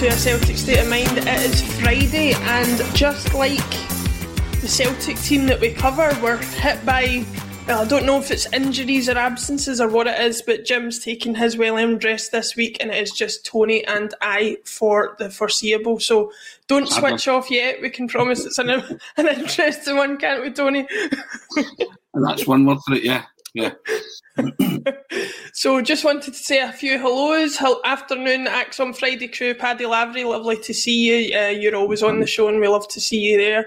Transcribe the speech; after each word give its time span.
To 0.00 0.06
a 0.06 0.12
Celtic 0.12 0.56
State 0.56 0.78
of 0.78 0.88
Mind. 0.88 1.10
It 1.18 1.26
is 1.26 1.60
Friday, 1.78 2.32
and 2.32 2.96
just 2.96 3.34
like 3.34 3.58
the 4.62 4.66
Celtic 4.66 5.18
team 5.18 5.44
that 5.44 5.60
we 5.60 5.74
cover, 5.74 6.16
we're 6.22 6.38
hit 6.38 6.82
by. 6.86 7.22
Well, 7.68 7.82
I 7.82 7.84
don't 7.84 8.06
know 8.06 8.18
if 8.18 8.30
it's 8.30 8.50
injuries 8.50 9.10
or 9.10 9.18
absences 9.18 9.78
or 9.78 9.88
what 9.88 10.06
it 10.06 10.18
is, 10.18 10.40
but 10.40 10.64
Jim's 10.64 11.00
taking 11.00 11.34
his 11.34 11.58
well 11.58 11.76
earned 11.76 12.02
rest 12.02 12.32
this 12.32 12.56
week, 12.56 12.78
and 12.80 12.90
it 12.90 13.02
is 13.02 13.12
just 13.12 13.44
Tony 13.44 13.84
and 13.84 14.14
I 14.22 14.56
for 14.64 15.16
the 15.18 15.28
foreseeable. 15.28 16.00
So 16.00 16.32
don't 16.66 16.88
switch 16.88 17.28
off 17.28 17.50
yet. 17.50 17.82
We 17.82 17.90
can 17.90 18.08
promise 18.08 18.46
it's 18.46 18.58
an, 18.58 18.70
an 19.18 19.28
interesting 19.28 19.98
one, 19.98 20.16
can't 20.16 20.42
we, 20.42 20.50
Tony? 20.50 20.88
And 22.12 22.26
that's 22.26 22.44
one 22.44 22.64
word 22.66 22.78
for 22.84 22.94
it, 22.94 23.04
yeah. 23.04 23.22
Yeah. 23.54 23.72
So 25.52 25.82
just 25.82 26.04
wanted 26.04 26.32
to 26.32 26.38
say 26.38 26.60
a 26.60 26.72
few 26.72 26.98
hellos. 26.98 27.56
Hel- 27.56 27.80
afternoon, 27.84 28.46
ACSOM 28.46 28.96
Friday 28.96 29.28
crew, 29.28 29.54
Paddy 29.54 29.84
Lavery, 29.84 30.24
lovely 30.24 30.56
to 30.58 30.72
see 30.72 30.96
you. 30.96 31.38
Uh, 31.38 31.48
you're 31.48 31.76
always 31.76 32.02
on 32.02 32.20
the 32.20 32.26
show 32.26 32.48
and 32.48 32.60
we 32.60 32.68
love 32.68 32.88
to 32.88 33.00
see 33.00 33.18
you 33.18 33.36
there. 33.36 33.66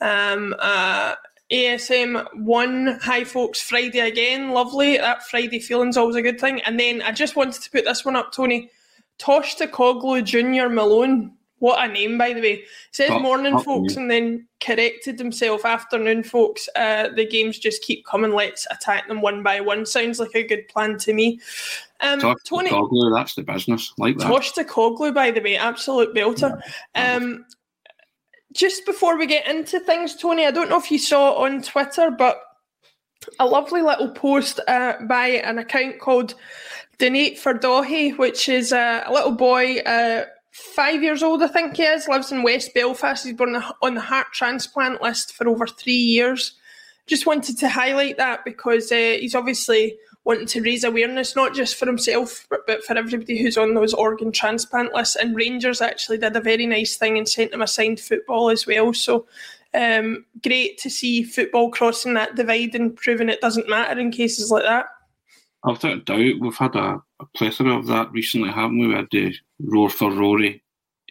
Um, 0.00 0.54
uh, 0.58 1.14
ASM 1.52 2.26
one, 2.44 2.98
hi 3.00 3.24
folks, 3.24 3.60
Friday 3.60 4.00
again, 4.00 4.50
lovely. 4.50 4.98
That 4.98 5.22
Friday 5.28 5.60
feeling's 5.60 5.96
always 5.96 6.16
a 6.16 6.22
good 6.22 6.40
thing. 6.40 6.60
And 6.62 6.78
then 6.78 7.00
I 7.02 7.12
just 7.12 7.36
wanted 7.36 7.62
to 7.62 7.70
put 7.70 7.84
this 7.84 8.04
one 8.04 8.16
up, 8.16 8.32
Tony. 8.32 8.70
Tosh 9.18 9.56
Koglu 9.56 10.24
Junior 10.24 10.68
Malone. 10.68 11.32
What 11.60 11.88
a 11.88 11.92
name, 11.92 12.18
by 12.18 12.32
the 12.32 12.40
way. 12.40 12.52
It 12.54 12.68
says 12.90 13.10
Oh, 13.10 13.18
morning, 13.20 13.54
oh, 13.54 13.62
folks, 13.62 13.94
yeah. 13.94 14.00
and 14.00 14.10
then 14.10 14.48
corrected 14.60 15.18
himself. 15.18 15.64
Afternoon, 15.64 16.22
folks. 16.22 16.68
Uh, 16.74 17.08
the 17.14 17.26
games 17.26 17.58
just 17.58 17.82
keep 17.82 18.04
coming. 18.04 18.32
Let's 18.32 18.66
attack 18.70 19.08
them 19.08 19.20
one 19.20 19.42
by 19.42 19.60
one. 19.60 19.86
Sounds 19.86 20.18
like 20.18 20.34
a 20.34 20.42
good 20.46 20.66
plan 20.68 20.98
to 20.98 21.12
me. 21.12 21.38
Um, 22.00 22.18
Talk 22.18 22.42
to 22.42 22.48
Tony, 22.48 22.70
Coglu, 22.70 23.14
that's 23.14 23.34
the 23.34 23.42
business. 23.42 23.92
Like 23.98 24.16
that. 24.18 24.26
Tosh 24.26 24.52
Koglu, 24.52 25.14
by 25.14 25.30
the 25.30 25.40
way, 25.42 25.56
absolute 25.56 26.14
belter. 26.14 26.60
Um, 26.94 27.44
just 28.52 28.86
before 28.86 29.16
we 29.18 29.26
get 29.26 29.46
into 29.46 29.80
things, 29.80 30.16
Tony, 30.16 30.46
I 30.46 30.50
don't 30.50 30.70
know 30.70 30.78
if 30.78 30.90
you 30.90 30.98
saw 30.98 31.34
on 31.34 31.62
Twitter, 31.62 32.10
but 32.10 32.40
a 33.38 33.46
lovely 33.46 33.82
little 33.82 34.10
post 34.10 34.60
uh, 34.66 34.94
by 35.02 35.26
an 35.26 35.58
account 35.58 35.98
called 36.00 36.34
Donate 36.98 37.38
for 37.38 37.54
Daithí, 37.54 38.16
which 38.16 38.48
is 38.48 38.72
uh, 38.72 39.04
a 39.06 39.12
little 39.12 39.32
boy, 39.32 39.78
uh, 39.80 40.24
five 40.50 41.02
years 41.02 41.22
old, 41.22 41.42
I 41.42 41.48
think 41.48 41.76
he 41.76 41.82
is, 41.82 42.08
lives 42.08 42.32
in 42.32 42.42
West 42.42 42.74
Belfast. 42.74 43.24
He's 43.24 43.34
been 43.34 43.56
on 43.82 43.94
the- 43.94 44.00
heart 44.00 44.28
transplant 44.32 45.02
list 45.02 45.34
for 45.34 45.48
over 45.48 45.66
three 45.66 45.92
years. 45.92 46.54
Just 47.06 47.26
wanted 47.26 47.58
to 47.58 47.68
highlight 47.68 48.16
that 48.18 48.44
because 48.44 48.92
uh, 48.92 49.16
he's 49.20 49.34
obviously 49.34 49.96
wanting 50.24 50.46
to 50.46 50.62
raise 50.62 50.84
awareness, 50.84 51.34
not 51.34 51.54
just 51.54 51.76
for 51.76 51.86
himself, 51.86 52.46
but, 52.50 52.84
for 52.84 52.96
everybody 52.96 53.38
who's 53.38 53.56
on 53.56 53.74
those 53.74 53.94
organ 53.94 54.30
transplant 54.30 54.92
lists. 54.92 55.16
And 55.16 55.34
Rangers 55.34 55.80
actually 55.80 56.18
did 56.18 56.36
a 56.36 56.40
very 56.40 56.66
nice 56.66 56.96
thing 56.96 57.16
and 57.16 57.28
sent 57.28 57.54
him 57.54 57.62
a 57.62 57.66
signed 57.66 58.00
football 58.00 58.50
as 58.50 58.66
well. 58.66 58.92
So 58.92 59.26
um, 59.72 60.24
great 60.42 60.78
to 60.78 60.90
see 60.90 61.22
football 61.22 61.70
crossing 61.70 62.14
that 62.14 62.36
divide 62.36 62.74
and 62.74 62.94
proving 62.94 63.28
it 63.28 63.40
doesn't 63.40 63.68
matter 63.68 63.98
in 63.98 64.10
cases 64.10 64.50
like 64.50 64.64
that. 64.64 64.86
Without 65.64 66.06
doubt, 66.06 66.40
we've 66.40 66.56
had 66.56 66.74
a, 66.74 67.02
a 67.20 67.26
plethora 67.36 67.76
of 67.76 67.86
that 67.86 68.10
recently, 68.12 68.50
haven't 68.50 68.78
we? 68.78 68.88
We 68.88 68.94
had 68.94 69.08
the 69.10 69.34
Roar 69.60 69.90
for 69.90 70.10
Rory 70.10 70.62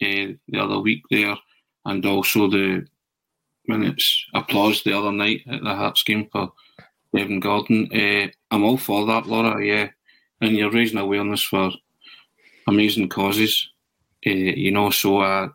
uh, 0.02 0.34
the 0.48 0.60
other 0.60 0.80
week 0.80 1.04
there, 1.12 1.38
and 1.86 2.04
also 2.06 2.50
the 2.50 2.86
minutes 3.68 4.26
applause 4.34 4.82
the 4.82 4.98
other 4.98 5.12
night 5.12 5.42
at 5.52 5.64
the 5.64 5.76
Hearts 5.76 6.02
game 6.02 6.28
for 6.32 6.52
Devin 7.16 7.40
Gordon. 7.40 7.90
Uh, 7.94 8.28
I'm 8.50 8.64
all 8.64 8.78
for 8.78 9.06
that, 9.06 9.28
Laura. 9.28 9.64
Yeah, 9.64 9.90
and 10.42 10.56
you're 10.56 10.72
raising 10.72 10.98
awareness 10.98 11.44
for 11.44 11.72
amazing 12.68 13.10
causes. 13.10 13.70
Uh, 14.26 14.32
you 14.32 14.72
know, 14.72 14.90
so 14.90 15.20
uh, 15.20 15.50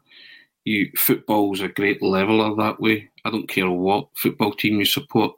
you 0.64 0.90
football's 0.96 1.60
a 1.60 1.68
great 1.68 2.00
leveler 2.00 2.54
that 2.56 2.80
way. 2.80 3.10
I 3.24 3.30
don't 3.30 3.48
care 3.48 3.68
what 3.68 4.08
football 4.14 4.52
team 4.52 4.78
you 4.78 4.84
support. 4.84 5.32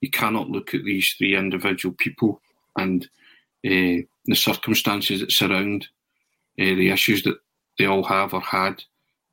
You 0.00 0.10
cannot 0.10 0.48
look 0.48 0.74
at 0.74 0.84
these 0.84 1.12
three 1.18 1.36
individual 1.36 1.94
people 1.98 2.40
and 2.76 3.04
uh, 3.66 4.04
the 4.26 4.34
circumstances 4.34 5.20
that 5.20 5.32
surround 5.32 5.86
uh, 6.60 6.64
the 6.64 6.90
issues 6.90 7.22
that 7.22 7.38
they 7.78 7.86
all 7.86 8.04
have 8.04 8.34
or 8.34 8.40
had 8.40 8.82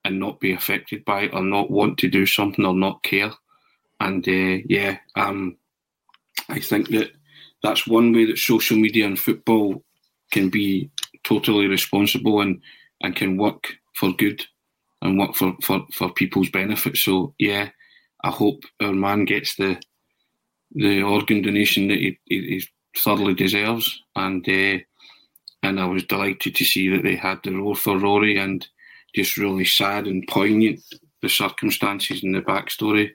and 0.05 0.19
not 0.19 0.39
be 0.39 0.53
affected 0.53 1.03
by 1.05 1.23
it 1.23 1.33
or 1.33 1.41
not 1.41 1.69
want 1.69 1.97
to 1.97 2.07
do 2.07 2.25
something 2.25 2.65
or 2.65 2.73
not 2.73 3.03
care. 3.03 3.31
And 3.99 4.27
uh, 4.27 4.63
yeah, 4.65 4.97
um, 5.15 5.57
I 6.49 6.59
think 6.59 6.89
that 6.89 7.11
that's 7.63 7.87
one 7.87 8.13
way 8.13 8.25
that 8.25 8.37
social 8.37 8.77
media 8.77 9.05
and 9.05 9.19
football 9.19 9.83
can 10.31 10.49
be 10.49 10.89
totally 11.23 11.67
responsible 11.67 12.41
and, 12.41 12.61
and 13.01 13.15
can 13.15 13.37
work 13.37 13.73
for 13.95 14.13
good 14.13 14.45
and 15.01 15.19
work 15.19 15.35
for, 15.35 15.55
for, 15.61 15.85
for 15.91 16.13
people's 16.13 16.49
benefit. 16.49 16.97
So 16.97 17.33
yeah, 17.37 17.69
I 18.23 18.29
hope 18.29 18.63
our 18.81 18.93
man 18.93 19.25
gets 19.25 19.55
the 19.55 19.81
the 20.71 21.01
organ 21.01 21.41
donation 21.41 21.87
that 21.87 21.97
he, 21.97 22.19
he, 22.25 22.41
he 22.41 22.67
thoroughly 22.97 23.33
deserves. 23.33 24.01
And 24.15 24.47
uh, 24.47 24.79
and 25.63 25.79
I 25.79 25.85
was 25.85 26.03
delighted 26.03 26.55
to 26.55 26.65
see 26.65 26.89
that 26.89 27.03
they 27.03 27.15
had 27.15 27.39
the 27.43 27.51
Roar 27.51 27.75
for 27.75 27.97
Rory 27.97 28.37
and 28.37 28.65
just 29.15 29.37
really 29.37 29.65
sad 29.65 30.07
and 30.07 30.27
poignant 30.27 30.81
the 31.21 31.29
circumstances 31.29 32.23
and 32.23 32.35
the 32.35 32.41
backstory 32.41 33.11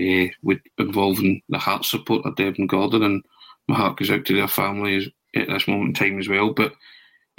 uh, 0.00 0.32
with 0.42 0.60
involving 0.78 1.42
the 1.48 1.58
heart 1.58 1.84
support 1.84 2.24
of 2.24 2.36
Devin 2.36 2.66
Gordon 2.66 3.02
and 3.02 3.22
my 3.68 3.76
heart 3.76 3.98
goes 3.98 4.10
out 4.10 4.24
to 4.26 4.36
their 4.36 4.48
families 4.48 5.08
at 5.34 5.48
this 5.48 5.68
moment 5.68 5.98
in 6.00 6.10
time 6.10 6.18
as 6.18 6.28
well. 6.28 6.52
But 6.52 6.72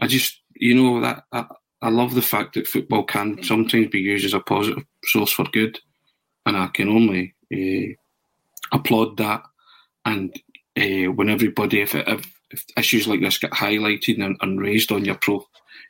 I 0.02 0.08
just, 0.08 0.40
you 0.56 0.76
know, 0.76 1.02
that 1.02 1.24
I, 1.32 1.46
I 1.82 1.90
love 1.90 2.16
the 2.16 2.22
fact 2.22 2.56
that 2.56 2.68
football 2.68 3.04
can 3.04 3.44
sometimes 3.44 3.90
be 3.90 4.00
used 4.00 4.26
as 4.26 4.34
a 4.34 4.40
positive 4.40 4.84
source 5.06 5.32
for 5.32 5.46
good, 5.46 5.80
and 6.46 6.58
I 6.58 6.68
can 6.68 6.90
only 6.90 7.36
uh, 7.54 7.94
applaud 8.76 9.18
that. 9.18 9.44
And 10.06 10.34
uh, 10.78 11.12
when 11.12 11.30
everybody, 11.30 11.82
if, 11.82 11.96
if, 11.96 12.34
if, 12.52 12.66
issues 12.78 13.08
like 13.08 13.22
this 13.22 13.38
get 13.38 13.52
highlighted 13.52 14.24
and, 14.24 14.38
and, 14.42 14.60
raised 14.60 14.92
on 14.92 15.06
your 15.06 15.16
pro, 15.16 15.46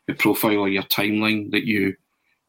your 0.08 0.18
profile 0.18 0.60
or 0.60 0.70
your 0.70 0.84
timeline, 0.84 1.52
that 1.52 1.66
you 1.66 1.96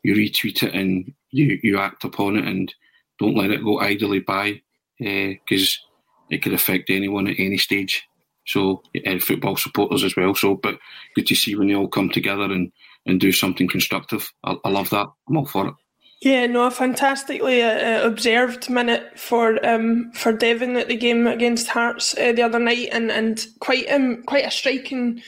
you 0.03 0.15
retweet 0.15 0.63
it 0.63 0.75
and 0.75 1.13
you 1.31 1.59
you 1.63 1.79
act 1.79 2.05
upon 2.05 2.37
it 2.37 2.47
and 2.47 2.75
don't 3.19 3.37
let 3.37 3.51
it 3.51 3.65
go 3.65 3.81
idly 3.81 4.21
by 4.21 4.61
because 4.99 5.81
uh, 5.83 6.35
it 6.35 6.43
could 6.43 6.53
affect 6.53 6.91
anyone 6.91 7.27
at 7.27 7.39
any 7.39 7.59
stage. 7.59 8.03
So 8.47 8.83
uh, 9.07 9.19
football 9.19 9.57
supporters 9.57 10.05
as 10.05 10.17
well. 10.17 10.35
So, 10.35 10.55
but 10.55 10.79
good 11.15 11.27
to 11.29 11.35
see 11.35 11.55
when 11.55 11.69
they 11.69 11.75
all 11.75 11.89
come 11.89 12.11
together 12.11 12.45
and, 12.45 12.71
and 13.07 13.21
do 13.21 13.33
something 13.33 13.69
constructive. 13.69 14.31
I, 14.45 14.57
I 14.65 14.69
love 14.69 14.91
that. 14.91 15.07
I'm 15.29 15.37
all 15.37 15.47
for 15.47 15.69
it. 15.69 15.75
Yeah, 16.25 16.47
no, 16.47 16.65
a 16.65 16.71
fantastically 16.71 17.63
uh, 17.63 17.69
uh, 17.69 18.07
observed 18.07 18.71
minute 18.71 19.19
for 19.19 19.65
um, 19.65 20.11
for 20.13 20.33
Devin 20.33 20.75
at 20.75 20.89
the 20.89 20.97
game 20.97 21.27
against 21.27 21.69
Hearts 21.69 22.17
uh, 22.17 22.33
the 22.33 22.41
other 22.41 22.59
night, 22.59 22.89
and 22.93 23.13
and 23.13 23.47
quite 23.61 23.91
um 23.91 24.23
quite 24.23 24.47
a 24.47 24.51
striking 24.51 25.21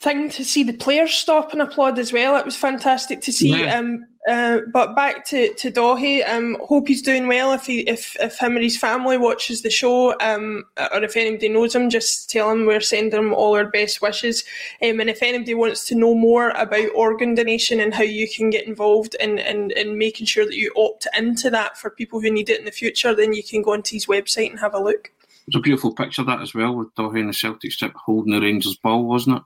thing 0.00 0.30
to 0.30 0.44
see 0.44 0.64
the 0.64 0.72
players 0.72 1.14
stop 1.14 1.52
and 1.52 1.62
applaud 1.62 2.00
as 2.00 2.12
well. 2.12 2.36
It 2.36 2.44
was 2.44 2.56
fantastic 2.56 3.20
to 3.20 3.32
see. 3.32 3.50
Yeah. 3.50 3.78
Um, 3.78 4.04
uh, 4.28 4.60
but 4.72 4.96
back 4.96 5.24
to 5.26 5.52
to 5.54 5.70
Daithí. 5.70 6.26
Um, 6.26 6.56
hope 6.64 6.88
he's 6.88 7.02
doing 7.02 7.26
well. 7.26 7.52
If 7.52 7.66
he 7.66 7.80
if 7.80 8.16
if 8.20 8.38
him 8.38 8.56
or 8.56 8.60
his 8.60 8.76
family 8.76 9.18
watches 9.18 9.60
the 9.60 9.70
show, 9.70 10.18
um, 10.20 10.64
or 10.78 11.02
if 11.02 11.16
anybody 11.16 11.50
knows 11.50 11.74
him, 11.74 11.90
just 11.90 12.30
tell 12.30 12.50
him 12.50 12.64
we're 12.64 12.80
sending 12.80 13.18
him 13.18 13.34
all 13.34 13.54
our 13.54 13.66
best 13.66 14.00
wishes. 14.00 14.42
Um, 14.82 15.00
and 15.00 15.10
if 15.10 15.22
anybody 15.22 15.54
wants 15.54 15.84
to 15.86 15.94
know 15.94 16.14
more 16.14 16.50
about 16.50 16.94
organ 16.94 17.34
donation 17.34 17.80
and 17.80 17.92
how 17.92 18.02
you 18.02 18.26
can 18.28 18.48
get 18.48 18.66
involved 18.66 19.14
in, 19.20 19.38
in 19.38 19.72
in 19.72 19.98
making 19.98 20.26
sure 20.26 20.46
that 20.46 20.56
you 20.56 20.72
opt 20.74 21.06
into 21.16 21.50
that 21.50 21.76
for 21.76 21.90
people 21.90 22.20
who 22.20 22.30
need 22.30 22.48
it 22.48 22.58
in 22.58 22.64
the 22.64 22.70
future, 22.70 23.14
then 23.14 23.34
you 23.34 23.42
can 23.42 23.60
go 23.60 23.74
onto 23.74 23.94
his 23.94 24.06
website 24.06 24.50
and 24.50 24.60
have 24.60 24.74
a 24.74 24.82
look. 24.82 25.10
It's 25.46 25.56
a 25.56 25.60
beautiful 25.60 25.94
picture 25.94 26.24
that 26.24 26.40
as 26.40 26.54
well 26.54 26.74
with 26.74 26.94
Daithí 26.94 27.20
and 27.20 27.28
the 27.28 27.34
Celtic 27.34 27.72
strip 27.72 27.92
holding 27.94 28.32
the 28.32 28.40
Rangers 28.40 28.78
ball, 28.78 29.04
wasn't 29.04 29.36
it? 29.36 29.42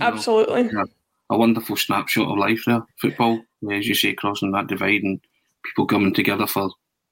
Absolutely. 0.00 0.64
Know, 0.64 0.86
a 1.30 1.36
wonderful 1.36 1.76
snapshot 1.76 2.30
of 2.30 2.38
life 2.38 2.62
there. 2.66 2.82
Football, 3.00 3.40
as 3.70 3.86
you 3.86 3.94
say, 3.94 4.14
crossing 4.14 4.52
that 4.52 4.66
divide 4.66 5.02
and 5.02 5.20
people 5.64 5.86
coming 5.86 6.14
together 6.14 6.46
for 6.46 6.70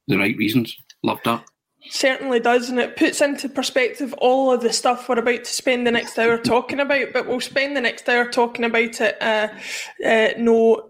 the 0.08 0.16
right 0.16 0.36
reasons. 0.36 0.76
Love 1.02 1.18
that. 1.24 1.44
Certainly 1.88 2.40
does, 2.40 2.68
and 2.68 2.80
it 2.80 2.96
puts 2.96 3.20
into 3.20 3.48
perspective 3.48 4.12
all 4.18 4.52
of 4.52 4.60
the 4.60 4.72
stuff 4.72 5.08
we're 5.08 5.18
about 5.18 5.44
to 5.44 5.50
spend 5.50 5.86
the 5.86 5.92
next 5.92 6.18
hour 6.18 6.36
talking 6.36 6.80
about. 6.80 7.12
But 7.12 7.28
we'll 7.28 7.40
spend 7.40 7.76
the 7.76 7.80
next 7.80 8.08
hour 8.08 8.28
talking 8.28 8.64
about 8.64 9.00
it. 9.00 9.16
Uh, 9.22 9.48
uh, 10.04 10.28
no, 10.36 10.88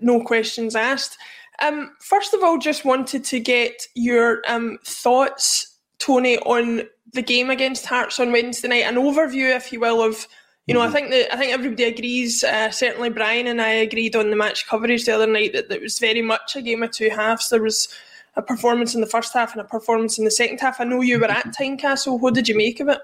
no 0.00 0.22
questions 0.22 0.76
asked. 0.76 1.16
Um, 1.62 1.92
first 2.00 2.34
of 2.34 2.42
all, 2.42 2.58
just 2.58 2.84
wanted 2.84 3.24
to 3.24 3.40
get 3.40 3.86
your 3.94 4.42
um, 4.46 4.78
thoughts, 4.84 5.78
Tony, 5.98 6.38
on 6.40 6.82
the 7.12 7.22
game 7.22 7.48
against 7.48 7.86
Hearts 7.86 8.20
on 8.20 8.30
Wednesday 8.32 8.68
night. 8.68 8.84
An 8.84 8.96
overview, 8.96 9.56
if 9.56 9.72
you 9.72 9.80
will, 9.80 10.02
of 10.02 10.26
you 10.66 10.74
know, 10.74 10.80
mm-hmm. 10.80 10.90
I 10.90 10.92
think 10.92 11.10
that 11.10 11.32
I 11.32 11.36
think 11.36 11.52
everybody 11.52 11.84
agrees. 11.84 12.42
Uh, 12.42 12.70
certainly, 12.70 13.08
Brian 13.08 13.46
and 13.46 13.62
I 13.62 13.68
agreed 13.68 14.16
on 14.16 14.30
the 14.30 14.36
match 14.36 14.66
coverage 14.66 15.04
the 15.04 15.14
other 15.14 15.26
night 15.26 15.52
that, 15.52 15.68
that 15.68 15.76
it 15.76 15.82
was 15.82 15.98
very 15.98 16.22
much 16.22 16.56
a 16.56 16.62
game 16.62 16.82
of 16.82 16.90
two 16.90 17.08
halves. 17.10 17.48
There 17.48 17.62
was 17.62 17.88
a 18.34 18.42
performance 18.42 18.94
in 18.94 19.00
the 19.00 19.06
first 19.06 19.32
half 19.32 19.52
and 19.52 19.60
a 19.60 19.64
performance 19.64 20.18
in 20.18 20.24
the 20.24 20.30
second 20.30 20.60
half. 20.60 20.80
I 20.80 20.84
know 20.84 21.00
you 21.02 21.20
were 21.20 21.30
at 21.30 21.46
Tynecastle. 21.58 22.20
What 22.20 22.34
did 22.34 22.48
you 22.48 22.56
make 22.56 22.80
of 22.80 22.88
it? 22.88 22.98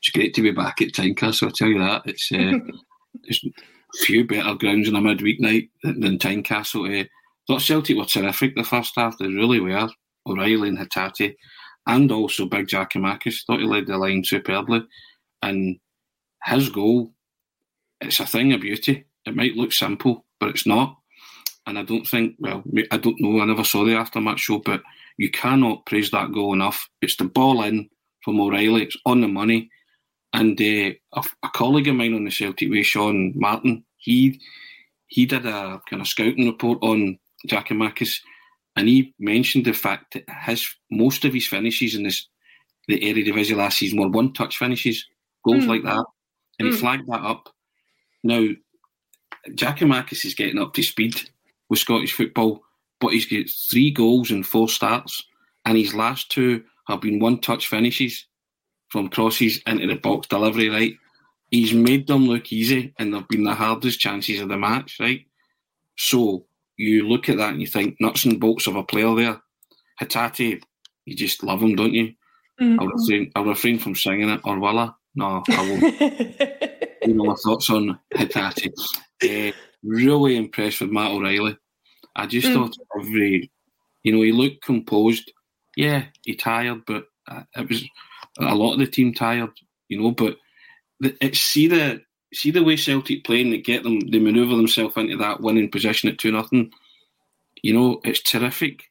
It's 0.00 0.10
great 0.10 0.34
to 0.34 0.42
be 0.42 0.50
back 0.50 0.80
at 0.80 0.92
Tynecastle. 0.92 1.48
I'll 1.48 1.52
tell 1.52 1.68
you 1.68 1.78
that. 1.78 2.02
It's 2.06 2.30
uh, 2.32 2.58
there's 3.22 3.44
few 4.00 4.26
better 4.26 4.54
grounds 4.54 4.88
on 4.88 4.96
a 4.96 5.00
midweek 5.00 5.40
night 5.40 5.68
than, 5.82 6.00
than 6.00 6.18
Tynecastle. 6.18 7.02
Uh, 7.02 7.04
thought 7.46 7.60
Celtic 7.60 7.96
were 7.96 8.06
terrific 8.06 8.56
the 8.56 8.64
first 8.64 8.92
half. 8.96 9.18
They 9.18 9.28
really 9.28 9.60
were. 9.60 9.88
O'Riley 10.26 10.68
and 10.68 10.78
Hatate, 10.78 11.34
and 11.86 12.10
also 12.10 12.46
Big 12.46 12.66
Giakoumakis. 12.66 13.44
Thought 13.46 13.60
he 13.60 13.66
led 13.66 13.86
the 13.86 13.98
line 13.98 14.24
superbly, 14.24 14.82
and 15.42 15.78
his 16.44 16.68
goal, 16.68 17.12
it's 18.00 18.20
a 18.20 18.26
thing 18.26 18.52
of 18.52 18.60
beauty. 18.60 19.04
It 19.24 19.36
might 19.36 19.56
look 19.56 19.72
simple, 19.72 20.24
but 20.38 20.50
it's 20.50 20.66
not. 20.66 20.96
And 21.66 21.78
I 21.78 21.82
don't 21.82 22.06
think, 22.06 22.36
well, 22.38 22.62
I 22.90 22.98
don't 22.98 23.20
know, 23.20 23.40
I 23.40 23.46
never 23.46 23.64
saw 23.64 23.84
the 23.84 23.92
aftermatch 23.92 24.38
show, 24.38 24.58
but 24.58 24.82
you 25.16 25.30
cannot 25.30 25.86
praise 25.86 26.10
that 26.10 26.32
goal 26.32 26.52
enough. 26.52 26.88
It's 27.00 27.16
the 27.16 27.24
ball 27.24 27.62
in 27.62 27.88
from 28.22 28.40
O'Riley, 28.40 28.82
it's 28.82 28.96
on 29.06 29.22
the 29.22 29.28
money. 29.28 29.70
And 30.34 30.60
uh, 30.60 30.94
a, 31.14 31.24
a, 31.42 31.48
colleague 31.54 31.88
of 31.88 31.94
mine 31.94 32.14
on 32.14 32.24
the 32.24 32.30
Celtic 32.30 32.70
way, 32.70 32.82
Sean 32.82 33.32
Martin, 33.36 33.84
he 33.96 34.40
he 35.06 35.26
did 35.26 35.46
a 35.46 35.80
kind 35.88 36.02
of 36.02 36.08
scouting 36.08 36.46
report 36.46 36.80
on 36.82 37.18
Giakoumakis, 37.46 38.18
and 38.74 38.88
he 38.88 39.14
mentioned 39.20 39.64
the 39.64 39.72
fact 39.72 40.14
that 40.14 40.24
his 40.44 40.66
most 40.90 41.24
of 41.24 41.32
his 41.32 41.46
finishes 41.46 41.94
in 41.94 42.02
this 42.02 42.26
the 42.88 42.98
Eredivisie 42.98 43.56
last 43.56 43.78
season 43.78 44.00
were 44.00 44.08
one 44.08 44.32
touch 44.32 44.58
finishes, 44.58 45.06
goals 45.44 45.64
mm. 45.64 45.68
like 45.68 45.84
that 45.84 46.04
and 46.58 46.68
he 46.68 46.74
mm. 46.74 46.78
flagged 46.78 47.06
that 47.08 47.20
up. 47.20 47.48
Now, 48.22 48.48
Giakoumakis 49.50 50.24
is 50.24 50.34
getting 50.34 50.58
up 50.58 50.72
to 50.74 50.82
speed 50.82 51.14
with 51.68 51.78
Scottish 51.78 52.14
football, 52.14 52.62
but 53.00 53.12
he's 53.12 53.26
got 53.26 53.48
three 53.70 53.90
goals 53.90 54.30
and 54.30 54.46
four 54.46 54.68
starts, 54.68 55.22
and 55.64 55.76
his 55.76 55.94
last 55.94 56.30
two 56.30 56.64
have 56.88 57.00
been 57.00 57.18
one-touch 57.18 57.68
finishes 57.68 58.26
from 58.88 59.08
crosses 59.08 59.60
into 59.66 59.86
the 59.86 59.96
box 59.96 60.28
delivery. 60.28 60.68
Right, 60.68 60.94
he's 61.50 61.74
made 61.74 62.06
them 62.06 62.26
look 62.26 62.52
easy, 62.52 62.94
and 62.98 63.12
they've 63.12 63.28
been 63.28 63.44
the 63.44 63.54
hardest 63.54 64.00
chances 64.00 64.40
of 64.40 64.48
the 64.48 64.56
match. 64.56 64.98
Right, 65.00 65.26
so 65.96 66.46
you 66.76 67.06
look 67.08 67.28
at 67.28 67.36
that 67.36 67.52
and 67.52 67.60
you 67.60 67.66
think 67.66 68.00
nuts 68.00 68.24
and 68.24 68.40
bolts 68.40 68.66
of 68.66 68.76
a 68.76 68.82
player 68.82 69.14
there. 69.14 69.40
Hatate, 70.00 70.62
you 71.04 71.14
just 71.14 71.42
love 71.44 71.62
him, 71.62 71.76
don't 71.76 71.92
you? 71.92 72.14
Mm-hmm. 72.60 72.80
I'll, 72.80 72.88
refrain, 72.88 73.32
I'll 73.36 73.44
refrain 73.44 73.78
from 73.78 73.94
singing 73.94 74.28
it, 74.28 74.40
or 74.44 74.58
will 74.58 74.78
I? 74.78 74.90
No, 75.14 75.42
I 75.48 75.70
won't. 75.70 76.00
you 77.06 77.14
know 77.14 77.24
my 77.24 77.34
thoughts 77.34 77.70
on 77.70 77.98
Hatate. 78.14 78.72
Uh, 79.22 79.52
really 79.82 80.36
impressed 80.36 80.80
with 80.80 80.90
Matt 80.90 81.12
O'Riley. 81.12 81.56
I 82.16 82.26
just 82.26 82.48
mm. 82.48 82.54
thought 82.54 82.76
every, 82.98 83.50
you 84.02 84.12
know, 84.12 84.22
he 84.22 84.32
looked 84.32 84.64
composed. 84.64 85.30
Yeah, 85.76 86.04
he 86.22 86.34
tired, 86.34 86.84
but 86.86 87.06
uh, 87.28 87.42
it 87.56 87.68
was 87.68 87.84
a 88.38 88.54
lot 88.54 88.74
of 88.74 88.78
the 88.78 88.86
team 88.86 89.12
tired, 89.12 89.50
you 89.88 90.00
know. 90.00 90.10
But 90.12 90.36
the, 91.00 91.16
it's 91.20 91.40
see 91.40 91.66
the 91.66 92.02
see 92.32 92.50
the 92.50 92.62
way 92.62 92.76
Celtic 92.76 93.24
play 93.24 93.42
and 93.42 93.52
they 93.52 93.58
get 93.58 93.82
them, 93.82 94.00
they 94.00 94.18
manoeuvre 94.18 94.56
themselves 94.56 94.96
into 94.96 95.16
that 95.16 95.40
winning 95.40 95.70
position 95.70 96.08
at 96.08 96.18
two 96.18 96.32
nothing. 96.32 96.70
You 97.62 97.72
know, 97.72 98.00
it's 98.04 98.22
terrific. 98.22 98.84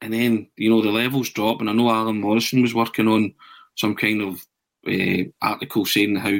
And 0.00 0.12
then 0.12 0.48
you 0.56 0.68
know 0.68 0.82
the 0.82 0.90
levels 0.90 1.30
drop, 1.30 1.60
and 1.60 1.70
I 1.70 1.72
know 1.72 1.90
Alan 1.90 2.20
Morrison 2.20 2.62
was 2.62 2.74
working 2.74 3.08
on 3.08 3.34
some 3.76 3.94
kind 3.94 4.20
of 4.20 4.44
uh, 4.88 5.24
article 5.42 5.84
saying 5.84 6.16
how 6.16 6.38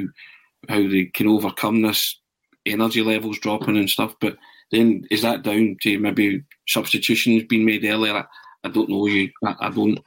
how 0.69 0.87
they 0.87 1.05
can 1.13 1.27
overcome 1.27 1.81
this 1.81 2.19
energy 2.65 3.01
levels 3.01 3.39
dropping 3.39 3.77
and 3.77 3.89
stuff. 3.89 4.15
But 4.19 4.37
then 4.71 5.05
is 5.09 5.21
that 5.21 5.43
down 5.43 5.77
to 5.81 5.99
maybe 5.99 6.43
substitutions 6.67 7.43
being 7.47 7.65
made 7.65 7.85
earlier? 7.85 8.25
I, 8.63 8.69
don't 8.69 8.89
know. 8.89 9.07
You, 9.07 9.29
I, 9.43 9.55
I, 9.61 9.69
don't. 9.69 9.99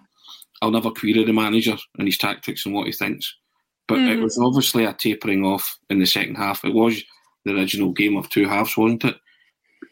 I'll 0.61 0.71
never 0.71 0.91
query 0.91 1.25
the 1.25 1.33
manager 1.33 1.77
and 1.99 2.07
his 2.07 2.19
tactics 2.19 2.67
and 2.67 2.75
what 2.75 2.87
he 2.87 2.93
thinks. 2.93 3.35
But 3.89 3.99
mm-hmm. 3.99 4.19
it 4.19 4.23
was 4.23 4.39
obviously 4.39 4.85
a 4.85 4.93
tapering 4.93 5.45
off 5.45 5.79
in 5.89 5.99
the 5.99 6.07
second 6.07 6.37
half. 6.37 6.65
It 6.65 6.75
was 6.75 7.03
the 7.45 7.55
original 7.55 7.93
game 7.93 8.17
of 8.17 8.29
two 8.29 8.47
halves, 8.47 8.77
wasn't 8.77 9.05
it? 9.05 9.17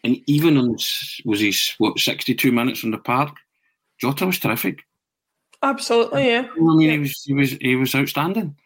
And 0.05 0.19
even 0.27 0.57
on 0.57 0.77
was 1.25 1.41
he 1.41 1.55
what 1.79 1.99
sixty 1.99 2.35
two 2.35 2.53
minutes 2.53 2.85
on 2.85 2.91
the 2.91 2.99
park, 2.99 3.35
Jota 4.01 4.27
was 4.27 4.39
terrific. 4.39 4.85
Absolutely, 5.63 6.29
yeah. 6.29 6.49
I 6.57 6.61
mean, 6.77 6.91
he 6.91 6.99
was 6.99 7.23
he 7.25 7.35
was 7.35 7.51
he 7.53 7.77
was 7.77 7.95
outstanding. 7.95 8.57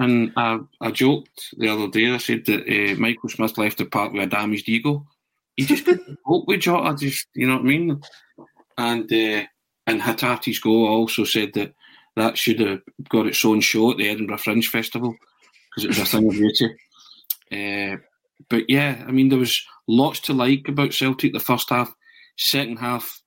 And 0.00 0.32
I, 0.36 0.60
I 0.80 0.92
joked 0.92 1.54
the 1.56 1.68
other 1.68 1.88
day. 1.88 2.12
I 2.12 2.18
said 2.18 2.44
that 2.46 2.60
uh, 2.62 2.94
Michael 3.00 3.28
Smith 3.28 3.58
left 3.58 3.78
the 3.78 3.84
park 3.84 4.12
with 4.12 4.22
a 4.22 4.26
damaged 4.26 4.68
ego. 4.68 5.04
He 5.56 5.64
just 5.64 5.84
couldn't 5.84 6.18
cope 6.26 6.46
with 6.46 6.60
Jota. 6.60 6.94
Just 6.96 7.26
you 7.34 7.48
know 7.48 7.54
what 7.54 7.62
I 7.62 7.64
mean. 7.64 8.00
And 8.76 9.12
uh, 9.12 9.44
and 9.88 10.00
Hatate's 10.00 10.60
goal 10.60 10.86
also 10.86 11.24
said 11.24 11.52
that 11.54 11.74
that 12.14 12.38
should 12.38 12.60
have 12.60 12.80
got 13.08 13.26
its 13.26 13.44
own 13.44 13.60
show 13.60 13.90
at 13.90 13.96
the 13.96 14.08
Edinburgh 14.08 14.38
Fringe 14.38 14.68
Festival 14.68 15.16
because 15.70 15.84
it 15.84 15.88
was 15.88 15.98
a 15.98 16.04
thing 16.04 16.28
of 16.28 16.34
beauty. 16.34 16.76
Uh, 17.50 17.96
but 18.48 18.64
yeah, 18.68 19.04
I 19.06 19.10
mean, 19.10 19.30
there 19.30 19.38
was 19.38 19.64
lots 19.88 20.20
to 20.20 20.32
like 20.32 20.68
about 20.68 20.92
Celtic 20.92 21.32
the 21.32 21.40
first 21.40 21.70
half. 21.70 21.92
Second 22.36 22.78
half, 22.78 23.20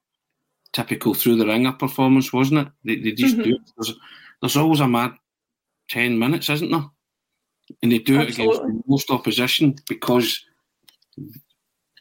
typical 0.74 1.14
through 1.14 1.38
the 1.38 1.46
ringer 1.46 1.74
performance, 1.74 2.32
wasn't 2.32 2.68
it? 2.68 2.74
They, 2.84 2.96
they 2.98 3.12
just 3.12 3.36
mm-hmm. 3.36 3.44
do 3.44 3.56
it. 3.56 3.72
There's, 3.78 3.98
there's, 4.42 4.58
always 4.58 4.80
a 4.80 4.88
mad 4.88 5.12
10 5.90 6.18
minutes, 6.18 6.50
isn't 6.50 6.72
there? 6.72 6.86
And 7.82 7.92
they 7.92 8.00
do 8.00 8.20
Absolutely. 8.20 8.56
it 8.56 8.64
against 8.64 8.88
most 8.88 9.12
opposition 9.12 9.76
because, 9.88 10.44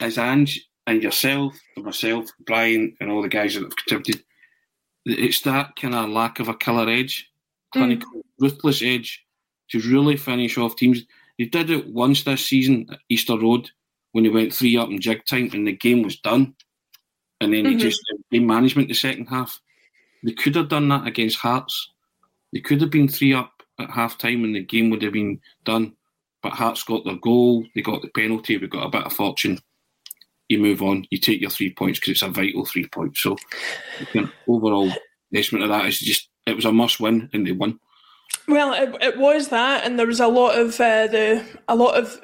as 0.01 0.19
Ange 0.19 0.69
and 0.87 1.03
yourself, 1.03 1.55
and 1.77 1.85
myself, 1.85 2.31
Brian, 2.47 2.97
and 3.01 3.11
all 3.11 3.23
the 3.23 3.29
guys 3.29 3.55
that 3.55 3.63
have 3.63 3.77
contributed, 3.77 4.25
it's 5.07 5.41
that 5.43 5.77
kind 5.77 5.95
of 5.95 6.11
lack 6.11 6.41
of 6.41 6.49
a 6.49 6.55
killer 6.55 6.89
edge, 6.89 7.31
clinical, 7.73 8.11
mm. 8.11 8.23
ruthless 8.41 8.83
edge 8.83 9.25
to 9.71 9.81
really 9.81 10.17
finish 10.17 10.59
off 10.59 10.77
teams. 10.77 11.03
He 11.39 11.47
did 11.47 11.71
it 11.71 11.87
once 11.89 12.25
this 12.25 12.47
season 12.47 12.87
at 12.91 12.99
Easter 13.09 13.39
Road 13.39 13.71
when 14.13 14.25
he 14.25 14.31
went 14.31 14.53
three 14.53 14.77
up 14.77 14.91
in 14.91 15.01
jig 15.01 15.25
time 15.25 15.51
and 15.53 15.67
the 15.67 15.73
game 15.73 16.03
was 16.03 16.19
done. 16.19 16.55
And 17.41 17.55
then 17.55 17.65
mm-hmm. 17.65 17.79
he 17.79 17.85
just 17.85 18.03
game 18.31 18.47
management 18.47 18.89
the 18.89 18.95
second 18.95 19.27
half. 19.27 19.61
They 20.23 20.33
could 20.33 20.55
have 20.57 20.69
done 20.69 20.89
that 20.89 21.07
against 21.07 21.39
Hearts. 21.39 21.91
They 22.53 22.61
could 22.61 22.81
have 22.81 22.91
been 22.91 23.09
three 23.09 23.33
up 23.33 23.63
at 23.79 23.91
half 23.91 24.19
time 24.19 24.45
and 24.45 24.55
the 24.55 24.65
game 24.65 24.91
would 24.91 25.03
have 25.03 25.13
been 25.13 25.41
done. 25.65 25.95
But 26.43 26.53
Hearts 26.53 26.83
got 26.85 27.05
their 27.05 27.17
goal, 27.17 27.67
they 27.75 27.83
got 27.83 28.03
the 28.03 28.09
penalty, 28.09 28.57
we 28.57 28.67
got 28.67 28.87
a 28.87 28.91
bit 28.91 29.05
of 29.05 29.13
fortune. 29.13 29.59
You 30.49 30.59
move 30.59 30.83
on, 30.83 31.07
you 31.11 31.19
take 31.19 31.41
your 31.41 31.51
three 31.51 31.73
points 31.73 32.01
because 32.01 32.13
it's 32.13 32.23
a 32.23 32.29
vital 32.29 32.65
three 32.65 32.87
points. 32.89 33.21
So, 33.21 33.37
overall 34.49 34.91
estimate 35.33 35.63
of 35.63 35.69
that 35.69 35.87
is 35.87 36.01
just 36.01 36.29
it 36.47 36.57
was 36.57 36.65
a 36.65 36.73
must 36.73 36.99
win 36.99 37.31
and 37.33 37.47
they 37.47 37.53
won. 37.53 37.79
Well, 38.49 38.73
it, 38.73 39.03
it 39.03 39.19
was 39.19 39.49
that, 39.49 39.85
and 39.85 39.99
there 39.99 40.07
was 40.07 40.21
a 40.21 40.27
lot 40.27 40.59
of 40.59 40.81
uh, 40.81 41.07
the 41.07 41.45
a 41.69 41.77
lot 41.77 41.97
of 41.97 42.21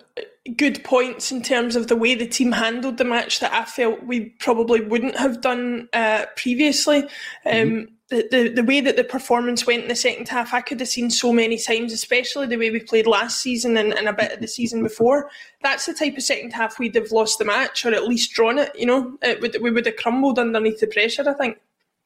good 0.56 0.82
points 0.84 1.32
in 1.32 1.42
terms 1.42 1.76
of 1.76 1.88
the 1.88 1.96
way 1.96 2.14
the 2.14 2.26
team 2.26 2.52
handled 2.52 2.98
the 2.98 3.04
match 3.04 3.40
that 3.40 3.52
I 3.52 3.64
felt 3.64 4.04
we 4.04 4.26
probably 4.38 4.80
wouldn't 4.80 5.16
have 5.16 5.40
done 5.40 5.88
uh, 5.92 6.26
previously. 6.36 7.04
Um, 7.44 7.52
mm-hmm. 7.52 7.84
the, 8.10 8.28
the, 8.30 8.48
the 8.48 8.64
way 8.64 8.80
that 8.80 8.96
the 8.96 9.04
performance 9.04 9.66
went 9.66 9.82
in 9.82 9.88
the 9.88 9.96
second 9.96 10.28
half, 10.28 10.54
I 10.54 10.60
could 10.60 10.80
have 10.80 10.88
seen 10.88 11.10
so 11.10 11.32
many 11.32 11.58
times, 11.58 11.92
especially 11.92 12.46
the 12.46 12.56
way 12.56 12.70
we 12.70 12.80
played 12.80 13.06
last 13.06 13.40
season 13.40 13.76
and, 13.76 13.92
and 13.92 14.08
a 14.08 14.12
bit 14.12 14.32
of 14.32 14.40
the 14.40 14.48
season 14.48 14.82
before. 14.82 15.30
That's 15.62 15.86
the 15.86 15.94
type 15.94 16.16
of 16.16 16.22
second 16.22 16.52
half 16.52 16.78
we'd 16.78 16.94
have 16.94 17.12
lost 17.12 17.38
the 17.38 17.44
match 17.44 17.84
or 17.84 17.92
at 17.92 18.06
least 18.06 18.32
drawn 18.32 18.58
it. 18.58 18.70
You 18.78 18.86
know, 18.86 19.18
it 19.22 19.40
would, 19.40 19.56
we 19.60 19.70
would 19.70 19.86
have 19.86 19.96
crumbled 19.96 20.38
underneath 20.38 20.80
the 20.80 20.86
pressure. 20.86 21.28
I 21.28 21.34
think. 21.34 21.58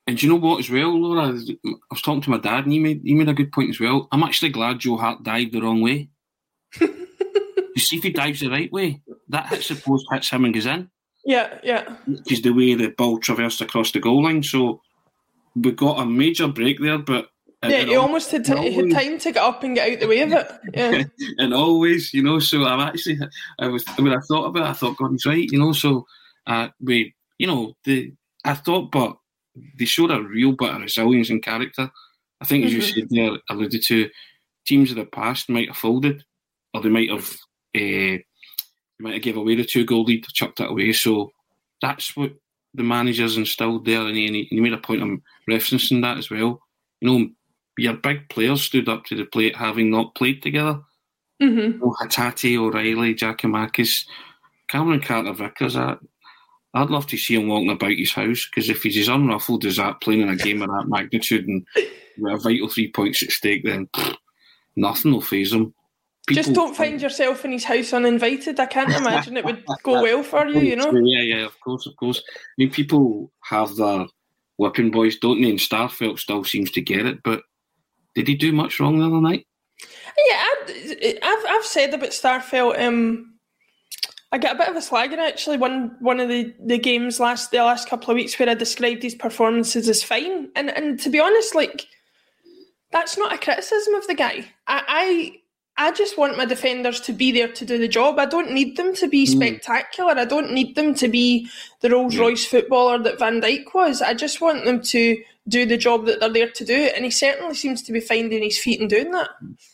And 0.06 0.18
do 0.18 0.26
you 0.26 0.32
know 0.32 0.38
what 0.40 0.58
as 0.58 0.70
well, 0.70 0.98
Laura? 0.98 1.28
I 1.28 1.32
was 1.90 2.02
talking 2.02 2.22
to 2.22 2.30
my 2.30 2.38
dad, 2.38 2.64
and 2.64 2.72
he 2.72 2.78
made 2.78 3.02
he 3.04 3.14
made 3.14 3.28
a 3.28 3.34
good 3.34 3.52
point 3.52 3.70
as 3.70 3.78
well. 3.78 4.08
I'm 4.10 4.24
actually 4.24 4.48
glad 4.48 4.80
Joe 4.80 4.96
Hart 4.96 5.22
dived 5.22 5.52
the 5.52 5.60
wrong 5.60 5.82
way. 5.82 6.08
you 7.74 7.80
see, 7.82 7.96
if 7.96 8.02
he 8.02 8.10
dives 8.10 8.40
the 8.40 8.50
right 8.50 8.72
way, 8.72 9.00
that 9.28 9.46
hits 9.46 9.68
the 9.68 9.76
post, 9.76 10.06
hits 10.10 10.30
him, 10.30 10.44
and 10.44 10.54
goes 10.54 10.66
in. 10.66 10.90
Yeah, 11.24 11.58
yeah. 11.62 11.96
Is 12.28 12.42
the 12.42 12.50
way 12.50 12.74
the 12.74 12.88
ball 12.88 13.18
traversed 13.18 13.60
across 13.60 13.92
the 13.92 14.00
goal 14.00 14.24
line. 14.24 14.42
So 14.42 14.80
we 15.54 15.72
got 15.72 16.00
a 16.00 16.06
major 16.06 16.48
break 16.48 16.80
there, 16.80 16.98
but 16.98 17.28
yeah, 17.62 17.82
he 17.82 17.96
almost 17.96 18.30
had, 18.30 18.44
t- 18.44 18.72
had 18.72 18.90
time 18.90 19.18
to 19.18 19.32
get 19.32 19.42
up 19.42 19.62
and 19.62 19.74
get 19.74 19.92
out 19.92 20.00
the 20.00 20.06
way 20.06 20.20
of 20.22 20.32
it. 20.32 20.50
Yeah. 20.74 21.02
and 21.36 21.52
always, 21.52 22.14
you 22.14 22.22
know, 22.22 22.38
so 22.38 22.64
I'm 22.64 22.80
actually, 22.80 23.18
I 23.58 23.68
was, 23.68 23.84
when 23.98 24.14
I 24.14 24.20
thought 24.20 24.46
about 24.46 24.66
it, 24.66 24.70
I 24.70 24.72
thought, 24.72 24.96
God, 24.96 25.10
he's 25.10 25.26
right, 25.26 25.50
you 25.50 25.58
know, 25.58 25.72
so 25.72 26.06
uh, 26.46 26.68
we, 26.80 27.14
you 27.38 27.46
know, 27.46 27.74
the, 27.84 28.14
I 28.44 28.54
thought, 28.54 28.90
but 28.90 29.16
they 29.78 29.84
showed 29.84 30.10
a 30.10 30.22
real 30.22 30.52
bit 30.52 30.74
of 30.74 30.80
resilience 30.80 31.28
and 31.28 31.42
character. 31.42 31.90
I 32.40 32.46
think, 32.46 32.64
as 32.64 32.70
mm-hmm. 32.70 32.80
you 32.80 32.86
said 32.86 33.08
there, 33.10 33.38
alluded 33.50 33.82
to, 33.82 34.08
teams 34.64 34.90
of 34.90 34.96
the 34.96 35.04
past 35.04 35.50
might 35.50 35.68
have 35.68 35.76
folded, 35.76 36.24
or 36.72 36.80
they 36.80 36.88
might 36.88 37.10
have 37.10 37.36
uh, 37.76 38.18
might 38.98 39.14
have 39.14 39.22
gave 39.22 39.36
away 39.36 39.54
the 39.56 39.64
two 39.64 39.84
goal 39.84 40.04
lead, 40.04 40.26
chucked 40.26 40.60
it 40.60 40.70
away. 40.70 40.92
So 40.92 41.32
that's 41.80 42.16
what 42.16 42.32
the 42.74 42.82
managers 42.82 43.36
instilled 43.36 43.84
there, 43.84 44.02
and 44.02 44.16
he, 44.16 44.46
he 44.50 44.60
made 44.60 44.72
a 44.72 44.78
point 44.78 45.02
of 45.02 45.08
referencing 45.48 46.02
that 46.02 46.18
as 46.18 46.30
well. 46.30 46.60
You 47.00 47.08
know, 47.08 47.28
your 47.78 47.94
big 47.94 48.28
players 48.28 48.62
stood 48.62 48.88
up 48.88 49.04
to 49.06 49.16
the 49.16 49.24
plate, 49.24 49.56
having 49.56 49.90
not 49.90 50.14
played 50.14 50.42
together. 50.42 50.80
Mm-hmm. 51.42 51.58
You 51.58 51.78
know, 51.78 51.94
Hatate, 52.00 52.58
O'Riley, 52.58 53.14
Giakoumakis, 53.14 54.04
Cameron 54.68 55.00
Carter 55.00 55.32
Vickers. 55.32 55.76
I, 55.76 55.96
I'd 56.74 56.90
love 56.90 57.06
to 57.08 57.16
see 57.16 57.34
him 57.34 57.48
walking 57.48 57.70
about 57.70 57.92
his 57.92 58.12
house 58.12 58.46
because 58.46 58.68
if 58.68 58.82
he's 58.82 58.98
as 58.98 59.08
unruffled 59.08 59.64
as 59.64 59.76
that, 59.76 60.00
playing 60.00 60.20
in 60.20 60.28
a 60.28 60.36
game 60.36 60.62
of 60.62 60.68
that 60.68 60.88
magnitude 60.88 61.48
and 61.48 61.66
with 62.18 62.34
a 62.34 62.36
vital 62.36 62.68
three 62.68 62.92
points 62.92 63.22
at 63.22 63.30
stake, 63.30 63.64
then 63.64 63.88
pff, 63.88 64.14
nothing 64.76 65.12
will 65.12 65.20
phase 65.20 65.52
him. 65.52 65.74
People, 66.30 66.42
Just 66.42 66.54
don't 66.54 66.76
find 66.76 67.02
yourself 67.02 67.44
in 67.44 67.52
his 67.52 67.64
house 67.64 67.92
uninvited. 67.92 68.60
I 68.60 68.66
can't 68.66 68.94
imagine 68.94 69.36
it 69.36 69.44
would 69.44 69.64
go 69.82 70.02
well 70.02 70.22
for 70.22 70.46
you, 70.46 70.60
you 70.60 70.76
know? 70.76 70.92
Yeah, 70.92 71.22
yeah, 71.22 71.44
of 71.44 71.58
course, 71.60 71.86
of 71.86 71.96
course. 71.96 72.22
I 72.26 72.32
mean, 72.56 72.70
people 72.70 73.32
have 73.42 73.74
their 73.76 74.06
whipping 74.56 74.90
boys, 74.90 75.16
don't 75.18 75.42
they? 75.42 75.50
And 75.50 75.58
Starfelt 75.58 76.20
still 76.20 76.44
seems 76.44 76.70
to 76.72 76.80
get 76.80 77.04
it, 77.04 77.22
but 77.24 77.42
did 78.14 78.28
he 78.28 78.36
do 78.36 78.52
much 78.52 78.78
wrong 78.78 78.98
the 78.98 79.06
other 79.06 79.20
night? 79.20 79.46
Yeah, 80.28 80.44
I've, 81.22 81.44
I've 81.48 81.64
said 81.64 81.94
about 81.94 82.10
Starfelt. 82.10 82.80
Um, 82.80 83.34
I 84.32 84.38
get 84.38 84.54
a 84.54 84.58
bit 84.58 84.68
of 84.68 84.76
a 84.76 84.80
slagging 84.80 85.18
actually. 85.18 85.56
One 85.56 85.96
one 85.98 86.20
of 86.20 86.28
the, 86.28 86.54
the 86.64 86.78
games 86.78 87.18
last 87.18 87.50
the 87.50 87.58
last 87.58 87.88
couple 87.88 88.10
of 88.10 88.14
weeks 88.14 88.38
where 88.38 88.48
I 88.48 88.54
described 88.54 89.02
his 89.02 89.14
performances 89.14 89.88
as 89.88 90.02
fine, 90.04 90.50
and 90.54 90.70
and 90.70 91.00
to 91.00 91.10
be 91.10 91.18
honest, 91.18 91.54
like 91.54 91.86
that's 92.92 93.18
not 93.18 93.32
a 93.32 93.38
criticism 93.38 93.94
of 93.94 94.06
the 94.06 94.14
guy. 94.14 94.46
I 94.66 94.84
I, 94.86 95.32
I 95.80 95.92
just 95.92 96.18
want 96.18 96.36
my 96.36 96.44
defenders 96.44 97.00
to 97.02 97.12
be 97.12 97.32
there 97.32 97.48
to 97.48 97.64
do 97.64 97.78
the 97.78 97.88
job. 97.88 98.18
I 98.18 98.26
don't 98.26 98.52
need 98.52 98.76
them 98.76 98.94
to 98.96 99.08
be 99.08 99.26
mm. 99.26 99.28
spectacular. 99.28 100.12
I 100.12 100.24
don't 100.24 100.52
need 100.52 100.76
them 100.76 100.94
to 100.94 101.08
be 101.08 101.48
the 101.80 101.90
Rolls 101.90 102.16
Royce 102.16 102.44
footballer 102.44 103.02
that 103.02 103.18
Van 103.18 103.40
Dijk 103.40 103.74
was. 103.74 104.02
I 104.02 104.14
just 104.14 104.40
want 104.40 104.64
them 104.64 104.82
to 104.82 105.22
do 105.48 105.66
the 105.66 105.78
job 105.78 106.06
that 106.06 106.20
they're 106.20 106.32
there 106.32 106.50
to 106.50 106.64
do, 106.64 106.90
and 106.94 107.04
he 107.04 107.10
certainly 107.10 107.54
seems 107.54 107.82
to 107.82 107.92
be 107.92 108.00
finding 108.00 108.42
his 108.42 108.58
feet 108.58 108.80
and 108.80 108.90
doing 108.90 109.10
that. 109.10 109.30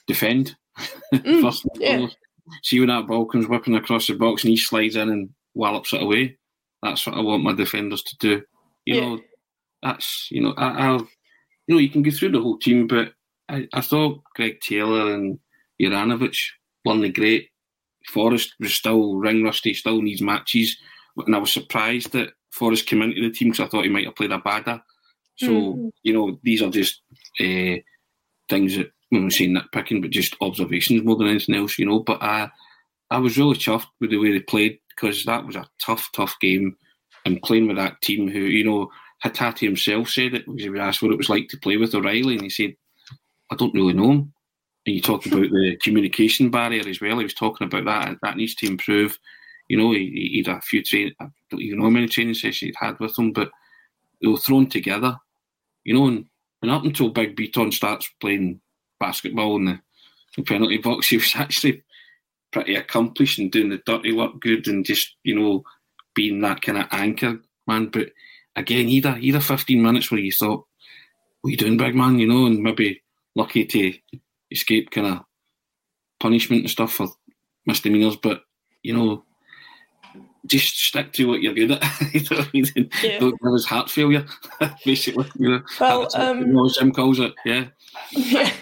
Defend. 0.07 0.57
Mm, 1.13 1.43
First 1.43 1.67
yeah 1.77 2.07
see 2.63 2.81
when 2.81 2.89
that 2.89 3.07
ball 3.07 3.27
comes 3.27 3.47
whipping 3.47 3.75
across 3.75 4.07
the 4.07 4.15
box 4.15 4.45
and 4.45 4.51
he 4.51 4.57
slides 4.57 4.97
in 4.97 5.09
and 5.09 5.31
wallops 5.55 5.93
it 5.93 6.03
away. 6.03 6.39
That's 6.83 7.07
what 7.07 7.17
I 7.17 7.21
want 7.21 7.43
my 7.43 7.53
defenders 7.53 8.03
to 8.03 8.17
do. 8.19 8.43
You 8.85 8.95
yeah. 8.95 9.01
know, 9.01 9.21
that's 9.83 10.29
you 10.31 10.43
know, 10.43 10.55
I, 10.57 10.67
I, 10.67 10.97
you 10.97 11.75
know, 11.75 11.79
you 11.79 11.91
can 11.91 12.03
go 12.03 12.11
through 12.11 12.33
the 12.33 12.41
whole 12.41 12.59
team, 12.59 12.87
but 12.87 13.13
I, 13.49 13.69
I 13.73 13.81
thought 13.81 14.23
Greg 14.35 14.61
Taylor 14.61 15.13
and 15.15 15.39
Juranovic 15.81 16.37
won 16.85 17.01
the 17.01 17.09
great. 17.11 17.49
Forrest 18.09 18.55
was 18.61 18.75
still 18.75 19.17
ring 19.17 19.43
rusty, 19.43 19.75
still 19.75 20.01
needs 20.01 20.23
matches, 20.23 20.77
and 21.17 21.35
I 21.35 21.39
was 21.39 21.53
surprised 21.53 22.13
that 22.13 22.31
Forrest 22.53 22.87
came 22.87 23.03
into 23.03 23.21
the 23.21 23.31
team 23.31 23.51
because 23.51 23.67
I 23.67 23.69
thought 23.69 23.85
he 23.85 23.91
might 23.91 24.05
have 24.05 24.17
played 24.17 24.31
Abada. 24.31 24.83
So 25.37 25.49
mm. 25.49 25.91
you 26.03 26.13
know, 26.13 26.39
these 26.43 26.63
are 26.63 26.71
just 26.71 27.03
uh, 27.41 27.77
things 28.49 28.77
that 28.77 28.91
when 29.11 29.25
I'm 29.25 29.31
saying 29.31 29.57
nitpicking, 29.57 30.03
but 30.03 30.11
just 30.11 30.37
observations 30.41 31.05
more 31.05 31.17
than 31.17 31.29
anything 31.29 31.55
else, 31.55 31.79
you 31.79 31.87
know. 31.87 32.01
But 32.01 32.23
I, 32.23 32.51
I 33.11 33.19
was 33.19 33.39
really 33.39 33.57
chuffed 33.57 33.87
with 34.01 34.11
the 34.11 34.19
way 34.19 34.33
they 34.33 34.41
played 34.41 34.79
because 34.89 35.25
that 35.25 35.47
was 35.47 35.57
a 35.57 35.67
tough, 35.85 36.11
tough 36.13 36.37
game. 36.41 36.77
And 37.25 37.43
playing 37.43 37.67
with 37.67 37.77
that 37.77 38.01
team 38.03 38.29
who, 38.29 38.39
you 38.39 38.65
know, 38.65 38.89
Hatate 39.25 39.59
himself 39.59 40.09
said 40.09 40.35
it 40.35 40.47
because 40.47 40.63
he 40.63 40.71
was 40.71 40.81
asked 40.81 41.03
what 41.03 41.11
it 41.11 41.19
was 41.19 41.29
like 41.29 41.49
to 41.49 41.59
play 41.59 41.77
with 41.77 41.95
O'Riley, 41.95 42.35
and 42.35 42.43
he 42.43 42.51
said, 42.51 42.75
I 43.51 43.57
don't 43.57 43.75
really 43.75 43.95
know 43.95 44.11
him. 44.13 44.33
You 44.87 45.01
talk 45.01 45.27
about 45.27 45.51
the 45.51 45.77
communication 45.83 46.49
barrier 46.51 46.89
as 46.89 47.01
well. 47.01 47.19
He 47.19 47.25
was 47.25 47.35
talking 47.35 47.67
about 47.67 47.85
that, 47.87 48.19
that 48.23 48.37
needs 48.37 48.55
to 48.57 48.67
improve. 48.67 49.19
You 49.69 49.77
know, 49.77 49.93
he, 49.93 50.31
he 50.33 50.45
had 50.47 50.59
a 50.59 50.61
few 50.61 50.83
training, 50.83 51.15
I 51.21 51.27
don't 51.51 51.61
even 51.61 51.79
know 51.79 51.85
how 51.87 51.91
many 51.91 52.07
training 52.07 52.35
sessions 52.35 52.61
he'd 52.61 52.75
had 52.79 52.99
with 53.01 53.19
him, 53.19 53.33
but 53.33 53.51
they 54.23 54.29
were 54.29 54.37
thrown 54.37 54.69
together, 54.69 55.19
you 55.85 55.95
know, 55.95 56.07
and, 56.07 56.27
and 56.63 56.71
up 56.71 56.85
until 56.85 57.09
Big 57.09 57.37
Bitton 57.37 57.73
starts 57.73 58.09
playing 58.21 58.61
basketball 59.01 59.57
in 59.57 59.65
the, 59.65 59.81
the 60.37 60.43
penalty 60.43 60.79
box. 60.79 61.09
He 61.09 61.17
was 61.17 61.33
actually 61.35 61.83
pretty 62.53 62.77
accomplished 62.77 63.41
and 63.41 63.51
doing 63.51 63.71
the 63.71 63.83
dirty 63.85 64.13
work 64.13 64.41
good 64.41 64.69
and 64.69 64.85
just, 64.85 65.17
you 65.25 65.39
know, 65.39 65.65
being 66.15 66.41
that 66.41 66.63
kind 66.63 66.79
of 66.79 66.87
anchor 66.93 67.41
man. 67.67 67.87
But 67.87 68.09
again, 68.55 68.89
either 68.89 69.17
either 69.21 69.41
fifteen 69.41 69.83
minutes 69.83 70.11
where 70.11 70.21
you 70.21 70.33
thought, 70.33 70.67
"What 71.41 71.49
are 71.49 71.51
you 71.51 71.57
doing, 71.57 71.77
big 71.77 71.95
man?" 71.95 72.19
You 72.19 72.27
know, 72.27 72.47
and 72.47 72.63
maybe 72.63 73.03
lucky 73.35 73.65
to 73.67 73.93
escape 74.51 74.91
kind 74.91 75.07
of 75.07 75.21
punishment 76.21 76.63
and 76.63 76.71
stuff 76.71 76.93
for 76.93 77.09
misdemeanors. 77.67 78.17
But 78.17 78.43
you 78.83 78.95
know, 78.95 79.25
just 80.47 80.79
stick 80.79 81.13
to 81.15 81.29
what 81.29 81.43
you're 81.43 81.55
good 81.55 81.73
at. 81.73 81.83
you 82.15 82.21
know 82.31 82.43
I 82.43 82.51
mean? 82.53 82.91
Yeah. 83.03 83.19
Don't 83.19 83.41
have 83.45 83.53
his 83.53 83.67
heart 83.67 83.91
failure, 83.91 84.25
basically. 84.85 85.27
You 85.39 85.51
know, 85.51 85.63
Well, 85.81 86.09
um, 86.15 86.39
what- 86.39 86.47
you 86.47 86.53
know, 86.53 86.69
Jim 86.69 86.93
calls 86.93 87.19
it. 87.21 87.33
Yeah. 87.45 87.67
Yeah. 88.13 88.53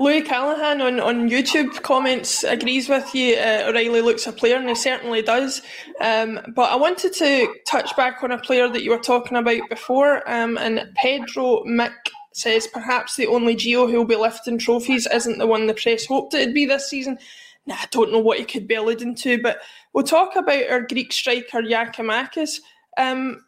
Louis 0.00 0.22
Callahan 0.22 0.80
on, 0.82 1.00
on 1.00 1.30
YouTube 1.30 1.82
comments 1.82 2.44
agrees 2.44 2.88
with 2.88 3.14
you. 3.14 3.36
Uh, 3.36 3.64
O'Riley 3.66 4.00
looks 4.00 4.26
a 4.26 4.32
player, 4.32 4.56
and 4.56 4.68
he 4.68 4.74
certainly 4.74 5.22
does. 5.22 5.62
Um, 6.00 6.40
but 6.54 6.70
I 6.70 6.76
wanted 6.76 7.12
to 7.14 7.54
touch 7.66 7.94
back 7.96 8.22
on 8.22 8.30
a 8.30 8.38
player 8.38 8.68
that 8.68 8.82
you 8.82 8.90
were 8.90 8.98
talking 8.98 9.36
about 9.36 9.60
before. 9.70 10.28
Um, 10.30 10.58
and 10.58 10.90
Pedro 10.96 11.62
Mick 11.64 11.94
says 12.36 12.66
perhaps 12.66 13.16
the 13.16 13.26
only 13.26 13.56
Geo 13.56 13.86
who 13.86 13.96
will 13.96 14.04
be 14.04 14.14
lifting 14.14 14.58
trophies 14.58 15.06
isn't 15.12 15.38
the 15.38 15.46
one 15.46 15.66
the 15.66 15.74
press 15.74 16.04
hoped 16.04 16.34
it'd 16.34 16.54
be 16.54 16.66
this 16.66 16.90
season. 16.90 17.18
Nah, 17.64 17.76
I 17.76 17.86
don't 17.90 18.12
know 18.12 18.18
what 18.18 18.38
he 18.38 18.44
could 18.44 18.68
be 18.68 18.74
alluding 18.74 19.14
to, 19.16 19.40
but 19.40 19.58
we'll 19.92 20.04
talk 20.04 20.36
about 20.36 20.70
our 20.70 20.82
Greek 20.82 21.12
striker 21.12 21.62
Giakoumakis. 21.62 22.60
Um, 22.98 23.42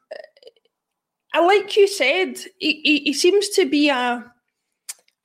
I 1.34 1.44
like 1.44 1.76
you 1.76 1.86
said, 1.86 2.38
he, 2.58 2.80
he, 2.82 2.98
he 3.00 3.12
seems 3.12 3.50
to 3.50 3.68
be 3.68 3.90
a 3.90 4.24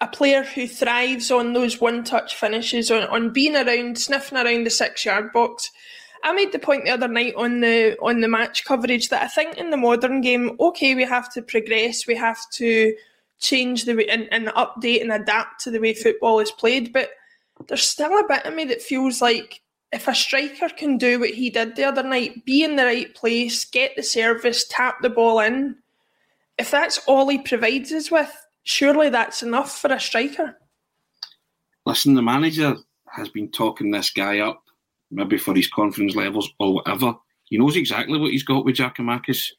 a 0.01 0.07
player 0.07 0.43
who 0.43 0.67
thrives 0.67 1.31
on 1.31 1.53
those 1.53 1.79
one 1.79 2.03
touch 2.03 2.35
finishes, 2.35 2.91
on, 2.91 3.03
on 3.03 3.31
being 3.31 3.55
around, 3.55 3.97
sniffing 3.97 4.37
around 4.37 4.65
the 4.65 4.69
six 4.69 5.05
yard 5.05 5.31
box. 5.31 5.71
I 6.25 6.33
made 6.33 6.51
the 6.51 6.59
point 6.59 6.83
the 6.83 6.91
other 6.91 7.07
night 7.07 7.35
on 7.37 7.61
the 7.61 7.97
on 8.01 8.19
the 8.19 8.27
match 8.27 8.65
coverage 8.65 9.07
that 9.09 9.23
I 9.23 9.27
think 9.27 9.57
in 9.57 9.69
the 9.69 9.77
modern 9.77 10.19
game, 10.19 10.57
okay, 10.59 10.93
we 10.93 11.05
have 11.05 11.31
to 11.33 11.41
progress, 11.41 12.05
we 12.05 12.15
have 12.15 12.39
to 12.55 12.93
change 13.43 13.85
the 13.85 13.95
way 13.95 14.07
and, 14.07 14.27
and 14.31 14.47
update 14.47 15.01
and 15.01 15.11
adapt 15.11 15.61
to 15.61 15.71
the 15.71 15.79
way 15.79 15.93
football 15.93 16.39
is 16.39 16.51
played, 16.51 16.93
but 16.93 17.09
there's 17.67 17.83
still 17.83 18.17
a 18.17 18.27
bit 18.27 18.45
of 18.45 18.55
me 18.55 18.65
that 18.65 18.81
feels 18.81 19.21
like 19.21 19.61
if 19.91 20.07
a 20.07 20.15
striker 20.15 20.69
can 20.69 20.97
do 20.97 21.19
what 21.19 21.29
he 21.29 21.49
did 21.49 21.75
the 21.75 21.83
other 21.83 22.01
night, 22.01 22.45
be 22.45 22.63
in 22.63 22.75
the 22.77 22.85
right 22.85 23.13
place, 23.13 23.63
get 23.65 23.95
the 23.95 24.01
service, 24.01 24.65
tap 24.67 25.01
the 25.01 25.09
ball 25.09 25.39
in, 25.39 25.75
if 26.57 26.71
that's 26.71 26.99
all 27.07 27.29
he 27.29 27.39
provides 27.39 27.91
us 27.91 28.09
with, 28.09 28.31
surely 28.63 29.09
that's 29.09 29.43
enough 29.43 29.79
for 29.79 29.91
a 29.93 29.99
striker. 29.99 30.57
Listen, 31.85 32.15
the 32.15 32.21
manager 32.21 32.75
has 33.11 33.29
been 33.29 33.51
talking 33.51 33.91
this 33.91 34.09
guy 34.09 34.39
up, 34.39 34.63
maybe 35.11 35.37
for 35.37 35.53
his 35.53 35.67
confidence 35.67 36.15
levels 36.15 36.49
or 36.59 36.75
whatever. 36.75 37.13
He 37.45 37.57
knows 37.57 37.75
exactly 37.75 38.17
what 38.17 38.31
he's 38.31 38.43
got 38.43 38.65
with 38.65 38.77
Giakoumakis, 38.77 39.49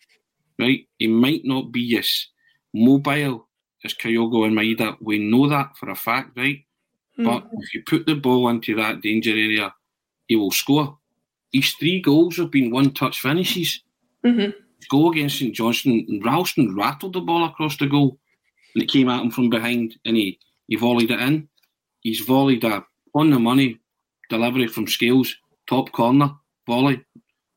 right? 0.58 0.86
He 0.98 1.06
might 1.06 1.42
not 1.44 1.70
be 1.70 1.96
as 1.96 2.26
mobile 2.72 3.43
as 3.84 3.94
Kyogo 3.94 4.46
and 4.46 4.56
Maeda. 4.56 4.96
We 5.00 5.18
know 5.18 5.48
that 5.48 5.76
for 5.76 5.90
a 5.90 5.94
fact, 5.96 6.36
right? 6.36 6.64
But 7.16 7.48
if 7.52 7.74
you 7.74 7.82
put 7.86 8.06
the 8.06 8.14
ball 8.14 8.48
into 8.48 8.74
that 8.76 9.00
danger 9.00 9.30
area, 9.30 9.72
he 10.26 10.36
will 10.36 10.50
score. 10.50 10.98
His 11.52 11.72
three 11.74 12.00
goals 12.00 12.36
have 12.38 12.50
been 12.50 12.72
one 12.72 12.92
touch 12.92 13.20
finishes. 13.20 13.80
Mhm. 14.24 14.52
His 14.78 14.88
goal 14.88 15.12
against 15.12 15.38
St 15.38 15.54
Johnstone, 15.54 16.04
and 16.08 16.24
Ralston 16.24 16.74
rattled 16.74 17.12
the 17.12 17.20
ball 17.20 17.44
across 17.44 17.76
the 17.76 17.86
goal 17.86 18.18
and 18.74 18.82
it 18.82 18.90
came 18.90 19.08
at 19.08 19.22
him 19.22 19.30
from 19.30 19.50
behind 19.50 19.96
and 20.04 20.16
he, 20.16 20.38
he 20.66 20.76
volleyed 20.76 21.10
it 21.10 21.20
in. 21.20 21.48
He's 22.00 22.20
volleyed 22.20 22.64
a 22.64 22.84
on 23.14 23.30
the 23.30 23.38
money 23.38 23.78
delivery 24.28 24.66
from 24.66 24.88
Scales, 24.88 25.36
top 25.68 25.92
corner, 25.92 26.34
volley, 26.66 27.04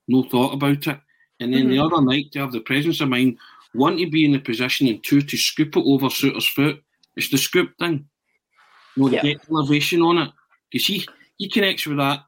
no 0.08 0.24
thought 0.24 0.54
about 0.54 0.86
it. 0.86 1.00
And 1.40 1.54
then 1.54 1.70
the 1.70 1.80
other 1.80 2.02
night 2.02 2.32
to 2.32 2.40
have 2.40 2.52
the 2.52 2.60
presence 2.62 3.02
of 3.02 3.10
mind, 3.10 3.38
one 3.78 3.98
to 3.98 4.10
be 4.10 4.26
in 4.26 4.32
the 4.32 4.40
position 4.40 4.88
and 4.88 5.04
two 5.04 5.22
to 5.22 5.38
scoop 5.38 5.78
it 5.78 5.84
over 5.86 6.08
Souttar's 6.08 6.48
foot. 6.48 6.84
It's 7.16 7.30
the 7.30 7.38
scoop 7.38 7.72
thing. 7.80 8.08
You 8.96 9.04
know, 9.04 9.10
Yeah. 9.10 9.22
get 9.22 9.42
elevation 9.50 10.02
on 10.02 10.18
it. 10.18 10.32
Because 10.72 10.88
he, 10.88 11.06
he 11.38 11.50
connects 11.50 11.86
with 11.86 11.98
that 11.98 12.24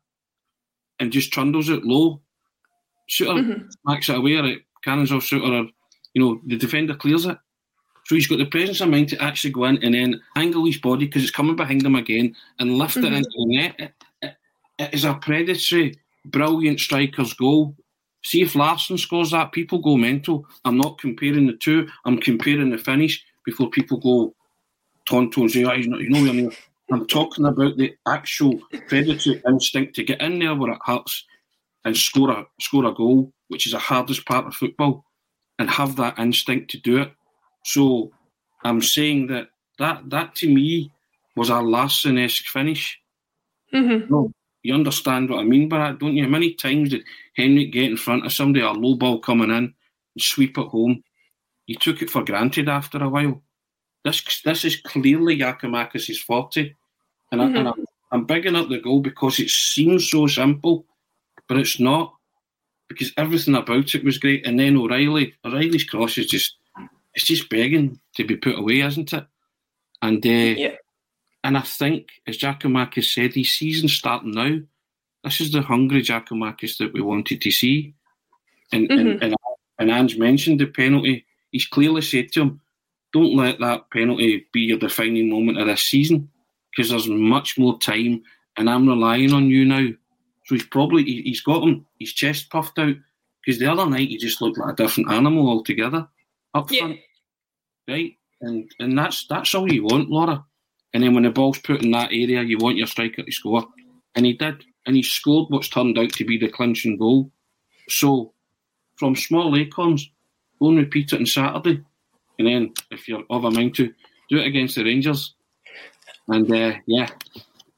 and 1.00 1.12
just 1.12 1.34
trundles 1.34 1.70
it 1.70 1.84
low. 1.84 2.22
Souttar 3.10 3.44
mm-hmm. 3.44 3.70
smacks 3.82 4.10
it 4.10 4.18
away 4.18 4.36
or 4.36 4.46
it 4.46 4.62
cannons 4.84 5.12
off 5.12 5.24
Souttar 5.24 5.66
or, 5.66 5.70
you 6.14 6.22
know, 6.22 6.42
the 6.46 6.58
defender 6.58 6.96
clears 6.96 7.26
it. 7.26 7.38
So 8.06 8.16
he's 8.16 8.28
got 8.28 8.38
the 8.38 8.46
presence 8.46 8.82
of 8.82 8.90
mind 8.90 9.10
to 9.10 9.22
actually 9.22 9.52
go 9.52 9.66
in 9.66 9.84
and 9.84 9.94
then 9.94 10.22
angle 10.36 10.66
his 10.66 10.78
body 10.78 11.06
because 11.06 11.24
it's 11.24 11.32
coming 11.32 11.56
behind 11.56 11.86
him 11.86 11.96
again 11.96 12.36
and 12.60 12.78
lift 12.78 12.98
it 12.98 13.04
mm-hmm. 13.04 13.16
into 13.16 13.30
the 13.36 13.58
net. 13.58 13.76
It, 13.78 13.94
it, 14.22 14.36
it 14.80 14.94
is 14.94 15.04
a 15.04 15.14
predatory, 15.16 15.96
brilliant 16.26 16.80
striker's 16.80 17.34
goal. 17.34 17.76
See 18.24 18.42
if 18.42 18.56
Larsson 18.56 18.98
scores 18.98 19.32
that, 19.32 19.52
people 19.52 19.80
go 19.80 19.96
mental. 19.96 20.46
I'm 20.66 20.78
not 20.78 20.98
comparing 21.00 21.48
the 21.48 21.54
two. 21.54 21.88
I'm 22.06 22.20
comparing 22.20 22.70
the 22.70 22.78
finish 22.78 23.24
before 23.46 23.70
people 23.70 23.98
go 23.98 24.36
tonto 25.08 25.42
and 25.42 25.52
say, 25.52 25.64
oh, 25.64 25.76
he's 25.76 25.88
not, 25.88 26.02
you 26.02 26.10
know 26.10 26.22
what 26.22 26.30
I 26.30 26.34
mean? 26.34 26.52
I'm 26.92 27.08
talking 27.08 27.46
about 27.46 27.78
the 27.78 27.96
actual 28.08 28.60
predatory 28.88 29.42
instinct 29.48 29.96
to 29.96 30.04
get 30.04 30.22
in 30.22 30.40
there 30.40 30.56
where 30.56 30.72
it 30.72 30.80
hurts 30.84 31.26
and 31.86 31.96
score 31.96 32.32
a 32.32 32.46
score 32.60 32.86
a 32.86 32.94
goal, 32.94 33.32
which 33.48 33.66
is 33.66 33.74
the 33.74 33.80
hardest 33.80 34.26
part 34.26 34.48
of 34.48 34.56
football, 34.56 35.06
and 35.60 35.70
have 35.70 35.96
that 35.98 36.18
instinct 36.20 36.72
to 36.72 36.80
do 36.80 36.98
it. 36.98 37.12
So 37.64 38.12
I'm 38.64 38.82
saying 38.82 39.28
that 39.28 39.50
that, 39.78 40.10
that 40.10 40.36
to 40.36 40.54
me 40.54 40.92
was 41.36 41.50
a 41.50 41.60
Larsson-esque 41.62 42.46
finish. 42.46 43.00
Mhm. 43.74 44.10
No, 44.10 44.34
you 44.64 44.74
understand 44.74 45.30
what 45.30 45.40
I 45.40 45.44
mean 45.44 45.70
by 45.70 45.78
that, 45.80 46.00
don't 46.00 46.16
you? 46.16 46.28
Many 46.28 46.54
times 46.54 46.90
did 46.90 47.04
Henrik 47.36 47.72
get 47.72 47.90
in 47.90 47.98
front 47.98 48.26
of 48.26 48.34
somebody, 48.34 48.64
a 48.64 48.72
low 48.72 48.96
ball 48.96 49.20
coming 49.20 49.50
in, 49.50 49.56
and 49.56 49.74
sweep 50.18 50.58
it 50.58 50.68
home. 50.68 51.04
You 51.68 51.76
took 51.76 52.02
it 52.02 52.10
for 52.10 52.24
granted 52.24 52.68
after 52.68 53.02
a 53.04 53.10
while. 53.10 53.42
This 54.04 54.42
this 54.44 54.66
is 54.66 54.82
clearly 54.82 55.38
Giakoumakis' 55.38 56.18
forte, 56.18 56.74
and, 57.32 57.42
I, 57.42 57.46
and 57.46 57.68
I'm, 57.68 57.86
I'm 58.12 58.26
bigging 58.26 58.56
up 58.56 58.70
the 58.70 58.80
goal 58.80 59.02
because 59.02 59.40
it 59.40 59.50
seems 59.50 60.10
so 60.10 60.28
simple, 60.28 60.86
but 61.48 61.58
it's 61.58 61.80
not 61.80 62.14
because 62.88 63.14
everything 63.18 63.56
about 63.56 63.94
it 63.94 64.04
was 64.04 64.18
great. 64.18 64.46
And 64.46 64.60
then 64.60 64.78
O'Riley, 64.78 65.36
O'Riley's 65.46 65.84
cross 65.84 66.18
is 66.18 66.28
just 66.28 66.56
it's 67.14 67.26
just 67.26 67.50
begging 67.50 68.00
to 68.16 68.24
be 68.24 68.36
put 68.36 68.58
away, 68.58 68.82
isn't 68.82 69.14
it? 69.14 69.26
And 70.02 70.26
uh, 70.26 70.30
Yeah. 70.30 70.76
And 71.50 71.58
I 71.58 71.62
think, 71.62 72.10
as 72.28 72.38
Giakoumakis 72.38 73.12
said, 73.12 73.34
his 73.34 73.56
season's 73.56 73.94
starting 73.94 74.34
now. 74.34 74.60
This 75.24 75.42
is 75.42 75.52
the 75.52 75.64
hungry 75.64 76.04
Giakoumakis 76.04 76.78
that 76.78 76.94
we 76.94 77.02
wanted 77.02 77.42
to 77.42 77.50
see. 77.50 77.96
And 78.72 78.88
and, 78.92 79.00
mm-hmm. 79.08 79.24
and 79.24 79.36
and 79.80 79.90
Ange 79.90 80.20
mentioned 80.20 80.60
the 80.60 80.68
penalty. 80.68 81.26
He's 81.52 81.66
clearly 81.66 82.04
said 82.04 82.32
to 82.34 82.42
him, 82.42 82.62
"Don't 83.14 83.36
let 83.36 83.60
that 83.62 83.90
penalty 83.90 84.46
be 84.54 84.62
your 84.62 84.78
defining 84.78 85.28
moment 85.28 85.60
of 85.60 85.66
this 85.66 85.86
season, 85.86 86.30
because 86.70 86.92
there's 86.92 87.08
much 87.08 87.58
more 87.58 87.80
time, 87.80 88.22
and 88.56 88.70
I'm 88.70 88.88
relying 88.88 89.34
on 89.34 89.50
you 89.50 89.66
now." 89.66 89.88
So 90.46 90.54
he's 90.54 90.68
probably 90.68 91.04
he- 91.04 91.24
he's 91.24 91.42
got 91.42 91.64
him 91.64 91.84
his 92.00 92.14
chest 92.14 92.52
puffed 92.52 92.78
out 92.78 92.96
because 93.44 93.58
the 93.60 93.72
other 93.72 93.90
night 93.90 94.10
he 94.10 94.18
just 94.18 94.40
looked 94.40 94.60
like 94.60 94.74
a 94.74 94.84
different 94.84 95.10
animal 95.10 95.50
altogether 95.50 96.08
up 96.54 96.70
Yeah. 96.72 96.82
front, 96.82 97.00
right? 97.88 98.16
And 98.42 98.72
and 98.78 98.96
that's 98.96 99.26
that's 99.26 99.56
all 99.56 99.74
you 99.74 99.86
want, 99.86 100.12
Laura. 100.12 100.46
And 100.94 101.04
then 101.04 101.14
when 101.14 101.24
the 101.24 101.30
ball's 101.30 101.60
put 101.60 101.84
in 101.84 101.92
that 101.92 102.12
area, 102.12 102.42
you 102.42 102.58
want 102.58 102.78
your 102.78 102.88
striker 102.88 103.24
to 103.24 103.32
score. 103.32 103.66
And 104.16 104.26
he 104.26 104.34
did. 104.34 104.64
And 104.86 104.96
he 104.96 105.04
scored 105.04 105.50
what's 105.50 105.70
turned 105.70 105.98
out 105.98 106.12
to 106.14 106.26
be 106.26 106.38
the 106.38 106.50
clinching 106.50 106.98
goal. 106.98 107.32
So, 107.90 108.34
from 108.96 109.16
small 109.16 109.56
acorns, 109.56 110.10
go 110.60 110.70
and 110.70 110.78
repeat 110.78 111.14
it 111.14 111.20
on 111.20 111.26
Saturday. 111.26 111.82
And 112.38 112.48
then, 112.48 112.74
if 112.92 113.08
you're 113.08 113.24
of 113.30 113.44
a 113.44 113.52
mind 113.52 113.76
to, 113.76 113.94
do 114.30 114.38
it 114.38 114.48
against 114.48 114.76
the 114.76 114.84
Rangers. 114.84 115.34
And 116.28 116.52
uh, 116.52 116.74
yeah, 116.86 117.10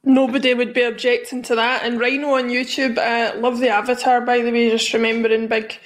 Nobody 0.03 0.55
would 0.55 0.73
be 0.73 0.81
objecting 0.81 1.43
to 1.43 1.55
that. 1.55 1.83
And 1.83 1.99
Rhino 1.99 2.33
on 2.33 2.49
YouTube, 2.49 2.97
uh, 2.97 3.37
love 3.39 3.59
the 3.59 3.69
avatar, 3.69 4.21
by 4.21 4.41
the 4.41 4.51
way, 4.51 4.69
just 4.69 4.93
remembering 4.93 5.47
big. 5.47 5.77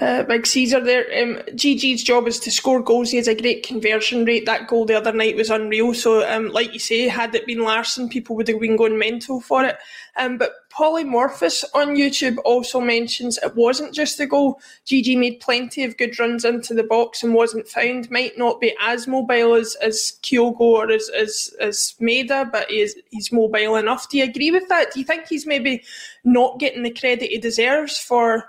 Uh, 0.00 0.22
Big 0.22 0.46
Caesar 0.46 0.80
there. 0.80 1.04
Um, 1.22 1.36
GG's 1.50 2.02
job 2.02 2.26
is 2.26 2.38
to 2.40 2.50
score 2.50 2.80
goals. 2.80 3.10
He 3.10 3.18
has 3.18 3.28
a 3.28 3.34
great 3.34 3.62
conversion 3.62 4.24
rate. 4.24 4.46
That 4.46 4.66
goal 4.66 4.86
the 4.86 4.96
other 4.96 5.12
night 5.12 5.36
was 5.36 5.50
unreal. 5.50 5.92
So, 5.92 6.26
um, 6.26 6.48
like 6.48 6.72
you 6.72 6.78
say, 6.78 7.06
had 7.06 7.34
it 7.34 7.46
been 7.46 7.62
Larsson, 7.62 8.08
people 8.08 8.34
would 8.36 8.48
have 8.48 8.60
been 8.60 8.76
going 8.76 8.98
mental 8.98 9.42
for 9.42 9.62
it. 9.62 9.76
Um, 10.16 10.38
but 10.38 10.52
Polymorphous 10.72 11.64
on 11.74 11.96
YouTube 11.96 12.38
also 12.46 12.80
mentions 12.80 13.38
it 13.38 13.54
wasn't 13.54 13.94
just 13.94 14.16
the 14.16 14.26
goal. 14.26 14.58
GG 14.86 15.18
made 15.18 15.38
plenty 15.40 15.84
of 15.84 15.98
good 15.98 16.18
runs 16.18 16.46
into 16.46 16.72
the 16.72 16.82
box 16.82 17.22
and 17.22 17.34
wasn't 17.34 17.68
found. 17.68 18.10
Might 18.10 18.38
not 18.38 18.58
be 18.58 18.74
as 18.80 19.06
mobile 19.06 19.52
as, 19.52 19.76
as 19.82 20.18
Kyogo 20.22 20.60
or 20.60 20.90
as, 20.90 21.10
as, 21.10 21.52
as 21.60 21.94
Maeda, 22.00 22.50
but 22.50 22.70
he 22.70 22.80
is, 22.80 22.96
he's 23.10 23.30
mobile 23.30 23.76
enough. 23.76 24.08
Do 24.08 24.16
you 24.16 24.24
agree 24.24 24.50
with 24.50 24.66
that? 24.68 24.94
Do 24.94 25.00
you 25.00 25.04
think 25.04 25.26
he's 25.28 25.46
maybe 25.46 25.84
not 26.24 26.58
getting 26.58 26.84
the 26.84 26.90
credit 26.90 27.28
he 27.28 27.36
deserves 27.36 27.98
for 27.98 28.48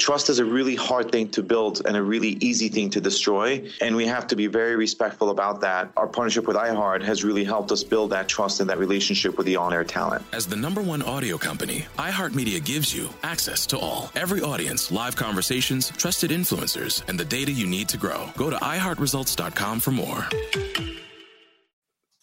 Trust 0.00 0.30
is 0.30 0.38
a 0.38 0.44
really 0.46 0.74
hard 0.74 1.12
thing 1.12 1.28
to 1.28 1.42
build 1.42 1.82
and 1.84 1.94
a 1.94 2.02
really 2.02 2.38
easy 2.40 2.70
thing 2.70 2.88
to 2.88 3.02
destroy. 3.02 3.70
And 3.82 3.94
we 3.94 4.06
have 4.06 4.26
to 4.28 4.34
be 4.34 4.46
very 4.46 4.74
respectful 4.74 5.28
about 5.28 5.60
that. 5.60 5.92
Our 5.98 6.06
partnership 6.06 6.46
with 6.48 6.56
iHeart 6.56 7.02
has 7.04 7.22
really 7.22 7.44
helped 7.44 7.70
us 7.70 7.84
build 7.84 8.08
that 8.10 8.26
trust 8.26 8.60
and 8.60 8.70
that 8.70 8.78
relationship 8.78 9.36
with 9.36 9.44
the 9.44 9.56
on 9.56 9.74
air 9.74 9.84
talent. 9.84 10.24
As 10.32 10.46
the 10.46 10.56
number 10.56 10.80
one 10.80 11.02
audio 11.02 11.36
company, 11.36 11.84
iHeartMedia 11.98 12.64
gives 12.64 12.96
you 12.96 13.10
access 13.22 13.66
to 13.66 13.78
all. 13.78 14.10
Every 14.16 14.40
audience, 14.40 14.90
live 14.90 15.16
conversations, 15.16 15.90
trusted 15.90 16.30
influencers, 16.30 17.06
and 17.06 17.20
the 17.20 17.24
data 17.26 17.52
you 17.52 17.66
need 17.66 17.90
to 17.90 17.98
grow. 17.98 18.30
Go 18.38 18.48
to 18.48 18.56
iHeartResults.com 18.56 19.80
for 19.80 19.90
more. 19.90 20.26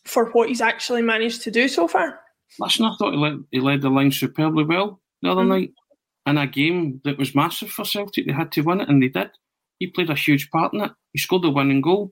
For 0.04 0.32
what 0.32 0.50
he's 0.50 0.62
actually 0.62 1.04
managed 1.04 1.44
to 1.44 1.52
do 1.52 1.68
so 1.68 1.88
far. 1.88 2.22
Listen, 2.58 2.86
I 2.86 2.96
thought 2.98 3.13
he 3.13 3.20
led, 3.20 3.44
he 3.52 3.60
led 3.60 3.82
the 3.82 3.90
line 3.90 4.12
superbly 4.12 4.63
well 4.63 5.00
the 5.22 5.30
other 5.30 5.42
mm-hmm. 5.42 5.50
night 5.50 5.72
in 6.28 6.38
a 6.38 6.46
game 6.46 7.02
that 7.06 7.18
was 7.18 7.34
massive 7.34 7.70
for 7.70 7.86
Celtic. 7.86 8.28
They 8.28 8.34
had 8.34 8.52
to 8.52 8.62
win 8.62 8.82
it, 8.82 8.90
and 8.90 9.02
they 9.02 9.08
did. 9.08 9.32
He 9.80 9.88
played 9.88 10.10
a 10.10 10.16
huge 10.16 10.52
part 10.52 10.74
in 10.74 10.82
it. 10.82 10.92
He 11.13 11.20
scored 11.20 11.44
the 11.44 11.50
winning 11.50 11.82
goal. 11.82 12.12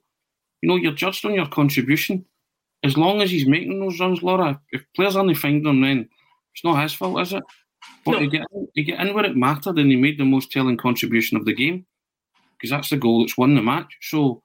You 0.61 0.69
know, 0.69 0.77
you're 0.77 0.93
judged 0.93 1.25
on 1.25 1.33
your 1.33 1.47
contribution. 1.47 2.25
As 2.83 2.97
long 2.97 3.21
as 3.21 3.29
he's 3.29 3.47
making 3.47 3.79
those 3.79 3.99
runs, 3.99 4.23
Laura, 4.23 4.59
if 4.71 4.83
players 4.95 5.15
only 5.15 5.33
find 5.33 5.65
them, 5.65 5.81
then 5.81 6.07
it's 6.53 6.63
not 6.63 6.81
his 6.81 6.93
fault, 6.93 7.19
is 7.21 7.33
it? 7.33 7.43
But 8.05 8.11
no. 8.13 8.19
he, 8.19 8.27
get, 8.27 8.47
he 8.73 8.83
get 8.83 8.99
in 8.99 9.13
where 9.13 9.25
it 9.25 9.35
mattered 9.35 9.77
and 9.77 9.91
he 9.91 9.97
made 9.97 10.17
the 10.17 10.25
most 10.25 10.51
telling 10.51 10.77
contribution 10.77 11.37
of 11.37 11.45
the 11.45 11.53
game 11.53 11.85
because 12.53 12.69
that's 12.69 12.89
the 12.89 12.97
goal 12.97 13.21
that's 13.21 13.37
won 13.37 13.55
the 13.55 13.61
match. 13.61 13.97
So, 14.01 14.43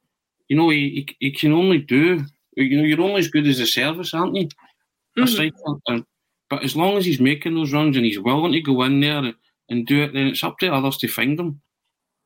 you 0.48 0.56
know, 0.56 0.70
he, 0.70 1.06
he, 1.20 1.26
he, 1.26 1.32
can 1.32 1.52
only 1.52 1.78
do, 1.78 2.24
you 2.56 2.76
know, 2.76 2.82
you're 2.82 3.00
only 3.00 3.20
as 3.20 3.28
good 3.28 3.46
as 3.46 3.60
a 3.60 3.66
service, 3.66 4.14
aren't 4.14 4.36
you? 4.36 4.48
Mm-hmm. 5.18 5.98
but 6.48 6.62
as 6.62 6.76
long 6.76 6.96
as 6.96 7.04
he's 7.04 7.20
making 7.20 7.54
those 7.54 7.72
runs 7.72 7.96
and 7.96 8.06
he's 8.06 8.20
willing 8.20 8.52
to 8.52 8.60
go 8.60 8.82
in 8.82 9.00
there 9.00 9.18
and 9.18 9.34
do 9.86 10.02
it, 10.02 10.12
then 10.12 10.26
it's 10.26 10.44
up 10.44 10.58
to 10.58 10.72
others 10.72 10.96
to 10.98 11.08
find 11.08 11.38
them. 11.38 11.60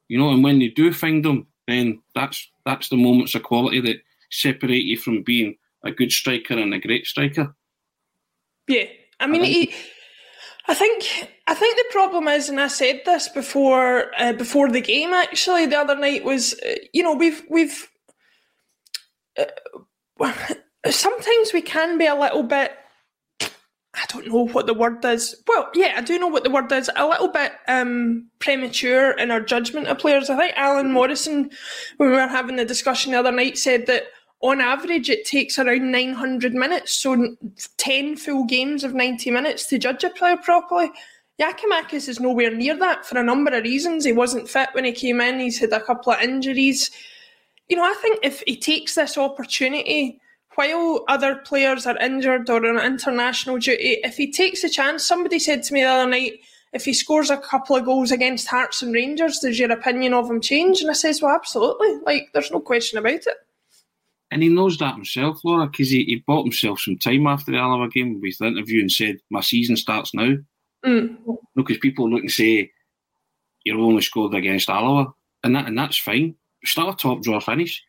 You 0.09 0.18
know, 0.18 0.30
and 0.30 0.42
when 0.42 0.59
they 0.59 0.68
do 0.68 0.92
find 0.92 1.24
them, 1.24 1.46
then 1.66 2.02
that's 2.14 2.50
that's 2.66 2.88
the 2.88 2.96
moments 2.96 3.35
of 3.35 3.42
quality 3.42 3.80
that 3.80 4.02
separate 4.30 4.85
you 4.85 4.98
from 4.98 5.22
being 5.22 5.57
a 5.85 5.90
good 5.90 6.12
striker 6.12 6.54
and 6.54 6.74
a 6.74 6.78
great 6.78 7.07
striker. 7.07 7.54
Yeah, 8.68 8.85
I 9.20 9.26
mean, 9.26 9.42
I 9.42 9.44
think, 9.44 9.70
he, 9.70 9.74
I 10.68 10.74
think 10.74 11.30
I 11.46 11.54
think 11.54 11.76
the 11.76 11.92
problem 11.92 12.28
is, 12.28 12.48
and 12.48 12.61
I 12.61 12.68
said 12.68 13.02
this 13.04 13.28
before 13.28 14.11
uh, 14.18 14.33
before 14.33 14.70
the 14.70 14.80
game. 14.80 15.12
Actually, 15.12 15.66
the 15.66 15.78
other 15.78 15.96
night 15.96 16.24
was, 16.24 16.54
uh, 16.66 16.74
you 16.92 17.02
know, 17.02 17.14
we've 17.14 17.42
we've 17.50 17.88
uh, 19.38 19.44
sometimes 20.90 21.52
we 21.52 21.62
can 21.62 21.98
be 21.98 22.07
a 22.07 22.14
little 22.14 22.42
bit 22.42 22.72
I 23.96 24.04
don't 24.09 24.26
know 24.26 24.46
what 24.46 24.66
the 24.66 24.74
word 24.74 25.04
is. 25.04 25.37
Well, 25.46 25.70
yeah, 25.74 25.94
I 25.96 26.00
do 26.00 26.18
know 26.18 26.26
what 26.26 26.44
the 26.44 26.50
word 26.50 26.70
is. 26.72 26.90
A 26.96 27.07
little 27.07 27.28
bit 27.28 27.52
um, 27.68 28.26
premature 28.40 29.12
in 29.12 29.30
our 29.30 29.40
judgment 29.40 29.87
of 29.87 29.98
players. 29.98 30.30
I 30.30 30.37
think 30.37 30.57
Alan 30.57 30.92
Morrison, 30.92 31.50
when 31.98 32.11
we 32.11 32.16
were 32.16 32.26
having 32.26 32.57
the 32.57 32.64
discussion 32.64 33.12
the 33.12 33.18
other 33.18 33.30
night, 33.33 33.57
said 33.57 33.87
that 33.87 34.04
on 34.40 34.61
average 34.61 35.09
it 35.09 35.24
takes 35.24 35.59
around 35.59 35.90
900 35.90 36.54
minutes, 36.54 36.94
so 36.94 37.37
10 37.78 38.16
full 38.16 38.44
games 38.44 38.85
of 38.85 38.94
90 38.94 39.30
minutes 39.30 39.66
to 39.66 39.78
judge 39.78 40.04
a 40.04 40.11
player 40.11 40.37
properly. 40.37 40.90
Giakoumakis 41.40 42.09
is 42.09 42.20
nowhere 42.20 42.54
near 42.54 42.76
that 42.76 43.07
for 43.07 43.18
a 43.18 43.22
number 43.22 43.57
of 43.57 43.64
reasons. 43.64 44.04
He 44.04 44.12
wasn't 44.12 44.48
fit 44.48 44.68
when 44.72 44.85
he 44.85 44.92
came 44.92 45.20
in, 45.20 45.40
he's 45.40 45.59
had 45.59 45.72
a 45.72 45.80
couple 45.80 46.12
of 46.12 46.20
injuries. 46.20 46.90
You 47.68 47.76
know, 47.76 47.85
I 47.85 47.94
think 48.02 48.20
if 48.22 48.42
he 48.46 48.57
takes 48.57 48.96
this 48.96 49.16
opportunity 49.16 50.20
while 50.56 51.04
other 51.08 51.36
players 51.36 51.86
are 51.86 51.96
injured 51.98 52.48
or 52.48 52.66
on 52.66 52.84
international 52.84 53.58
duty, 53.58 53.98
if 54.04 54.16
he 54.16 54.30
takes 54.30 54.64
a 54.64 54.68
chance, 54.68 55.04
somebody 55.04 55.38
said 55.38 55.62
to 55.64 55.74
me 55.74 55.82
the 55.82 55.88
other 55.88 56.10
night, 56.10 56.40
if 56.72 56.84
he 56.84 56.92
scores 56.92 57.30
a 57.30 57.36
couple 57.36 57.76
of 57.76 57.84
goals 57.84 58.10
against 58.10 58.48
Hearts 58.48 58.82
and 58.82 58.92
Rangers, 58.92 59.38
does 59.38 59.58
your 59.58 59.70
opinion 59.70 60.12
of 60.12 60.30
him 60.30 60.40
change? 60.40 60.80
And 60.80 60.90
I 60.90 60.94
says, 60.94 61.22
well, 61.22 61.34
absolutely. 61.34 61.96
Like, 62.04 62.28
there's 62.32 62.50
no 62.50 62.60
question 62.60 62.98
about 62.98 63.12
it. 63.12 63.36
And 64.30 64.42
he 64.42 64.48
knows 64.48 64.76
that 64.78 64.94
himself, 64.94 65.38
Laura, 65.44 65.66
because 65.66 65.90
he, 65.90 66.04
he 66.04 66.24
bought 66.26 66.44
himself 66.44 66.80
some 66.80 66.98
time 66.98 67.28
after 67.28 67.52
the 67.52 67.58
Alloa 67.58 67.88
game 67.88 68.20
with 68.20 68.38
the 68.38 68.46
interview 68.46 68.80
and 68.80 68.90
said, 68.90 69.18
my 69.30 69.40
season 69.40 69.76
starts 69.76 70.12
now. 70.12 70.34
Mm. 70.84 71.16
Because 71.54 71.78
people 71.78 72.10
look 72.10 72.22
and 72.22 72.30
say, 72.30 72.72
you're 73.64 73.78
only 73.78 74.02
scored 74.02 74.34
against 74.34 74.68
Alloa, 74.68 75.12
and 75.42 75.56
that 75.56 75.66
and 75.66 75.78
that's 75.78 75.96
fine. 75.96 76.34
Start 76.64 76.94
a 76.94 76.96
top 76.96 77.22
draw 77.22 77.40
finish. 77.40 77.82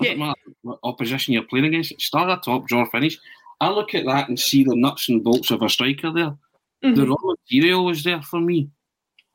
Doesn't 0.00 0.18
yeah. 0.18 0.26
matter 0.26 0.40
what 0.62 0.78
opposition 0.82 1.34
you're 1.34 1.42
playing 1.44 1.66
against. 1.66 2.00
Start 2.00 2.30
a 2.30 2.40
top 2.42 2.66
draw 2.66 2.88
finish. 2.88 3.18
I 3.60 3.70
look 3.70 3.94
at 3.94 4.06
that 4.06 4.28
and 4.28 4.38
see 4.38 4.64
the 4.64 4.76
nuts 4.76 5.08
and 5.08 5.22
bolts 5.24 5.50
of 5.50 5.62
a 5.62 5.68
striker 5.68 6.12
there. 6.12 6.36
Mm-hmm. 6.84 6.94
The 6.94 7.06
raw 7.06 7.16
material 7.24 7.90
is 7.90 8.04
there 8.04 8.22
for 8.22 8.40
me. 8.40 8.70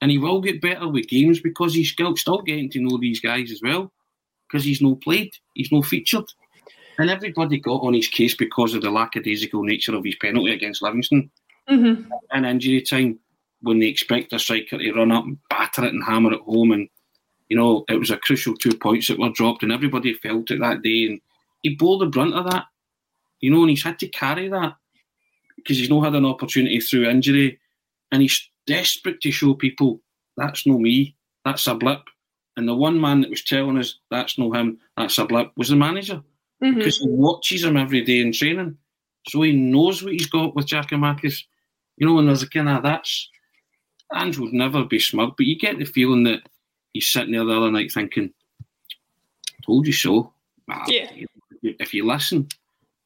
And 0.02 0.12
he 0.12 0.18
will 0.18 0.42
get 0.42 0.62
better 0.62 0.88
with 0.88 1.08
games 1.08 1.40
because 1.40 1.74
he's 1.74 1.92
still, 1.92 2.16
still 2.16 2.42
getting 2.42 2.70
to 2.72 2.82
know 2.82 2.98
these 2.98 3.20
guys 3.20 3.52
as 3.52 3.62
well. 3.64 3.92
Because 4.48 4.66
he's 4.66 4.82
no 4.82 4.96
played, 4.96 5.34
he's 5.54 5.72
no 5.72 5.82
featured. 5.82 6.26
And 7.00 7.10
everybody 7.10 7.60
got 7.60 7.82
on 7.84 7.94
his 7.94 8.08
case 8.08 8.36
because 8.36 8.74
of 8.74 8.82
the 8.82 8.92
lackadaisical 8.92 9.64
nature 9.64 9.96
of 9.96 10.06
his 10.06 10.16
penalty 10.16 10.54
against 10.54 10.82
Livingston. 10.82 11.32
Mm-hmm. 11.70 12.12
And 12.32 12.46
injury 12.46 12.82
time, 12.82 13.20
when 13.62 13.80
they 13.80 13.88
expect 13.88 14.34
a 14.34 14.40
striker 14.40 14.78
to 14.78 14.94
run 14.94 15.12
up 15.12 15.24
and 15.24 15.38
batter 15.50 15.86
it 15.86 15.94
and 15.94 16.04
hammer 16.04 16.34
it 16.34 16.42
home 16.42 16.72
and 16.72 16.90
you 17.54 17.60
know, 17.60 17.86
it 17.88 18.00
was 18.00 18.10
a 18.10 18.18
crucial 18.18 18.58
two 18.58 18.76
points 18.76 19.08
that 19.08 19.20
were 19.20 19.30
dropped, 19.30 19.62
and 19.62 19.72
everybody 19.72 20.16
felt 20.16 20.50
it 20.50 20.60
that 20.60 20.82
day. 20.82 21.06
And 21.06 21.22
he 21.62 21.76
bore 21.76 22.00
the 22.00 22.08
brunt 22.08 22.34
of 22.34 22.50
that, 22.50 22.66
you 23.42 23.52
know, 23.52 23.62
and 23.62 23.70
he's 23.70 23.84
had 23.84 24.00
to 24.00 24.08
carry 24.08 24.48
that 24.48 24.76
because 25.56 25.78
he's 25.78 25.88
not 25.88 26.04
had 26.04 26.16
an 26.16 26.26
opportunity 26.26 26.80
through 26.80 27.08
injury, 27.08 27.60
and 28.12 28.24
he's 28.24 28.50
desperate 28.66 29.22
to 29.22 29.30
show 29.30 29.54
people 29.54 30.02
that's 30.36 30.66
no 30.66 30.80
me, 30.80 31.16
that's 31.46 31.68
a 31.68 31.76
blip. 31.76 32.02
And 32.58 32.68
the 32.68 32.74
one 32.74 33.00
man 33.00 33.22
that 33.22 33.30
was 33.30 33.44
telling 33.44 33.78
us 33.78 34.00
that's 34.10 34.40
no 34.40 34.52
him, 34.52 34.80
that's 34.98 35.20
a 35.20 35.26
blip, 35.26 35.52
was 35.56 35.70
the 35.70 35.76
manager 35.76 36.24
mm-hmm. 36.64 36.76
because 36.76 36.98
he 36.98 37.08
watches 37.08 37.64
him 37.64 37.78
every 37.78 38.02
day 38.02 38.22
in 38.22 38.34
training, 38.34 38.76
so 39.30 39.44
he 39.44 39.52
knows 39.52 40.02
what 40.02 40.14
he's 40.14 40.26
got 40.26 40.56
with 40.56 40.66
Giakoumakis. 40.66 41.44
You 41.98 42.08
know, 42.08 42.18
and 42.18 42.28
there's 42.28 42.42
a 42.42 42.50
kind 42.50 42.70
of 42.70 42.82
that's 42.82 43.30
Ange 44.12 44.40
would 44.40 44.54
never 44.54 44.84
be 44.86 44.98
smug, 44.98 45.36
but 45.38 45.46
you 45.46 45.56
get 45.56 45.78
the 45.78 45.86
feeling 45.86 46.24
that 46.24 46.42
he's 46.94 47.10
sitting 47.10 47.34
there 47.34 47.46
the 47.46 47.58
other 47.58 47.72
night 47.72 47.92
thinking, 47.92 48.34
"Told 49.66 49.86
you 49.86 49.94
so." 49.94 50.32
Yeah. 50.88 51.12
If 51.62 51.94
you 51.94 52.06
listen, 52.06 52.48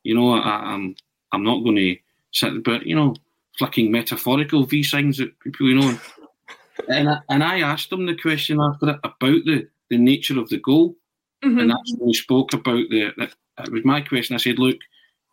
you 0.04 0.16
know, 0.16 0.34
I, 0.34 0.74
am 0.74 0.74
I'm, 0.74 0.96
I'm 1.32 1.44
not 1.44 1.64
going 1.64 1.76
to 1.76 1.98
sit, 2.32 2.64
but 2.64 2.86
you 2.86 2.96
know, 2.96 3.16
flicking 3.58 3.92
metaphorical 3.92 4.66
V 4.66 4.84
signs 4.84 5.20
at 5.20 5.38
people, 5.40 5.68
you 5.68 5.76
know. 5.76 6.00
and 6.90 7.10
I, 7.10 7.20
and 7.30 7.44
I 7.44 7.60
asked 7.62 7.92
him 7.92 8.06
the 8.06 8.16
question 8.16 8.60
after 8.62 8.90
it 8.92 9.00
about 9.04 9.46
the 9.46 9.68
the 9.90 9.98
nature 9.98 10.40
of 10.40 10.50
the 10.50 10.60
goal, 10.60 10.96
mm-hmm. 11.44 11.60
and 11.60 11.72
that's 11.72 11.96
when 11.98 12.10
he 12.10 12.14
spoke 12.14 12.54
about 12.54 12.90
the. 12.90 13.14
It 13.60 13.72
was 13.72 13.86
my 13.86 14.02
question. 14.02 14.36
I 14.36 14.40
said, 14.40 14.60
"Look, 14.60 14.78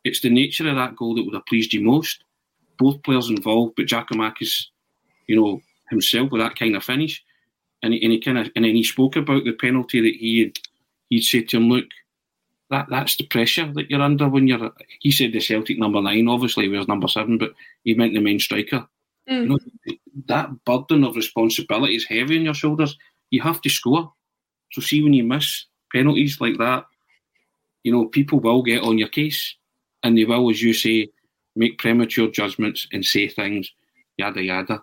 it's 0.04 0.20
the 0.20 0.30
nature 0.30 0.68
of 0.68 0.76
that 0.76 0.96
goal 0.96 1.14
that 1.14 1.24
would 1.24 1.34
have 1.34 1.46
pleased 1.46 1.72
you 1.72 1.82
most. 1.82 2.24
Both 2.78 3.02
players 3.02 3.30
involved, 3.30 3.74
but 3.76 3.86
Giakoumakis, 3.86 4.66
you 5.28 5.36
know, 5.36 5.62
himself 5.90 6.30
with 6.30 6.40
that 6.40 6.58
kind 6.58 6.76
of 6.76 6.84
finish." 6.84 7.22
And 7.84 7.92
he, 7.92 8.02
and 8.02 8.12
he 8.12 8.18
kind 8.18 8.38
of 8.38 8.50
and 8.56 8.64
then 8.64 8.74
he 8.74 8.82
spoke 8.82 9.14
about 9.14 9.44
the 9.44 9.52
penalty 9.52 10.00
that 10.00 10.18
he 10.18 10.40
had. 10.40 10.58
He'd 11.10 11.22
said 11.22 11.48
to 11.50 11.58
him, 11.58 11.68
"Look, 11.68 11.84
that 12.70 12.86
that's 12.88 13.16
the 13.16 13.26
pressure 13.26 13.70
that 13.74 13.90
you're 13.90 14.00
under 14.00 14.28
when 14.28 14.48
you're." 14.48 14.72
He 15.00 15.12
said 15.12 15.32
the 15.32 15.40
Celtic 15.40 15.78
number 15.78 16.00
nine, 16.00 16.26
obviously, 16.26 16.66
was 16.68 16.88
number 16.88 17.08
seven, 17.08 17.36
but 17.36 17.52
he 17.84 17.94
meant 17.94 18.14
the 18.14 18.20
main 18.20 18.40
striker. 18.40 18.86
Mm. 19.28 19.42
You 19.42 19.48
know, 19.48 19.58
that 20.26 20.64
burden 20.64 21.04
of 21.04 21.14
responsibility 21.14 21.94
is 21.94 22.06
heavy 22.06 22.38
on 22.38 22.44
your 22.44 22.54
shoulders. 22.54 22.96
You 23.30 23.42
have 23.42 23.60
to 23.60 23.68
score. 23.68 24.12
So 24.72 24.80
see 24.80 25.02
when 25.02 25.12
you 25.12 25.24
miss 25.24 25.66
penalties 25.92 26.40
like 26.40 26.56
that, 26.58 26.86
you 27.82 27.92
know 27.92 28.06
people 28.06 28.40
will 28.40 28.62
get 28.62 28.82
on 28.82 28.96
your 28.96 29.08
case, 29.08 29.56
and 30.02 30.16
they 30.16 30.24
will, 30.24 30.50
as 30.50 30.62
you 30.62 30.72
say, 30.72 31.08
make 31.54 31.78
premature 31.78 32.30
judgments 32.30 32.88
and 32.92 33.04
say 33.04 33.28
things, 33.28 33.70
yada 34.16 34.42
yada. 34.42 34.82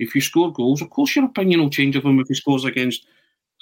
If 0.00 0.14
you 0.14 0.20
score 0.20 0.52
goals, 0.52 0.82
of 0.82 0.90
course 0.90 1.14
your 1.14 1.26
opinion 1.26 1.60
will 1.60 1.70
change 1.70 1.94
of 1.94 2.04
him 2.04 2.18
if 2.18 2.28
he 2.28 2.34
scores 2.34 2.64
against 2.64 3.06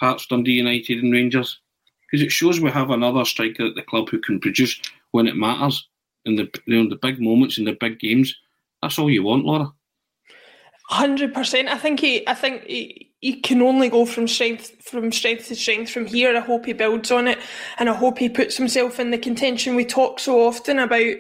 Hearts, 0.01 0.27
Dundee 0.27 0.53
United, 0.53 1.03
and 1.03 1.13
Rangers, 1.13 1.61
because 2.07 2.25
it 2.25 2.31
shows 2.31 2.61
we 2.61 2.71
have 2.71 2.91
another 2.91 3.25
striker 3.25 3.67
at 3.67 3.75
the 3.75 3.83
club 3.83 4.09
who 4.09 4.21
can 4.21 4.41
produce 4.41 4.81
when 5.11 5.27
it 5.27 5.37
matters 5.37 5.89
in 6.25 6.37
the 6.37 6.49
you 6.67 6.83
know, 6.83 6.89
the 6.89 6.97
big 6.97 7.21
moments 7.21 7.59
in 7.59 7.65
the 7.65 7.73
big 7.73 7.99
games. 7.99 8.35
That's 8.81 8.99
all 8.99 9.11
you 9.11 9.25
want, 9.25 9.45
Laura. 9.45 9.73
Hundred 10.89 11.35
percent. 11.35 11.69
I 11.69 11.77
think 11.77 12.01
he. 12.01 12.27
I 12.27 12.35
think 12.35 12.65
he, 12.65 13.11
he 13.21 13.41
can 13.41 13.61
only 13.61 13.91
go 13.91 14.07
from 14.07 14.29
strength 14.29 14.83
from 14.83 15.13
strength 15.13 15.49
to 15.49 15.57
strength 15.57 15.91
from 15.91 16.07
here. 16.07 16.35
I 16.35 16.41
hope 16.41 16.65
he 16.65 16.73
builds 16.73 17.11
on 17.11 17.29
it, 17.29 17.39
and 17.79 17.91
I 17.91 17.95
hope 17.95 18.19
he 18.19 18.29
puts 18.29 18.57
himself 18.57 18.99
in 19.01 19.11
the 19.11 19.19
contention. 19.19 19.75
We 19.75 19.85
talk 19.85 20.21
so 20.21 20.47
often 20.47 20.79
about 20.79 21.17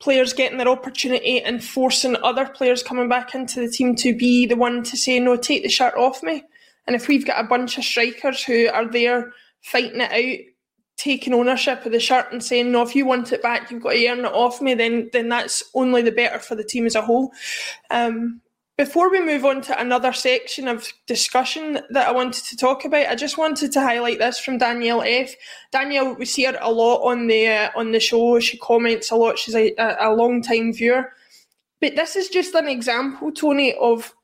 players 0.00 0.32
getting 0.32 0.58
their 0.58 0.68
opportunity 0.68 1.42
and 1.42 1.62
forcing 1.62 2.16
other 2.22 2.46
players 2.48 2.82
coming 2.82 3.08
back 3.08 3.34
into 3.34 3.60
the 3.60 3.70
team 3.70 3.96
to 3.96 4.16
be 4.16 4.46
the 4.46 4.56
one 4.56 4.82
to 4.84 4.96
say, 4.96 5.18
no, 5.18 5.36
take 5.36 5.62
the 5.62 5.68
shirt 5.68 5.94
off 5.94 6.22
me. 6.22 6.42
And 6.86 6.94
if 6.94 7.08
we've 7.08 7.26
got 7.26 7.44
a 7.44 7.48
bunch 7.48 7.78
of 7.78 7.84
strikers 7.84 8.42
who 8.42 8.68
are 8.68 8.90
there 8.90 9.32
fighting 9.60 10.00
it 10.00 10.12
out, 10.12 10.44
taking 10.96 11.34
ownership 11.34 11.84
of 11.84 11.92
the 11.92 12.00
shirt 12.00 12.32
and 12.32 12.42
saying, 12.42 12.72
no, 12.72 12.82
if 12.82 12.94
you 12.94 13.06
want 13.06 13.32
it 13.32 13.42
back, 13.42 13.70
you've 13.70 13.82
got 13.82 13.92
to 13.92 14.08
earn 14.08 14.20
it 14.20 14.32
off 14.32 14.60
me, 14.60 14.74
then 14.74 15.08
then 15.12 15.28
that's 15.28 15.62
only 15.74 16.02
the 16.02 16.12
better 16.12 16.38
for 16.38 16.54
the 16.54 16.64
team 16.64 16.86
as 16.86 16.94
a 16.94 17.02
whole. 17.02 17.32
Um, 17.90 18.40
before 18.78 19.10
we 19.10 19.20
move 19.20 19.44
on 19.44 19.60
to 19.60 19.78
another 19.80 20.12
section 20.12 20.68
of 20.68 20.92
discussion 21.06 21.80
that 21.90 22.06
I 22.06 22.12
wanted 22.12 22.44
to 22.44 22.56
talk 22.56 22.84
about, 22.84 23.08
I 23.08 23.16
just 23.16 23.36
wanted 23.36 23.72
to 23.72 23.80
highlight 23.80 24.20
this 24.20 24.38
from 24.38 24.56
Danielle 24.56 25.02
F. 25.02 25.34
Danielle, 25.72 26.14
we 26.14 26.24
see 26.24 26.44
her 26.44 26.56
a 26.60 26.70
lot 26.70 27.02
on 27.02 27.26
the 27.26 27.48
uh, 27.48 27.70
on 27.74 27.90
the 27.90 27.98
show. 27.98 28.38
She 28.38 28.56
comments 28.56 29.10
a 29.10 29.16
lot. 29.16 29.36
She's 29.36 29.56
a, 29.56 29.74
a, 29.76 30.14
long 30.14 30.42
time 30.42 30.72
viewer. 30.72 31.12
But 31.80 31.96
this 31.96 32.14
is 32.14 32.28
just 32.28 32.54
an 32.54 32.68
example, 32.68 33.32
Tony, 33.32 33.74
of 33.74 34.14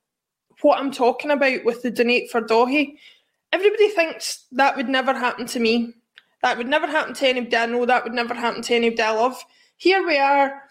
what 0.62 0.79
I'm 0.79 0.93
talking 0.93 1.33
about 1.33 1.64
with 1.64 1.83
the 1.83 1.90
donate 1.90 2.31
for 2.31 2.40
Daithí. 2.40 2.97
Everybody 3.53 3.88
thinks 3.88 4.47
that 4.53 4.77
would 4.77 4.88
never 4.88 5.14
happen 5.14 5.47
to 5.47 5.59
me. 5.59 5.95
That 6.43 6.59
would 6.59 6.69
never 6.69 6.87
happen 6.87 7.14
to 7.14 7.27
anybody 7.27 7.57
I 7.57 7.67
know. 7.67 7.87
That 7.87 8.05
would 8.05 8.14
never 8.14 8.35
happen 8.35 8.62
to 8.62 8.75
anybody 8.75 9.03
I 9.03 9.11
love. 9.11 9.45
Here 9.79 10.07
we 10.07 10.17
are 10.17 10.63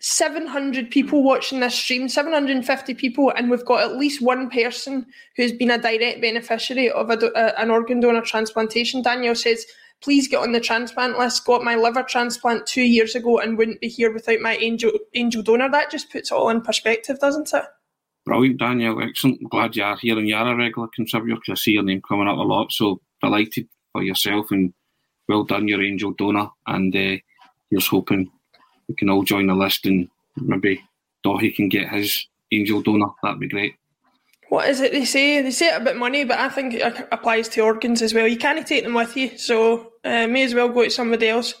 700 0.00 0.90
people 0.90 1.22
watching 1.22 1.60
this 1.60 1.74
stream, 1.74 2.08
750 2.08 2.94
people, 2.94 3.30
and 3.36 3.50
we've 3.50 3.64
got 3.64 3.82
at 3.82 3.96
least 3.96 4.22
one 4.22 4.48
person 4.48 5.06
who's 5.36 5.52
been 5.52 5.70
a 5.70 5.78
direct 5.78 6.22
beneficiary 6.22 6.90
of 6.90 7.10
a, 7.10 7.18
a, 7.36 7.60
an 7.60 7.70
organ 7.70 8.00
donor 8.00 8.22
transplantation. 8.22 9.02
Daniel 9.02 9.34
says, 9.34 9.66
please 10.02 10.26
get 10.26 10.40
on 10.40 10.52
the 10.52 10.60
transplant 10.60 11.18
list. 11.18 11.44
Got 11.44 11.64
my 11.64 11.74
liver 11.74 12.02
transplant 12.02 12.66
two 12.66 12.82
years 12.82 13.14
ago 13.14 13.38
and 13.38 13.58
wouldn't 13.58 13.80
be 13.80 13.88
here 13.88 14.12
without 14.12 14.40
my 14.40 14.56
angel 14.56 14.90
angel 15.14 15.42
donor. 15.42 15.70
That 15.70 15.90
just 15.90 16.10
puts 16.10 16.30
it 16.30 16.34
all 16.34 16.48
in 16.48 16.62
perspective, 16.62 17.18
doesn't 17.18 17.52
it? 17.52 17.64
Brilliant, 18.24 18.58
Daniel. 18.58 19.02
Excellent. 19.02 19.50
Glad 19.50 19.76
you 19.76 19.82
are 19.82 19.98
here 19.98 20.18
and 20.18 20.26
you're 20.26 20.38
a 20.38 20.56
regular 20.56 20.88
contributor 20.94 21.36
because 21.36 21.60
I 21.60 21.62
see 21.62 21.72
your 21.72 21.82
name 21.82 22.00
coming 22.06 22.28
up 22.28 22.38
a 22.38 22.42
lot. 22.42 22.72
So 22.72 23.00
delighted 23.22 23.68
for 23.92 24.02
yourself 24.02 24.50
and 24.50 24.72
well 25.28 25.44
done, 25.44 25.68
your 25.68 25.82
angel 25.82 26.12
donor. 26.12 26.48
And 26.66 26.94
uh, 26.94 27.16
here's 27.70 27.86
hoping 27.86 28.30
we 28.90 28.96
can 28.96 29.08
all 29.08 29.22
join 29.22 29.46
the 29.46 29.54
list 29.54 29.86
and 29.86 30.08
maybe 30.36 30.82
Daithí 31.24 31.54
can 31.54 31.68
get 31.68 31.88
his 31.90 32.26
angel 32.50 32.82
donor. 32.82 33.06
That'd 33.22 33.38
be 33.38 33.48
great. 33.48 33.76
What 34.48 34.68
is 34.68 34.80
it 34.80 34.90
they 34.90 35.04
say? 35.04 35.40
They 35.42 35.52
say 35.52 35.68
it 35.68 35.80
about 35.80 35.96
money, 35.96 36.24
but 36.24 36.40
I 36.40 36.48
think 36.48 36.74
it 36.74 37.08
applies 37.12 37.48
to 37.50 37.60
organs 37.60 38.02
as 38.02 38.12
well. 38.12 38.26
You 38.26 38.36
can't 38.36 38.66
take 38.66 38.82
them 38.82 38.94
with 38.94 39.16
you, 39.16 39.38
so 39.38 39.92
uh, 40.04 40.26
may 40.26 40.42
as 40.42 40.56
well 40.56 40.68
go 40.68 40.82
to 40.82 40.90
somebody 40.90 41.28
else. 41.28 41.54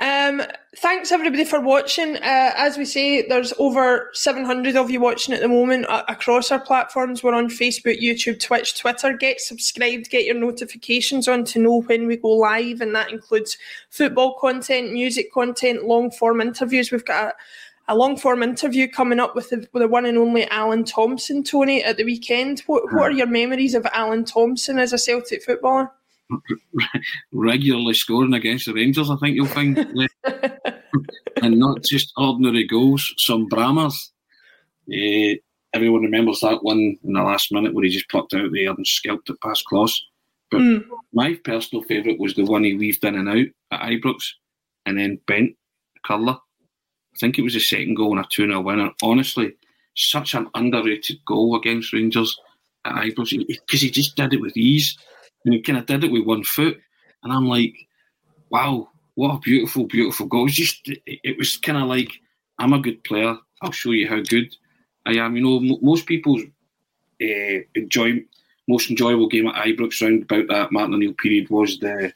Um, 0.00 0.42
thanks 0.76 1.10
everybody 1.10 1.44
for 1.44 1.60
watching. 1.60 2.16
Uh, 2.16 2.52
as 2.56 2.78
we 2.78 2.84
say, 2.84 3.26
there's 3.26 3.52
over 3.58 4.10
700 4.12 4.76
of 4.76 4.90
you 4.90 5.00
watching 5.00 5.34
at 5.34 5.40
the 5.40 5.48
moment 5.48 5.86
uh, 5.88 6.04
across 6.08 6.52
our 6.52 6.60
platforms. 6.60 7.22
We're 7.22 7.34
on 7.34 7.48
Facebook, 7.48 8.00
YouTube, 8.00 8.40
Twitch, 8.40 8.78
Twitter. 8.78 9.12
Get 9.14 9.40
subscribed, 9.40 10.10
get 10.10 10.24
your 10.24 10.36
notifications 10.36 11.26
on 11.26 11.44
to 11.46 11.58
know 11.58 11.82
when 11.82 12.06
we 12.06 12.16
go 12.16 12.28
live, 12.28 12.80
and 12.80 12.94
that 12.94 13.10
includes 13.10 13.58
football 13.90 14.38
content, 14.38 14.92
music 14.92 15.32
content, 15.32 15.84
long 15.84 16.12
form 16.12 16.40
interviews. 16.40 16.92
We've 16.92 17.04
got 17.04 17.32
a 17.32 17.34
a 17.88 17.96
long 17.96 18.18
form 18.18 18.42
interview 18.42 18.86
coming 18.86 19.18
up 19.18 19.34
with 19.34 19.48
the, 19.48 19.66
with 19.72 19.82
the 19.82 19.88
one 19.88 20.04
and 20.04 20.18
only 20.18 20.46
Alan 20.50 20.84
Thompson, 20.84 21.42
Tony, 21.42 21.82
at 21.82 21.96
the 21.96 22.04
weekend. 22.04 22.60
What, 22.66 22.82
what 22.92 23.10
are 23.10 23.12
your 23.12 23.26
memories 23.26 23.74
of 23.74 23.86
Alan 23.94 24.26
Thompson 24.26 24.78
as 24.78 24.92
a 24.92 24.98
Celtic 24.98 25.42
footballer? 25.42 25.90
Regularly 27.32 27.94
scoring 27.94 28.34
against 28.34 28.66
the 28.66 28.74
Rangers, 28.74 29.10
I 29.10 29.16
think 29.16 29.36
you'll 29.36 29.46
find. 29.46 29.78
and 31.42 31.58
not 31.58 31.82
just 31.82 32.12
ordinary 32.16 32.66
goals, 32.66 33.14
some 33.16 33.48
brammers. 33.48 34.10
Uh, 34.92 35.38
everyone 35.74 36.02
remembers 36.02 36.40
that 36.40 36.62
one 36.62 36.96
in 37.02 37.12
the 37.12 37.22
last 37.22 37.52
minute 37.52 37.74
where 37.74 37.84
he 37.84 37.90
just 37.90 38.08
plucked 38.08 38.34
out 38.34 38.50
the 38.50 38.64
there 38.64 38.70
and 38.70 38.86
scalped 38.86 39.30
it 39.30 39.40
past 39.42 39.64
Klos. 39.70 39.92
But 40.50 40.60
mm. 40.60 40.84
my 41.12 41.34
personal 41.44 41.84
favourite 41.84 42.18
was 42.18 42.34
the 42.34 42.44
one 42.44 42.64
he 42.64 42.74
weaved 42.74 43.04
in 43.04 43.14
and 43.14 43.28
out 43.28 43.46
at 43.70 43.80
Ibrox 43.80 44.22
and 44.86 44.98
then 44.98 45.20
bent 45.26 45.54
the 45.94 46.00
curler. 46.04 46.32
I 47.14 47.18
think 47.18 47.38
it 47.38 47.42
was 47.42 47.54
the 47.54 47.60
second 47.60 47.94
goal 47.94 48.12
in 48.12 48.18
a 48.18 48.26
2 48.30 48.46
0 48.46 48.60
winner. 48.60 48.90
Honestly, 49.02 49.54
such 49.94 50.34
an 50.34 50.48
underrated 50.54 51.18
goal 51.26 51.56
against 51.56 51.92
Rangers 51.92 52.38
at 52.84 52.94
Ibrox 52.94 53.46
because 53.46 53.80
he 53.80 53.90
just 53.90 54.16
did 54.16 54.32
it 54.32 54.40
with 54.40 54.56
ease 54.56 54.96
and 55.44 55.54
he 55.54 55.62
kind 55.62 55.78
of 55.78 55.86
did 55.86 56.04
it 56.04 56.12
with 56.12 56.26
one 56.26 56.44
foot. 56.44 56.78
And 57.22 57.32
I'm 57.32 57.48
like, 57.48 57.74
wow, 58.50 58.90
what 59.14 59.34
a 59.34 59.38
beautiful, 59.38 59.84
beautiful 59.86 60.26
goal. 60.26 60.42
It 60.42 60.44
was 60.44 60.54
just, 60.54 60.90
it 61.06 61.38
was 61.38 61.56
kind 61.56 61.78
of 61.78 61.88
like, 61.88 62.12
I'm 62.58 62.72
a 62.72 62.80
good 62.80 63.02
player. 63.04 63.36
I'll 63.62 63.72
show 63.72 63.90
you 63.90 64.08
how 64.08 64.20
good 64.20 64.54
I 65.06 65.12
am. 65.12 65.36
You 65.36 65.42
know, 65.42 65.56
m- 65.56 65.82
most 65.82 66.06
people's 66.06 66.42
uh, 67.22 67.60
enjoy 67.74 68.22
most 68.68 68.90
enjoyable 68.90 69.28
game 69.28 69.48
at 69.48 69.66
Ibrox 69.66 70.02
round 70.02 70.22
about 70.22 70.46
that 70.48 70.72
Martin 70.72 70.94
O'Neill 70.94 71.14
period 71.14 71.48
was 71.48 71.78
the 71.78 72.12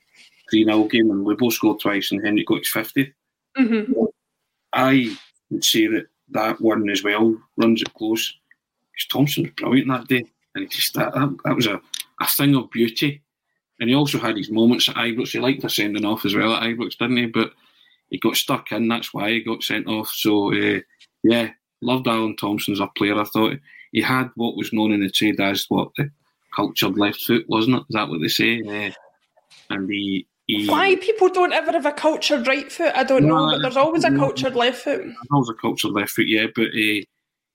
3 0.51 0.65
0 0.65 0.85
game, 0.85 1.11
and 1.11 1.25
we 1.25 1.35
both 1.35 1.55
scored 1.55 1.81
twice, 1.81 2.13
and 2.13 2.25
Henry 2.25 2.45
got 2.45 2.59
his 2.59 2.69
50th. 2.69 3.13
Mm-hmm. 3.59 4.05
I 4.75 5.17
would 5.51 5.65
say 5.65 5.87
that 5.87 6.07
that 6.31 6.61
one 6.61 6.89
as 6.91 7.03
well 7.03 7.37
runs 7.57 7.83
it 7.83 7.93
close. 7.95 8.35
Because 8.93 9.09
Thompson 9.09 9.45
was 9.45 9.53
brilliant 9.53 9.89
that 9.89 10.09
day, 10.09 10.27
and 10.55 10.65
he 10.65 10.69
just 10.69 10.95
that, 10.95 11.15
that, 11.15 11.37
that 11.45 11.57
was 11.57 11.67
a, 11.67 11.81
a 12.23 12.27
thing 12.27 12.55
of 12.55 12.71
beauty. 12.71 13.23
And 13.81 13.89
he 13.89 13.97
also 13.97 14.19
had 14.19 14.37
his 14.37 14.51
moments 14.51 14.89
at 14.89 14.97
Ibrox. 14.97 15.33
He 15.33 15.41
liked 15.41 15.65
a 15.65 15.69
sending 15.69 16.05
off 16.05 16.25
as 16.25 16.35
well 16.35 16.55
at 16.55 16.63
Ibrox, 16.63 16.99
didn't 16.99 17.17
he? 17.17 17.27
But 17.27 17.53
he 18.11 18.19
got 18.19 18.37
stuck 18.37 18.71
in. 18.71 18.89
That's 18.89 19.13
why 19.13 19.31
he 19.31 19.43
got 19.43 19.63
sent 19.63 19.89
off. 19.89 20.09
So 20.09 20.53
uh, 20.53 20.81
yeah, 21.25 21.51
loved 21.81 22.07
Alan 22.07 22.37
Thompson 22.37 22.73
as 22.73 22.81
a 22.81 22.87
player. 22.87 23.19
I 23.19 23.25
thought 23.25 23.59
he 23.91 24.01
had 24.01 24.31
what 24.37 24.57
was 24.57 24.73
known 24.73 24.93
in 24.93 25.01
the 25.01 25.11
trade 25.11 25.41
as 25.41 25.67
what 25.69 25.91
the 25.97 26.11
cultured 26.55 26.99
left 26.99 27.23
foot, 27.23 27.45
wasn't 27.49 27.77
it? 27.77 27.85
Is 27.89 27.95
that 27.95 28.09
what 28.09 28.21
they 28.21 28.29
say? 28.29 28.63
Uh, 28.63 28.93
and 29.71 29.91
he 29.91 30.27
he, 30.47 30.69
Why 30.69 30.97
people 30.97 31.29
don't 31.29 31.53
ever 31.53 31.73
have 31.73 31.87
a 31.87 31.93
cultured 31.93 32.47
right 32.47 32.71
foot, 32.71 32.93
I 32.95 33.05
don't 33.05 33.27
no, 33.27 33.47
know, 33.47 33.53
but 33.53 33.63
there's 33.63 33.77
always 33.77 34.05
a 34.05 34.11
cultured 34.11 34.55
left 34.55 34.83
foot. 34.83 35.03
There's 35.03 35.17
always 35.31 35.49
a 35.49 35.55
cultured 35.55 35.93
left 35.93 36.11
foot, 36.11 36.27
yeah. 36.27 36.47
But 36.55 36.69
uh, 36.69 37.03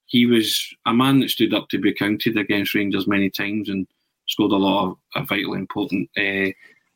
he 0.06 0.26
was 0.26 0.74
a 0.86 0.94
man 0.94 1.20
that 1.20 1.30
stood 1.30 1.54
up 1.54 1.70
to 1.70 1.80
be 1.80 1.94
counted 1.94 2.38
against 2.38 2.74
Rangers 2.74 3.08
many 3.08 3.30
times 3.30 3.70
and 3.70 3.88
scored 4.28 4.52
a 4.52 4.58
lot 4.58 4.98
of, 5.16 5.28
vitally 5.28 5.60
important 5.60 6.10
uh, 6.18 6.52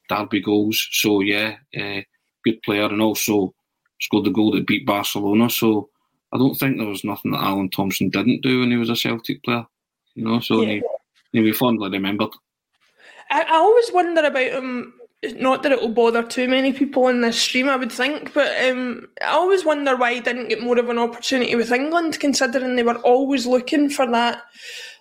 derby 0.10 0.42
goals. 0.42 0.88
So 0.92 1.22
yeah, 1.22 1.56
uh, 1.80 2.02
good 2.46 2.62
player, 2.64 2.86
and 2.86 3.02
also 3.02 3.54
scored 4.00 4.26
the 4.26 4.32
goal 4.32 4.52
that 4.52 4.68
beat 4.68 4.86
Barcelona. 4.86 5.50
So 5.50 5.90
I 6.34 6.38
don't 6.38 6.56
think 6.56 6.78
there 6.78 6.88
was 6.88 7.04
nothing 7.04 7.32
that 7.32 7.44
Alan 7.44 7.70
Thompson 7.70 8.10
didn't 8.10 8.42
do 8.42 8.60
when 8.60 8.72
he 8.72 8.78
was 8.78 8.90
a 8.90 8.96
Celtic 8.96 9.44
player. 9.44 9.66
You 10.16 10.26
know, 10.26 10.40
so 10.40 10.62
yeah. 10.62 10.74
he, 10.74 10.84
he'll 11.32 11.44
be 11.44 11.52
fondly 11.52 11.90
remembered. 11.90 12.32
I, 13.30 13.44
I 13.44 13.56
always 13.56 13.92
wonder 13.92 14.24
about 14.24 14.52
him 14.52 14.94
not 15.36 15.62
that 15.62 15.72
it 15.72 15.80
will 15.80 15.90
bother 15.90 16.24
too 16.24 16.48
many 16.48 16.74
people 16.74 17.08
in 17.08 17.22
this 17.22 17.40
stream, 17.40 17.70
I 17.70 17.76
would 17.76 17.92
think, 17.92 18.34
but 18.34 18.52
um, 18.66 19.08
I 19.22 19.28
always 19.28 19.64
wonder 19.64 19.96
why 19.96 20.16
he 20.16 20.20
didn't 20.20 20.50
get 20.50 20.64
more 20.64 20.80
of 20.80 20.90
an 20.90 20.98
opportunity 20.98 21.54
with 21.56 21.72
England, 21.72 22.20
considering 22.20 22.76
they 22.76 22.84
were 22.84 22.98
always 22.98 23.46
looking 23.46 23.90
for 23.90 24.10
that 24.12 24.42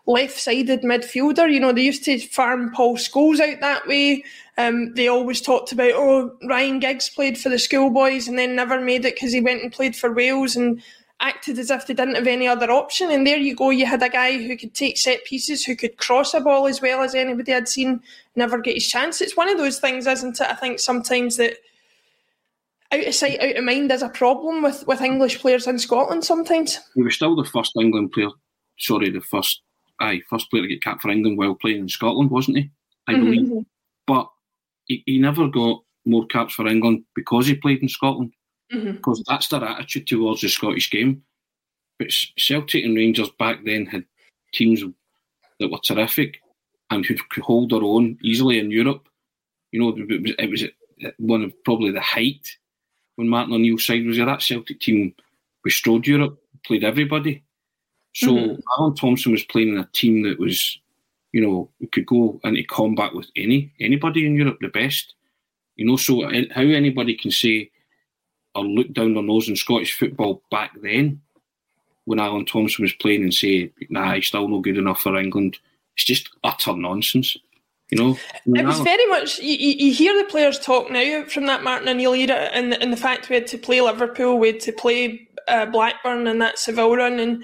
left-sided 0.07 0.83
midfielder. 0.83 1.53
You 1.53 1.61
know, 1.61 1.73
they 1.73 1.83
used 1.83 2.05
to 2.05 2.19
farm 2.19 2.73
Paul 2.73 2.97
Scholes 2.97 3.41
out 3.41 3.61
that 3.61 3.87
way. 3.87 4.25
Um, 4.59 4.95
they 4.95 5.09
always 5.09 5.41
talked 5.41 5.73
about, 5.73 5.93
oh, 5.95 6.37
Ryan 6.45 6.81
Giggs 6.81 7.09
played 7.09 7.39
for 7.39 7.49
the 7.49 7.59
schoolboys 7.59 8.29
and 8.29 8.39
then 8.39 8.57
never 8.57 8.81
made 8.81 9.05
it 9.05 9.15
because 9.15 9.33
he 9.33 9.41
went 9.41 9.63
and 9.63 9.73
played 9.73 9.97
for 9.97 10.13
Wales. 10.13 10.57
And 10.57 10.83
acted 11.21 11.59
as 11.59 11.71
if 11.71 11.87
they 11.87 11.95
didn't 11.95 12.15
have 12.15 12.27
any 12.27 12.49
other 12.49 12.71
option. 12.71 13.11
And 13.11 13.27
there 13.27 13.37
you 13.37 13.55
go, 13.55 13.71
you 13.71 13.87
had 13.87 14.03
a 14.03 14.09
guy 14.09 14.39
who 14.39 14.57
could 14.57 14.75
take 14.75 14.97
set 14.97 15.25
pieces, 15.25 15.65
who 15.65 15.77
could 15.77 15.99
cross 15.99 16.35
a 16.35 16.41
ball 16.41 16.67
as 16.67 16.81
well 16.81 17.03
as 17.03 17.15
anybody 17.15 17.53
had 17.53 17.69
seen, 17.69 18.03
never 18.37 18.59
get 18.59 18.75
his 18.75 18.89
chance. 18.89 19.21
It's 19.21 19.37
one 19.37 19.49
of 19.49 19.59
those 19.59 19.79
things, 19.79 20.07
isn't 20.07 20.41
it? 20.41 20.47
I 20.51 20.55
think 20.55 20.81
sometimes 20.81 21.37
that 21.37 21.59
out 22.93 23.07
of 23.07 23.15
sight, 23.15 23.41
out 23.41 23.57
of 23.57 23.65
mind 23.65 23.93
is 23.93 24.03
a 24.03 24.09
problem 24.09 24.63
with, 24.63 24.87
with 24.87 25.01
English 25.01 25.41
players 25.41 25.67
in 25.67 25.79
Scotland 25.79 26.25
sometimes. 26.25 26.79
He 26.95 27.03
was 27.03 27.15
still 27.15 27.37
the 27.37 27.45
first 27.45 27.73
England 27.79 28.13
player, 28.13 28.31
sorry, 28.79 29.11
the 29.11 29.21
first 29.21 29.63
aye, 30.01 30.23
first 30.29 30.51
player 30.51 30.63
to 30.63 30.69
get 30.69 30.83
capped 30.83 31.03
for 31.03 31.11
England 31.11 31.39
while 31.39 31.55
playing 31.55 31.81
in 31.81 31.89
Scotland, 31.89 32.31
wasn't 32.31 32.59
he? 32.59 32.71
I 33.07 33.15
mm-hmm. 33.15 33.25
believe. 33.25 33.67
But 34.07 34.29
he, 34.87 35.03
he 35.07 35.19
never 35.19 35.49
got 35.49 35.83
more 36.05 36.27
caps 36.27 36.55
for 36.55 36.67
England 36.67 37.05
because 37.15 37.47
he 37.47 37.55
played 37.55 37.83
in 37.83 37.89
Scotland 37.89 38.33
mm-hmm. 38.73 38.93
because 38.93 39.23
that's 39.27 39.49
their 39.49 39.65
attitude 39.65 40.07
towards 40.07 40.41
the 40.41 40.49
Scottish 40.49 40.91
game. 40.91 41.23
But 41.99 42.13
Celtic 42.39 42.85
and 42.85 42.97
Rangers 42.97 43.31
back 43.39 43.61
then 43.65 43.87
had 43.87 44.05
teams 44.53 44.83
that 45.59 45.71
were 45.71 45.79
terrific 45.79 46.41
and 46.91 47.05
who 47.05 47.15
could 47.31 47.43
hold 47.43 47.71
their 47.71 47.83
own 47.83 48.19
easily 48.23 48.59
in 48.59 48.71
Europe. 48.71 49.09
You 49.71 49.81
know, 49.81 49.95
it 49.97 50.21
was, 50.21 50.33
it 50.39 50.51
was 50.51 50.65
one 51.19 51.45
of 51.45 51.65
probably 51.65 51.93
the 51.93 52.01
height 52.01 52.57
when 53.17 53.29
Martin 53.29 53.55
O'Neill's 53.55 53.87
side 53.87 54.07
was 54.07 54.17
there. 54.17 54.27
That 54.27 54.43
Celtic 54.43 54.81
team 54.81 55.15
bestrode 55.63 56.07
Europe, 56.07 56.41
played 56.67 56.85
everybody. 56.85 57.45
So 58.15 58.29
mm-hmm. 58.29 58.61
Alan 58.79 58.95
Thompson 58.95 59.33
was 59.33 59.45
playing 59.45 59.69
in 59.69 59.79
a 59.79 59.89
team 59.93 60.23
that 60.23 60.39
was 60.39 60.79
you 61.33 61.41
know, 61.41 61.71
could 61.93 62.07
go 62.07 62.41
into 62.45 62.65
combat 62.65 63.15
with 63.15 63.29
any 63.37 63.73
anybody 63.81 64.27
in 64.27 64.35
Europe, 64.35 64.59
the 64.61 64.69
best. 64.69 65.15
You 65.77 65.87
know, 65.87 65.97
so 65.97 66.23
how 66.25 66.63
anybody 66.63 67.17
can 67.17 67.31
say 67.31 67.71
or 68.55 68.65
look 68.65 68.93
down 68.93 69.15
their 69.15 69.23
nose 69.23 69.49
in 69.49 69.57
Scottish 69.57 69.97
football 69.97 70.43
back 70.51 70.73
then 70.83 71.21
when 72.05 72.19
Alan 72.19 72.45
Thompson 72.45 72.83
was 72.83 72.93
playing 72.95 73.23
and 73.23 73.33
say, 73.33 73.73
nah, 73.89 74.15
he's 74.15 74.27
still 74.27 74.49
not 74.49 74.63
good 74.63 74.77
enough 74.77 75.01
for 75.01 75.17
England. 75.17 75.59
It's 75.95 76.05
just 76.05 76.29
utter 76.43 76.77
nonsense. 76.77 77.37
You 77.91 77.99
know, 77.99 78.19
it 78.47 78.65
was 78.65 78.81
very 78.81 79.07
much. 79.07 79.41
You, 79.41 79.57
you, 79.57 79.93
hear 79.93 80.17
the 80.17 80.29
players 80.29 80.61
talk 80.61 80.93
now 80.93 81.25
from 81.25 81.47
that 81.47 81.65
Martin 81.65 81.89
O'Neill 81.89 82.15
era, 82.15 82.49
and, 82.53 82.73
and 82.75 82.93
the 82.93 82.97
fact 82.97 83.29
we 83.29 83.35
had 83.35 83.49
to 83.49 83.59
play 83.59 83.81
Liverpool, 83.81 84.39
we 84.39 84.49
had 84.49 84.61
to 84.61 84.73
play 84.73 85.29
uh, 85.49 85.67
Blackburn, 85.67 86.29
and 86.29 86.41
that 86.41 86.61
Seville 86.61 86.95
run, 86.95 87.19
and 87.19 87.43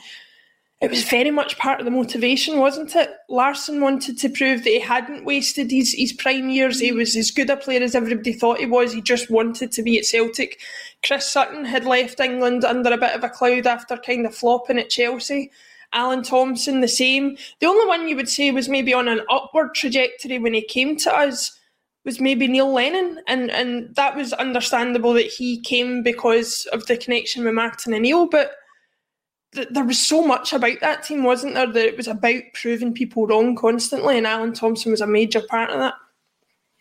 it 0.82 0.90
was 0.90 1.04
very 1.04 1.30
much 1.30 1.56
part 1.56 1.80
of 1.80 1.86
the 1.86 1.90
motivation, 1.90 2.58
wasn't 2.58 2.94
it? 2.94 3.10
Larsson 3.30 3.80
wanted 3.80 4.18
to 4.18 4.28
prove 4.28 4.62
that 4.62 4.70
he 4.70 4.80
hadn't 4.80 5.24
wasted 5.24 5.70
his, 5.70 5.94
his 5.94 6.12
prime 6.12 6.50
years. 6.50 6.80
He 6.80 6.92
was 6.92 7.16
as 7.16 7.30
good 7.30 7.48
a 7.48 7.56
player 7.56 7.80
as 7.80 7.94
everybody 7.94 8.34
thought 8.34 8.58
he 8.58 8.66
was. 8.66 8.92
He 8.92 9.00
just 9.00 9.30
wanted 9.30 9.72
to 9.72 9.82
be 9.82 9.98
at 9.98 10.04
Celtic. 10.04 10.60
Chris 11.04 11.30
Sutton 11.30 11.64
had 11.64 11.86
left 11.86 12.20
England 12.20 12.62
under 12.62 12.92
a 12.92 12.98
bit 12.98 13.14
of 13.14 13.24
a 13.24 13.30
cloud 13.30 13.66
after 13.66 13.96
kind 13.96 14.26
of 14.26 14.34
flopping 14.34 14.78
at 14.78 14.90
Chelsea. 14.90 15.50
Alan 15.94 16.22
Thompson, 16.22 16.82
the 16.82 16.88
same. 16.88 17.38
The 17.60 17.66
only 17.66 17.86
one 17.86 18.06
you 18.06 18.16
would 18.16 18.28
say 18.28 18.50
was 18.50 18.68
maybe 18.68 18.92
on 18.92 19.08
an 19.08 19.22
upward 19.30 19.74
trajectory 19.74 20.38
when 20.38 20.52
he 20.52 20.62
came 20.62 20.96
to 20.98 21.16
us 21.16 21.58
was 22.04 22.20
maybe 22.20 22.46
Neil 22.46 22.70
Lennon, 22.70 23.20
and 23.26 23.50
and 23.50 23.94
that 23.96 24.14
was 24.14 24.32
understandable 24.34 25.14
that 25.14 25.26
he 25.26 25.60
came 25.60 26.02
because 26.02 26.66
of 26.72 26.86
the 26.86 26.98
connection 26.98 27.44
with 27.44 27.54
Martin 27.54 27.94
O'Neill, 27.94 28.28
but 28.28 28.52
th- 29.54 29.68
there 29.70 29.84
was 29.84 29.98
so 29.98 30.22
much 30.22 30.52
about 30.52 30.80
that 30.80 31.04
team, 31.04 31.22
wasn't 31.22 31.54
there? 31.54 31.70
That 31.70 31.86
it 31.86 31.96
was 31.96 32.08
about 32.08 32.42
proving 32.54 32.94
people 32.94 33.26
wrong 33.26 33.56
constantly, 33.56 34.18
and 34.18 34.26
Alan 34.26 34.52
Thompson 34.52 34.90
was 34.90 35.00
a 35.00 35.06
major 35.06 35.42
part 35.48 35.70
of 35.70 35.78
that. 35.78 35.94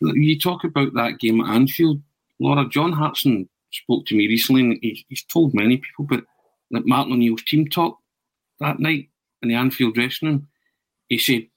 You 0.02 0.38
talk 0.38 0.64
about 0.64 0.94
that 0.94 1.20
game 1.20 1.42
at 1.42 1.54
Anfield, 1.54 2.02
Laura. 2.40 2.68
John 2.70 2.92
Hartson 2.92 3.48
spoke 3.72 4.06
to 4.08 4.16
me 4.16 4.28
recently, 4.28 4.62
and 4.62 4.80
he, 4.82 5.06
he's 5.10 5.24
told 5.24 5.54
many 5.54 5.78
people, 5.78 6.06
but 6.06 6.24
that 6.72 6.86
Martin 6.86 7.14
O'Neill's 7.14 7.44
team 7.44 7.68
talk 7.68 7.98
that 8.60 8.80
night 8.80 9.10
in 9.42 9.50
the 9.50 9.56
Anfield 9.56 9.96
dressing 9.96 10.28
room, 10.28 10.48
he 11.10 11.18
said, 11.18 11.48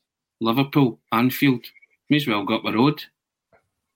Liverpool, 0.41 1.01
Anfield, 1.13 1.65
may 2.11 2.17
as 2.17 2.27
well 2.27 2.45
go 2.45 2.57
up 2.57 2.65
the 2.65 2.73
road. 2.73 3.03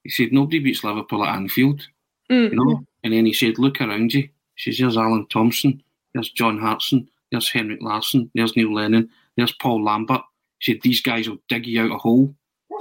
He 0.02 0.10
said, 0.10 0.32
nobody 0.32 0.58
beats 0.58 0.82
Liverpool 0.82 1.24
at 1.24 1.36
Anfield. 1.36 1.86
Mm. 2.30 2.50
You 2.50 2.56
know? 2.56 2.86
And 3.04 3.12
then 3.12 3.26
he 3.26 3.32
said, 3.32 3.58
look 3.58 3.80
around 3.80 4.12
you. 4.12 4.22
He 4.56 4.72
says, 4.72 4.78
there's 4.78 4.96
Alan 4.96 5.26
Thompson, 5.28 5.82
there's 6.14 6.30
John 6.30 6.58
Hartson, 6.58 7.08
there's 7.30 7.50
Henrik 7.50 7.80
Larsson, 7.82 8.30
there's 8.34 8.56
Neil 8.56 8.72
Lennon, 8.72 9.08
there's 9.36 9.52
Paul 9.52 9.84
Lambert. 9.84 10.22
He 10.58 10.72
said, 10.72 10.82
these 10.82 11.00
guys 11.00 11.28
will 11.28 11.38
dig 11.48 11.66
you 11.66 11.82
out 11.82 11.92
a 11.92 11.98
hole. 11.98 12.34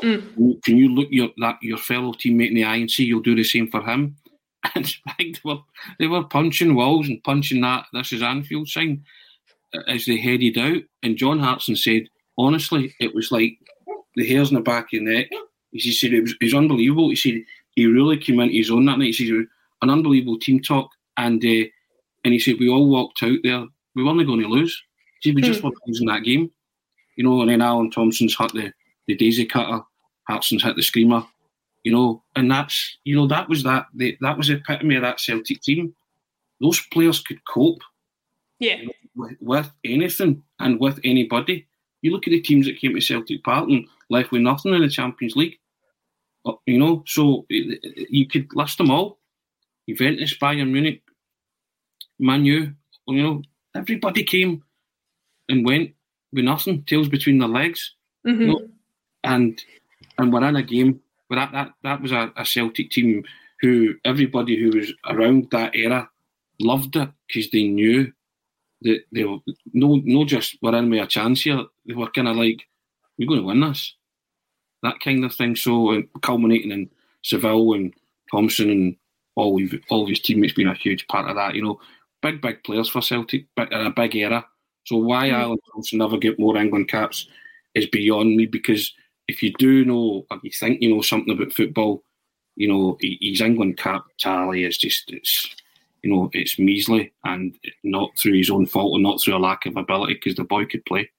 Mm. 0.03 0.63
Can 0.63 0.77
you 0.77 0.89
look 0.89 1.07
your 1.11 1.29
that 1.37 1.57
your 1.61 1.77
fellow 1.77 2.13
teammate 2.13 2.49
in 2.49 2.55
the 2.55 2.63
eye 2.63 2.77
and 2.77 2.89
see 2.89 3.03
you'll 3.03 3.21
do 3.21 3.35
the 3.35 3.43
same 3.43 3.69
for 3.69 3.81
him? 3.81 4.17
And 4.75 4.95
they 5.17 5.33
were, 5.43 5.57
they 5.97 6.05
were 6.05 6.23
punching 6.23 6.75
walls 6.75 7.07
and 7.07 7.23
punching 7.23 7.61
that, 7.61 7.87
this 7.93 8.13
is 8.13 8.21
Anfield 8.21 8.67
sign 8.67 9.03
as 9.87 10.05
they 10.05 10.17
headed 10.17 10.55
out. 10.57 10.83
And 11.01 11.17
John 11.17 11.39
Hartson 11.39 11.75
said, 11.75 12.03
honestly, 12.37 12.93
it 12.99 13.15
was 13.15 13.31
like 13.31 13.57
the 14.15 14.27
hairs 14.27 14.49
in 14.49 14.55
the 14.55 14.61
back 14.61 14.85
of 14.85 14.93
your 14.93 15.03
neck. 15.03 15.29
He 15.71 15.91
said 15.91 16.13
it 16.13 16.21
was, 16.21 16.35
it 16.39 16.45
was 16.45 16.53
unbelievable. 16.53 17.09
He 17.09 17.15
said 17.15 17.41
he 17.75 17.85
really 17.85 18.17
came 18.17 18.39
into 18.39 18.55
his 18.55 18.69
own 18.69 18.85
that 18.85 18.99
night. 18.99 19.15
He 19.15 19.27
said 19.27 19.47
an 19.81 19.89
unbelievable 19.89 20.37
team 20.37 20.61
talk. 20.61 20.91
And 21.17 21.43
uh, 21.43 21.65
and 22.23 22.33
he 22.33 22.39
said 22.39 22.55
we 22.59 22.69
all 22.69 22.87
walked 22.87 23.23
out 23.23 23.37
there. 23.43 23.65
We 23.95 24.03
weren't 24.03 24.25
going 24.25 24.41
to 24.41 24.47
lose. 24.47 24.81
He 25.21 25.29
said 25.29 25.35
we 25.35 25.41
just 25.41 25.63
weren't 25.63 25.75
losing 25.87 26.07
that 26.07 26.23
game. 26.23 26.51
You 27.15 27.23
know, 27.23 27.41
and 27.41 27.49
then 27.49 27.61
Alan 27.61 27.91
Thompson's 27.91 28.37
hit 28.37 28.53
the, 28.53 28.73
the 29.07 29.15
daisy 29.15 29.45
cutter. 29.45 29.81
Hartson's 30.27 30.63
hit 30.63 30.75
the 30.75 30.81
screamer. 30.81 31.23
You 31.83 31.91
know, 31.91 32.23
and 32.35 32.49
that's 32.49 32.97
you 33.03 33.15
know 33.15 33.27
that 33.27 33.49
was 33.49 33.63
that 33.63 33.87
the, 33.95 34.17
that 34.21 34.37
was 34.37 34.47
the 34.47 34.55
epitome 34.55 34.95
of 34.95 35.01
that 35.01 35.19
Celtic 35.19 35.61
team. 35.61 35.93
Those 36.59 36.79
players 36.93 37.21
could 37.21 37.43
cope 37.45 37.79
Yeah. 38.59 38.81
with, 39.15 39.35
with 39.41 39.71
anything 39.83 40.43
and 40.59 40.79
with 40.79 40.99
anybody. 41.03 41.67
You 42.03 42.11
look 42.11 42.27
at 42.27 42.31
the 42.31 42.41
teams 42.41 42.67
that 42.67 42.77
came 42.79 42.93
to 42.93 43.01
Celtic 43.01 43.43
Park 43.43 43.67
and 43.69 43.87
left 44.09 44.31
with 44.31 44.41
nothing 44.41 44.73
in 44.73 44.81
the 44.81 44.89
Champions 44.89 45.35
League. 45.35 45.57
Uh, 46.45 46.53
You 46.67 46.77
know, 46.79 47.03
so 47.07 47.45
uh, 47.51 47.65
you 48.09 48.27
could 48.27 48.47
list 48.55 48.77
them 48.77 48.91
all. 48.91 49.17
Juventus, 49.89 50.37
Bayern 50.37 50.71
Munich, 50.71 51.01
Man 52.21 52.45
U, 52.45 52.73
you 53.07 53.23
know, 53.23 53.41
everybody 53.75 54.23
came 54.23 54.63
and 55.49 55.65
went 55.65 55.91
with 56.31 56.45
nothing, 56.45 56.83
tails 56.83 57.09
between 57.09 57.39
their 57.39 57.49
legs. 57.49 57.95
Mhm. 58.25 58.39
You 58.39 58.47
know, 58.47 58.67
and 59.23 59.61
and 60.17 60.31
we're 60.31 60.47
in 60.47 60.55
a 60.55 60.63
game. 60.63 61.01
But 61.27 61.35
that 61.35 61.51
that, 61.51 61.73
that 61.83 62.01
was 62.01 62.11
a, 62.11 62.31
a 62.37 62.45
Celtic 62.45 62.91
team 62.91 63.23
who 63.61 63.95
everybody 64.05 64.55
who 64.57 64.77
was 64.77 64.93
around 65.05 65.49
that 65.51 65.75
era 65.75 66.09
loved 66.59 66.95
it 66.95 67.09
because 67.27 67.49
they 67.51 67.67
knew 67.67 68.11
that 68.81 69.03
they 69.11 69.23
were 69.23 69.37
no 69.73 70.01
no 70.03 70.25
just 70.25 70.57
we're 70.61 70.75
in 70.75 70.89
with 70.89 71.03
a 71.03 71.07
chance 71.07 71.41
here. 71.41 71.65
They 71.85 71.93
were 71.93 72.09
kind 72.11 72.27
of 72.27 72.37
like 72.37 72.67
we're 73.17 73.27
going 73.27 73.41
to 73.41 73.45
win 73.45 73.61
this, 73.61 73.95
that 74.83 74.99
kind 74.99 75.23
of 75.25 75.33
thing. 75.33 75.55
So 75.55 76.03
culminating 76.21 76.71
in 76.71 76.89
Seville 77.23 77.73
and 77.73 77.93
Thompson 78.31 78.69
and 78.69 78.95
all 79.35 79.59
all 79.89 80.03
of 80.03 80.09
his 80.09 80.19
teammates 80.19 80.53
being 80.53 80.67
a 80.67 80.73
huge 80.73 81.07
part 81.07 81.29
of 81.29 81.35
that. 81.35 81.55
You 81.55 81.63
know, 81.63 81.79
big 82.21 82.41
big 82.41 82.63
players 82.63 82.89
for 82.89 83.01
Celtic, 83.01 83.45
in 83.57 83.67
a 83.73 83.91
big 83.91 84.15
era. 84.15 84.45
So 84.85 84.97
why 84.97 85.29
mm. 85.29 85.33
Alan 85.33 85.57
Thompson 85.71 85.99
never 85.99 86.17
get 86.17 86.39
more 86.39 86.57
England 86.57 86.87
caps 86.87 87.27
is 87.75 87.87
beyond 87.87 88.35
me 88.35 88.45
because 88.45 88.93
if 89.27 89.41
you 89.41 89.53
do 89.57 89.85
know 89.85 90.25
or 90.29 90.39
you 90.43 90.51
think 90.51 90.81
you 90.81 90.93
know 90.93 91.01
something 91.01 91.33
about 91.33 91.53
football, 91.53 92.03
you 92.55 92.67
know 92.67 92.97
his 93.01 93.41
England 93.41 93.77
cap 93.77 94.03
tally 94.19 94.63
is 94.63 94.77
just 94.77 95.11
it's 95.11 95.55
you 96.03 96.11
know 96.11 96.29
it's 96.33 96.59
measly 96.59 97.11
and 97.23 97.55
not 97.83 98.11
through 98.17 98.33
his 98.33 98.49
own 98.49 98.65
fault 98.65 98.95
and 98.95 99.03
not 99.03 99.21
through 99.21 99.35
a 99.35 99.39
lack 99.39 99.65
of 99.65 99.77
ability 99.77 100.15
because 100.15 100.35
the 100.35 100.43
boy 100.43 100.65
could 100.65 100.85
play. 100.85 101.09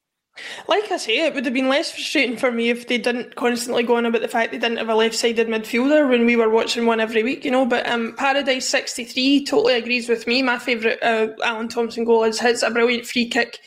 Like 0.67 0.91
I 0.91 0.97
say, 0.97 1.27
it 1.27 1.35
would 1.35 1.45
have 1.45 1.53
been 1.53 1.69
less 1.69 1.93
frustrating 1.93 2.39
for 2.39 2.51
me 2.51 2.71
if 2.71 2.89
they 2.89 2.97
didn't 2.97 3.37
constantly 3.37 3.83
go 3.83 3.97
on 3.97 4.07
about 4.07 4.23
the 4.23 4.29
fact 4.29 4.51
they 4.51 4.59
didn't 4.59 4.79
have 4.79 4.89
a 4.89 4.95
left-sided 4.95 5.47
midfielder 5.47 6.09
when 6.09 6.25
we 6.25 6.37
were 6.37 6.49
watching 6.49 6.87
one 6.87 7.01
every 7.01 7.23
week, 7.23 7.45
you 7.45 7.51
know. 7.51 7.67
But 7.67 7.87
um, 7.87 8.15
Paradise 8.17 8.67
sixty 8.67 9.05
three 9.05 9.45
totally 9.45 9.75
agrees 9.75 10.09
with 10.09 10.27
me. 10.27 10.43
My 10.43 10.59
favourite 10.59 11.03
uh, 11.03 11.29
Alan 11.45 11.69
Thompson 11.69 12.05
goal 12.05 12.25
is 12.25 12.41
his 12.41 12.63
a 12.63 12.71
brilliant 12.71 13.05
free 13.07 13.29
kick 13.29 13.61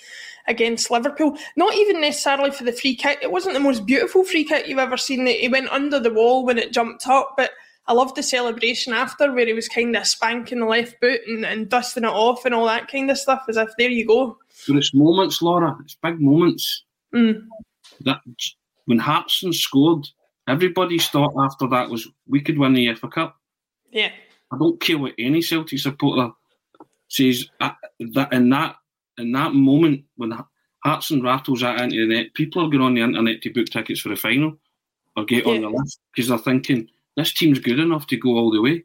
against 0.47 0.89
Liverpool. 0.89 1.37
Not 1.55 1.75
even 1.75 2.01
necessarily 2.01 2.49
for 2.49 2.63
the 2.63 2.73
free 2.73 2.95
kick. 2.95 3.19
It 3.21 3.31
wasn't 3.31 3.53
the 3.53 3.59
most 3.59 3.85
beautiful 3.85 4.23
free 4.23 4.43
kick 4.43 4.67
you've 4.67 4.79
ever 4.79 4.97
seen. 4.97 5.27
He 5.27 5.47
went 5.47 5.69
under 5.69 5.99
the 5.99 6.13
wall 6.13 6.45
when 6.45 6.57
it 6.57 6.73
jumped 6.73 7.07
up, 7.07 7.35
but 7.37 7.51
I 7.87 7.93
loved 7.93 8.15
the 8.15 8.23
celebration 8.23 8.91
after 8.91 9.31
where 9.31 9.45
he 9.45 9.53
was 9.53 9.69
kind 9.69 9.95
of 9.95 10.07
spanking 10.07 10.59
the 10.61 10.65
left 10.65 10.99
boot 10.99 11.21
and, 11.27 11.45
and 11.45 11.69
dusting 11.69 12.05
it 12.05 12.07
off 12.07 12.43
and 12.43 12.55
all 12.55 12.65
that 12.65 12.87
kind 12.87 13.11
of 13.11 13.19
stuff. 13.19 13.43
As 13.47 13.57
if 13.57 13.69
there 13.77 13.89
you 13.89 14.07
go. 14.07 14.39
But 14.67 14.77
it's 14.77 14.93
moments, 14.93 15.41
Laura. 15.41 15.77
It's 15.83 15.97
big 16.01 16.19
moments. 16.19 16.83
Mm. 17.13 17.45
That 18.01 18.21
when 18.85 18.99
Hartson 18.99 19.53
scored, 19.53 20.07
everybody's 20.47 21.07
thought 21.09 21.33
after 21.39 21.67
that 21.67 21.89
was 21.89 22.07
we 22.27 22.41
could 22.41 22.57
win 22.57 22.73
the 22.73 22.93
FA 22.95 23.07
Cup. 23.07 23.37
Yeah. 23.91 24.11
I 24.51 24.57
don't 24.57 24.79
care 24.79 24.97
what 24.97 25.13
any 25.17 25.41
Celtic 25.41 25.79
supporter 25.79 26.31
says. 27.07 27.47
uh, 27.61 27.71
That 28.13 28.33
in 28.33 28.49
that 28.49 28.75
in 29.17 29.31
that 29.31 29.53
moment 29.53 30.03
when 30.17 30.33
Hartson 30.83 31.21
rattles 31.23 31.61
that 31.61 31.79
into 31.81 32.07
the 32.07 32.13
net, 32.13 32.33
people 32.33 32.63
are 32.63 32.69
going 32.69 32.83
on 32.83 32.93
the 32.93 33.01
internet 33.01 33.41
to 33.41 33.49
book 33.53 33.67
tickets 33.67 34.01
for 34.01 34.09
the 34.09 34.15
final 34.15 34.57
or 35.15 35.25
get 35.25 35.45
on 35.45 35.61
the 35.61 35.69
list 35.69 35.99
because 36.13 36.29
they're 36.29 36.37
thinking 36.37 36.89
this 37.15 37.33
team's 37.33 37.59
good 37.59 37.79
enough 37.79 38.05
to 38.07 38.17
go 38.17 38.37
all 38.37 38.51
the 38.51 38.61
way. 38.61 38.83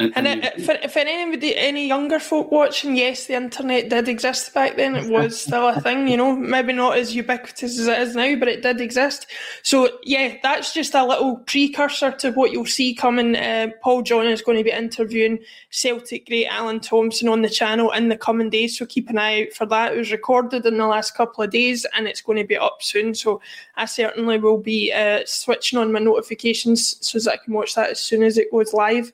And, 0.00 0.12
And 0.16 0.26
and 0.26 0.44
it, 0.44 0.62
for, 0.62 0.88
for 0.88 0.98
anybody, 1.00 1.56
any 1.56 1.86
younger 1.86 2.18
folk 2.18 2.50
watching, 2.50 2.96
yes, 2.96 3.26
the 3.26 3.34
internet 3.34 3.90
did 3.90 4.08
exist 4.08 4.52
back 4.54 4.76
then. 4.76 4.96
It 4.96 5.10
was 5.10 5.40
still 5.40 5.68
a 5.68 5.80
thing, 5.80 6.08
you 6.08 6.16
know, 6.16 6.34
maybe 6.34 6.72
not 6.72 6.96
as 6.96 7.14
ubiquitous 7.14 7.78
as 7.78 7.86
it 7.86 7.98
is 8.00 8.16
now, 8.16 8.34
but 8.36 8.48
it 8.48 8.62
did 8.62 8.80
exist. 8.80 9.26
So, 9.62 9.90
yeah, 10.04 10.36
that's 10.42 10.72
just 10.72 10.94
a 10.94 11.04
little 11.04 11.36
precursor 11.36 12.12
to 12.12 12.32
what 12.32 12.50
you'll 12.50 12.66
see 12.66 12.94
coming. 12.94 13.36
Uh, 13.36 13.68
Paul 13.82 14.02
John 14.02 14.26
is 14.26 14.42
going 14.42 14.58
to 14.58 14.64
be 14.64 14.70
interviewing 14.70 15.38
Celtic 15.70 16.26
great 16.26 16.46
Alan 16.46 16.80
Thompson 16.80 17.28
on 17.28 17.42
the 17.42 17.50
channel 17.50 17.90
in 17.92 18.08
the 18.08 18.16
coming 18.16 18.50
days, 18.50 18.78
so 18.78 18.86
keep 18.86 19.10
an 19.10 19.18
eye 19.18 19.42
out 19.42 19.52
for 19.52 19.66
that. 19.66 19.92
It 19.92 19.98
was 19.98 20.12
recorded 20.12 20.64
in 20.66 20.78
the 20.78 20.86
last 20.86 21.14
couple 21.14 21.44
of 21.44 21.50
days 21.50 21.86
and 21.94 22.08
it's 22.08 22.22
going 22.22 22.38
to 22.38 22.44
be 22.44 22.56
up 22.56 22.82
soon. 22.82 23.14
So, 23.14 23.40
I 23.76 23.84
certainly 23.84 24.38
will 24.38 24.58
be 24.58 24.92
uh, 24.92 25.20
switching 25.26 25.78
on 25.78 25.92
my 25.92 26.00
notifications 26.00 26.96
so 27.00 27.18
that 27.18 27.32
I 27.32 27.44
can 27.44 27.54
watch 27.54 27.74
that 27.74 27.90
as 27.90 28.00
soon 28.00 28.22
as 28.22 28.38
it 28.38 28.50
goes 28.50 28.72
live. 28.72 29.12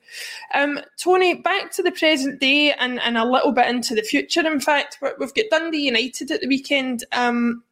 Um, 0.53 0.76
Tony, 0.97 1.35
back 1.35 1.71
to 1.73 1.83
the 1.83 1.91
present 1.91 2.39
day 2.39 2.73
and, 2.73 2.99
and 3.01 3.17
a 3.17 3.25
little 3.25 3.51
bit 3.51 3.67
into 3.67 3.95
the 3.95 4.01
future. 4.01 4.45
In 4.45 4.59
fact, 4.59 4.97
We- 5.01 5.09
we've 5.19 5.33
got 5.33 5.45
Dundee 5.51 5.79
United 5.85 6.31
at 6.31 6.41
the 6.41 6.47
weekend. 6.47 7.03
Um, 7.11 7.63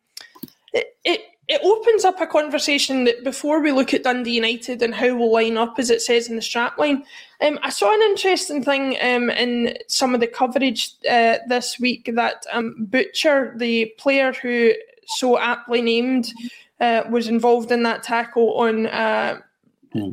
it, 0.73 0.97
it 1.03 1.21
it 1.47 1.61
opens 1.63 2.03
up 2.03 2.19
a 2.19 2.25
conversation 2.25 3.03
that 3.03 3.23
before 3.23 3.61
we 3.61 3.71
look 3.71 3.93
at 3.93 4.01
Dundee 4.03 4.31
United 4.31 4.81
and 4.81 4.95
how 4.95 5.15
we'll 5.15 5.31
line 5.31 5.57
up, 5.57 5.77
as 5.77 5.91
it 5.91 6.01
says 6.01 6.27
in 6.27 6.35
the 6.35 6.41
strapline, 6.41 7.03
um, 7.39 7.59
I 7.61 7.69
saw 7.69 7.93
an 7.93 8.01
interesting 8.01 8.63
thing 8.63 8.97
um, 8.99 9.29
in 9.29 9.77
some 9.87 10.15
of 10.15 10.21
the 10.21 10.27
coverage 10.27 10.93
uh, 11.07 11.37
this 11.47 11.79
week 11.79 12.09
that 12.15 12.45
um, 12.51 12.75
Butcher, 12.79 13.53
the 13.57 13.93
player 13.99 14.33
who 14.33 14.73
so 15.05 15.37
aptly 15.37 15.83
named 15.83 16.33
uh, 16.81 17.03
was 17.11 17.27
involved 17.27 17.71
in 17.71 17.83
that 17.83 18.01
tackle 18.01 18.55
on 18.55 18.87
uh, 18.87 19.39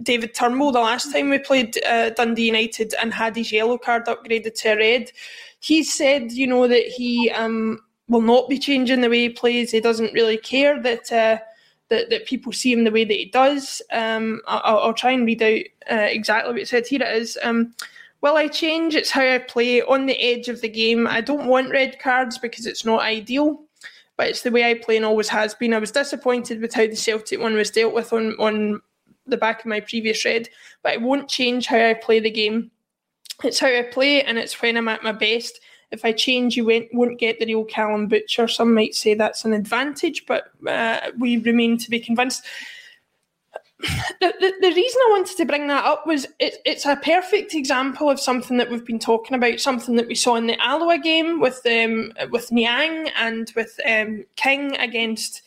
David 0.03 0.35
Turnbull 0.35 0.72
the 0.72 0.80
last 0.80 1.12
time 1.12 1.30
we 1.30 1.39
played 1.39 1.83
uh, 1.85 2.11
Dundee 2.11 2.47
United 2.47 2.95
and 3.01 3.12
had 3.12 3.37
his 3.37 3.53
yellow 3.53 3.78
card 3.78 4.07
upgraded 4.07 4.55
to 4.55 4.72
a 4.72 4.76
red. 4.76 5.12
He 5.61 5.83
said, 5.83 6.33
you 6.33 6.47
know, 6.47 6.68
that 6.68 6.87
he 6.87 7.30
um, 7.30 7.80
will 8.09 8.20
not 8.20 8.49
be 8.49 8.59
changing 8.59 9.01
the 9.01 9.11
way 9.11 9.20
he 9.20 9.28
plays. 9.28 9.70
He 9.70 9.80
doesn't 9.80 10.12
really 10.12 10.37
care 10.37 10.80
that 10.83 11.12
uh, 11.12 11.39
that, 11.89 12.11
that 12.11 12.26
people 12.26 12.53
see 12.53 12.72
him 12.72 12.85
the 12.85 12.91
way 12.91 13.05
that 13.05 13.12
he 13.12 13.26
does. 13.26 13.83
Um, 13.93 14.41
I'll, 14.47 14.78
I'll, 14.78 14.95
try 14.95 15.11
and 15.11 15.26
read 15.26 15.43
out 15.43 15.61
uh, 15.91 16.07
exactly 16.09 16.53
what 16.53 16.62
it 16.62 16.68
said. 16.68 16.87
Here 16.87 17.03
it 17.03 17.16
is. 17.16 17.37
Um, 17.43 17.74
Will 18.22 18.37
I 18.37 18.47
change? 18.47 18.95
It's 18.95 19.11
how 19.11 19.22
I 19.22 19.39
play 19.39 19.83
on 19.83 20.07
the 20.07 20.18
edge 20.22 20.49
of 20.49 20.61
the 20.61 20.68
game. 20.68 21.09
I 21.09 21.20
don't 21.20 21.49
want 21.49 21.72
red 21.72 21.99
cards 21.99 22.39
because 22.39 22.66
it's 22.66 22.85
not 22.85 23.03
ideal, 23.03 23.64
but 24.16 24.28
it's 24.28 24.43
the 24.43 24.53
way 24.53 24.70
I 24.70 24.74
play 24.74 24.97
and 24.97 25.05
always 25.05 25.28
has 25.28 25.55
been. 25.55 25.74
I 25.74 25.80
was 25.80 25.91
disappointed 25.91 26.61
with 26.61 26.72
how 26.72 26.87
the 26.87 26.95
Celtic 26.95 27.41
one 27.41 27.55
was 27.55 27.72
dealt 27.72 27.95
with 27.95 28.12
on, 28.12 28.35
on 28.39 28.80
the 29.27 29.37
back 29.37 29.61
of 29.61 29.66
my 29.66 29.81
previous 29.81 30.25
red, 30.25 30.49
but 30.83 30.95
it 30.95 31.03
won't 31.03 31.29
change 31.29 31.66
how 31.66 31.79
I 31.79 31.95
play 31.95 32.20
the 32.20 32.31
game. 32.31 32.70
It's 33.45 33.59
how 33.59 33.68
I 33.68 33.83
play 33.83 34.23
and 34.23 34.39
it's 34.39 34.61
when 34.61 34.77
I'm 34.77 34.89
at 34.89 35.03
my 35.03 35.12
best. 35.12 35.61
If 35.91 36.05
I 36.05 36.12
change, 36.12 36.57
you 36.57 36.64
won't, 36.93 37.18
get 37.18 37.39
the 37.39 37.47
real 37.47 37.64
Callum 37.64 38.09
Butcher. 38.09 38.49
Some 38.49 38.73
might 38.73 38.95
say 38.95 39.14
that's 39.14 39.45
an 39.45 39.53
advantage, 39.53 40.25
but 40.27 40.45
uh, 40.66 41.11
we 41.18 41.37
remain 41.37 41.77
to 41.79 41.91
be 41.91 42.01
convinced 42.01 42.47
the, 43.83 44.33
the, 44.41 44.53
the, 44.61 44.75
reason 44.75 45.01
I 45.07 45.11
wanted 45.11 45.37
to 45.37 45.45
bring 45.45 45.66
that 45.66 45.85
up 45.85 46.07
was 46.07 46.27
it, 46.39 46.59
it's 46.64 46.87
a 46.87 46.97
perfect 46.97 47.55
example 47.55 48.09
of 48.09 48.20
something 48.20 48.57
that 48.59 48.70
we've 48.70 48.85
been 48.85 48.99
talking 48.99 49.37
about, 49.37 49.61
something 49.61 49.97
that 49.97 50.07
we 50.07 50.14
saw 50.14 50.37
in 50.37 50.47
the 50.47 50.61
Alloa 50.61 50.99
game 50.99 51.41
with 51.41 51.61
um, 51.66 52.12
with 52.31 52.53
Niang 52.53 53.09
and 53.18 53.53
with 53.57 53.79
um, 53.87 54.25
King 54.37 54.77
against 54.77 55.43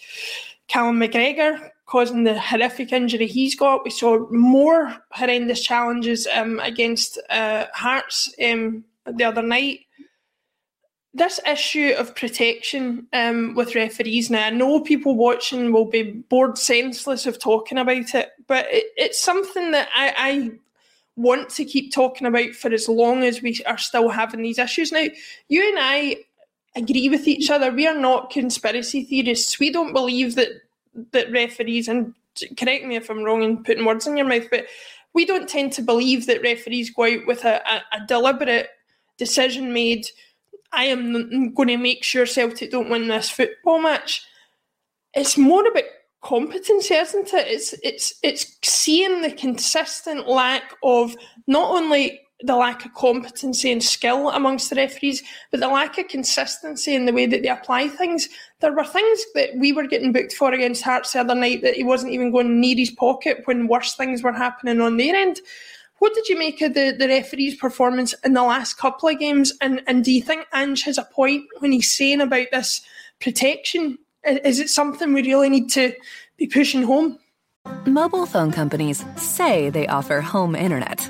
Callum 0.67 0.99
McGregor, 0.99 1.71
causing 1.85 2.23
the 2.23 2.39
horrific 2.39 2.91
injury 2.91 3.27
he's 3.27 3.55
got. 3.55 3.83
We 3.83 3.91
saw 3.91 4.27
more 4.31 4.95
horrendous 5.11 5.61
challenges 5.61 6.27
um, 6.33 6.59
against 6.59 7.19
uh, 7.29 7.65
Hearts 7.73 8.33
um, 8.43 8.83
the 9.05 9.23
other 9.23 9.43
night 9.43 9.81
this 11.15 11.39
issue 11.47 11.93
of 11.97 12.13
protection 12.13 13.07
um, 13.13 13.55
with 13.55 13.73
referees 13.73 14.29
now, 14.29 14.47
I 14.47 14.49
know 14.49 14.81
people 14.81 15.15
watching 15.15 15.71
will 15.71 15.85
be 15.85 16.03
bored 16.03 16.57
senseless 16.57 17.25
of 17.25 17.39
talking 17.39 17.77
about 17.77 18.13
it, 18.13 18.31
but 18.47 18.67
it, 18.69 18.87
it's 18.97 19.21
something 19.21 19.71
that 19.71 19.87
I, 19.95 20.13
I, 20.17 20.51
want 21.17 21.47
to 21.47 21.63
keep 21.63 21.93
talking 21.93 22.27
about 22.27 22.49
for 22.49 22.73
as 22.73 22.89
long 22.89 23.23
as 23.23 23.41
we 23.41 23.57
are 23.65 23.77
still 23.77 24.09
having 24.09 24.41
these 24.41 24.59
issues. 24.59 24.91
Now, 24.91 25.05
you 25.47 25.65
and 25.65 25.77
I 25.79 26.17
agree 26.75 27.07
with 27.07 27.25
each 27.25 27.49
other. 27.49 27.71
We 27.71 27.87
are 27.87 27.97
not 27.97 28.31
conspiracy 28.31 29.05
theorists. 29.05 29.57
We 29.57 29.71
don't 29.71 29.93
believe 29.93 30.35
that 30.35 30.49
that 31.11 31.31
referees, 31.31 31.87
and 31.87 32.13
correct 32.57 32.85
me 32.85 32.95
if 32.95 33.09
I'm 33.09 33.23
wrong 33.23 33.43
in 33.43 33.63
putting 33.63 33.85
words 33.85 34.07
in 34.07 34.17
your 34.17 34.27
mouth, 34.27 34.47
but 34.49 34.65
we 35.13 35.25
don't 35.25 35.47
tend 35.47 35.71
to 35.73 35.81
believe 35.81 36.25
that 36.25 36.41
referees 36.41 36.89
go 36.89 37.03
out 37.03 37.25
with 37.25 37.45
a, 37.45 37.61
a, 37.69 37.97
a 37.97 38.05
deliberate 38.07 38.69
decision 39.17 39.71
made 39.73 40.07
I 40.75 40.85
am 40.85 41.53
going 41.53 41.69
to 41.69 41.77
make 41.77 42.03
sure 42.03 42.25
Celtic 42.25 42.69
don't 42.69 42.89
win 42.89 43.07
this 43.07 43.29
football 43.29 43.81
match. 43.81 44.23
It's 45.13 45.37
more 45.37 45.65
about 45.65 45.85
competency, 46.21 46.93
isn't 46.93 47.33
it? 47.33 47.47
It's 47.47 47.73
it's 47.81 48.13
it's 48.21 48.57
seeing 48.61 49.21
the 49.21 49.31
consistent 49.31 50.27
lack 50.27 50.75
of 50.83 51.15
not 51.47 51.71
only 51.71 52.19
the 52.41 52.55
lack 52.55 52.85
of 52.85 52.93
competency 52.93 53.71
and 53.71 53.81
skill 53.81 54.29
amongst 54.29 54.69
the 54.69 54.75
referees, 54.75 55.23
but 55.51 55.59
the 55.61 55.67
lack 55.67 55.97
of 55.97 56.07
consistency 56.07 56.93
in 56.93 57.05
the 57.05 57.13
way 57.13 57.25
that 57.25 57.41
they 57.41 57.49
apply 57.49 57.87
things. 57.87 58.27
There 58.59 58.73
were 58.73 58.83
things 58.83 59.25
that 59.35 59.55
we 59.55 59.71
were 59.71 59.87
getting 59.87 60.11
booked 60.11 60.33
for 60.33 60.51
against 60.51 60.83
Hearts 60.83 61.13
the 61.13 61.21
other 61.21 61.35
night 61.35 61.61
that 61.61 61.75
he 61.75 61.83
wasn't 61.83 62.13
even 62.13 62.31
going 62.31 62.59
near 62.59 62.75
his 62.75 62.91
pocket 62.91 63.41
when 63.45 63.67
worse 63.67 63.95
things 63.95 64.21
were 64.21 64.33
happening 64.33 64.81
on 64.81 64.97
their 64.97 65.15
end. 65.15 65.39
What 65.99 66.13
did 66.13 66.27
you 66.27 66.37
make 66.37 66.61
of 66.61 66.73
the, 66.73 66.93
the 66.97 67.07
referee's 67.07 67.55
performance 67.55 68.13
in 68.25 68.33
the 68.33 68.43
last 68.43 68.77
couple 68.77 69.07
of 69.07 69.17
games? 69.17 69.53
And, 69.61 69.81
and 69.87 70.03
do 70.03 70.11
you 70.11 70.21
think 70.21 70.45
Ange 70.53 70.83
has 70.83 70.97
a 70.97 71.05
point 71.05 71.45
when 71.59 71.71
he's 71.71 71.95
saying 71.95 72.19
about 72.19 72.47
this 72.51 72.81
protection? 73.21 73.97
Is 74.25 74.59
it 74.59 74.69
something 74.69 75.13
we 75.13 75.21
really 75.21 75.49
need 75.49 75.69
to 75.71 75.93
be 76.37 76.47
pushing 76.47 76.83
home? 76.83 77.17
Mobile 77.85 78.25
phone 78.25 78.51
companies 78.51 79.05
say 79.15 79.69
they 79.69 79.87
offer 79.87 80.19
home 80.19 80.55
internet. 80.55 81.09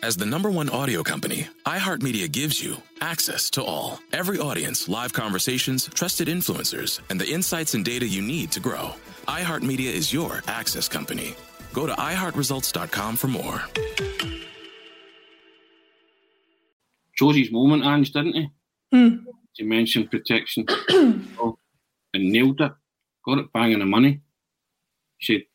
As 0.00 0.16
the 0.16 0.26
number 0.26 0.50
one 0.50 0.68
audio 0.70 1.02
company, 1.02 1.48
iHeartMedia 1.66 2.30
gives 2.30 2.62
you 2.62 2.76
access 3.00 3.50
to 3.50 3.62
all, 3.64 4.00
every 4.12 4.38
audience, 4.38 4.88
live 4.88 5.12
conversations, 5.12 5.88
trusted 5.94 6.28
influencers, 6.28 7.00
and 7.10 7.20
the 7.20 7.28
insights 7.28 7.74
and 7.74 7.84
data 7.84 8.06
you 8.06 8.22
need 8.22 8.50
to 8.52 8.60
grow. 8.60 8.94
iHeartMedia 9.28 9.92
is 9.92 10.12
your 10.12 10.42
access 10.46 10.88
company. 10.88 11.34
Go 11.72 11.86
to 11.86 11.92
iHeartResults.com 11.94 13.16
for 13.16 13.28
more 13.28 13.62
chose 17.22 17.36
his 17.36 17.52
moment, 17.52 17.84
Ange, 17.84 18.12
didn't 18.12 18.34
he? 18.34 18.48
Mm. 18.94 19.24
To 19.56 19.64
mention 19.64 20.08
protection 20.08 20.64
oh, 21.38 21.58
and 22.14 22.32
nailed 22.32 22.60
it. 22.60 22.72
Got 23.24 23.38
it 23.38 23.52
banging 23.52 23.78
the 23.78 23.86
money. 23.86 24.22
She, 25.18 25.46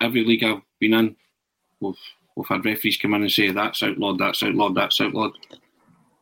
every 0.00 0.24
league 0.24 0.44
I've 0.44 0.62
been 0.80 0.94
in, 0.94 1.16
we've, 1.80 1.94
we've 2.38 2.46
had 2.46 2.64
referees 2.64 2.96
come 2.96 3.14
in 3.14 3.22
and 3.22 3.32
say 3.32 3.50
that's 3.50 3.82
outlawed, 3.82 4.18
that's 4.18 4.44
outlawed, 4.44 4.76
that's 4.76 5.00
outlawed. 5.00 5.32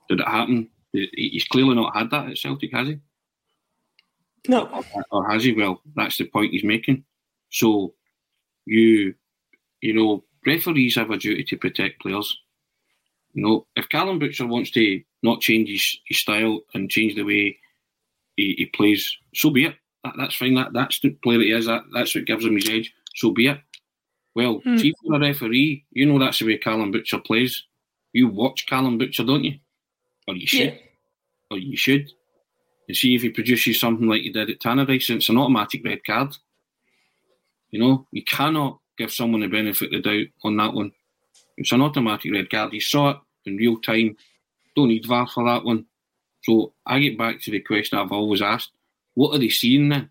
Did 0.08 0.20
it 0.20 0.26
happen? 0.26 0.70
He's 0.92 1.46
clearly 1.46 1.74
not 1.74 1.94
had 1.94 2.10
that 2.10 2.30
at 2.30 2.38
Celtic, 2.38 2.72
has 2.72 2.88
he? 2.88 2.98
No. 4.48 4.82
Or 5.10 5.30
has 5.30 5.44
he? 5.44 5.52
Well, 5.52 5.82
that's 5.94 6.16
the 6.16 6.24
point 6.24 6.52
he's 6.52 6.64
making. 6.64 7.04
So 7.50 7.92
you, 8.64 9.14
you 9.82 9.92
know, 9.92 10.24
referees 10.46 10.94
have 10.94 11.10
a 11.10 11.18
duty 11.18 11.44
to 11.44 11.58
protect 11.58 12.00
players. 12.00 12.34
You 13.34 13.42
know, 13.42 13.66
if 13.76 13.90
Callum 13.90 14.18
Butcher 14.18 14.46
wants 14.46 14.70
to 14.70 15.02
not 15.22 15.42
change 15.42 15.68
his, 15.68 15.98
his 16.06 16.20
style 16.20 16.60
and 16.72 16.90
change 16.90 17.14
the 17.14 17.24
way 17.24 17.58
he, 18.36 18.54
he 18.56 18.66
plays, 18.66 19.14
so 19.34 19.50
be 19.50 19.66
it. 19.66 19.74
That, 20.02 20.14
that's 20.16 20.36
fine. 20.36 20.54
That 20.54 20.72
that's 20.72 20.98
the 21.00 21.10
player 21.10 21.38
that 21.38 21.44
he 21.44 21.52
is. 21.52 21.66
That, 21.66 21.82
that's 21.92 22.14
what 22.14 22.24
gives 22.24 22.46
him 22.46 22.54
his 22.54 22.70
edge. 22.70 22.94
So 23.16 23.32
be 23.32 23.48
it. 23.48 23.58
Well, 24.36 24.60
hmm. 24.62 24.76
see, 24.76 24.92
for 25.02 25.14
a 25.14 25.18
referee, 25.18 25.86
you 25.92 26.04
know 26.04 26.18
that's 26.18 26.40
the 26.40 26.46
way 26.46 26.58
Callum 26.58 26.90
Butcher 26.92 27.18
plays. 27.18 27.64
You 28.12 28.28
watch 28.28 28.66
Callum 28.66 28.98
Butcher, 28.98 29.24
don't 29.24 29.44
you? 29.44 29.58
Or 30.28 30.36
you 30.36 30.46
should. 30.46 30.74
Yeah. 30.74 30.78
Or 31.50 31.58
you 31.58 31.74
should. 31.74 32.12
And 32.86 32.94
see 32.94 33.14
if 33.14 33.22
he 33.22 33.30
produces 33.30 33.80
something 33.80 34.06
like 34.06 34.20
he 34.20 34.30
did 34.30 34.50
at 34.50 34.58
Tannadice, 34.60 35.08
it's 35.08 35.30
an 35.30 35.38
automatic 35.38 35.82
red 35.86 36.04
card. 36.04 36.36
You 37.70 37.80
know, 37.80 38.06
you 38.12 38.22
cannot 38.24 38.78
give 38.98 39.10
someone 39.10 39.40
the 39.40 39.46
benefit 39.46 39.94
of 39.94 40.02
the 40.02 40.08
doubt 40.10 40.26
on 40.44 40.58
that 40.58 40.74
one. 40.74 40.92
It's 41.56 41.72
an 41.72 41.80
automatic 41.80 42.30
red 42.30 42.50
card. 42.50 42.74
You 42.74 42.80
saw 42.82 43.10
it 43.10 43.16
in 43.46 43.56
real 43.56 43.78
time. 43.80 44.18
Don't 44.76 44.88
need 44.88 45.06
VAR 45.06 45.26
for 45.26 45.46
that 45.46 45.64
one. 45.64 45.86
So 46.42 46.74
I 46.84 46.98
get 46.98 47.16
back 47.16 47.40
to 47.40 47.50
the 47.50 47.60
question 47.60 47.98
I've 47.98 48.12
always 48.12 48.42
asked: 48.42 48.72
What 49.14 49.34
are 49.34 49.38
they 49.38 49.48
seeing 49.48 49.88
then? 49.88 50.10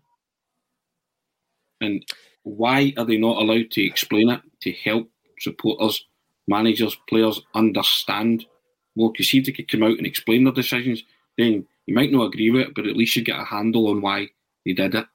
And 1.80 2.04
why 2.46 2.92
are 2.96 3.04
they 3.04 3.16
not 3.16 3.38
allowed 3.38 3.72
to 3.72 3.84
explain 3.84 4.30
it 4.30 4.40
to 4.60 4.70
help 4.70 5.10
supporters, 5.40 6.06
managers, 6.46 6.96
players 7.08 7.40
understand 7.56 8.46
more? 8.94 9.10
Because 9.10 9.34
if 9.34 9.46
they 9.46 9.52
could 9.52 9.68
come 9.68 9.82
out 9.82 9.98
and 9.98 10.06
explain 10.06 10.44
their 10.44 10.52
decisions, 10.52 11.02
then 11.36 11.66
you 11.86 11.94
might 11.94 12.12
not 12.12 12.26
agree 12.26 12.50
with 12.50 12.68
it, 12.68 12.74
but 12.76 12.86
at 12.86 12.96
least 12.96 13.16
you 13.16 13.24
get 13.24 13.40
a 13.40 13.44
handle 13.44 13.88
on 13.88 14.00
why 14.00 14.28
they 14.64 14.74
did 14.74 14.94
it. 14.94 15.06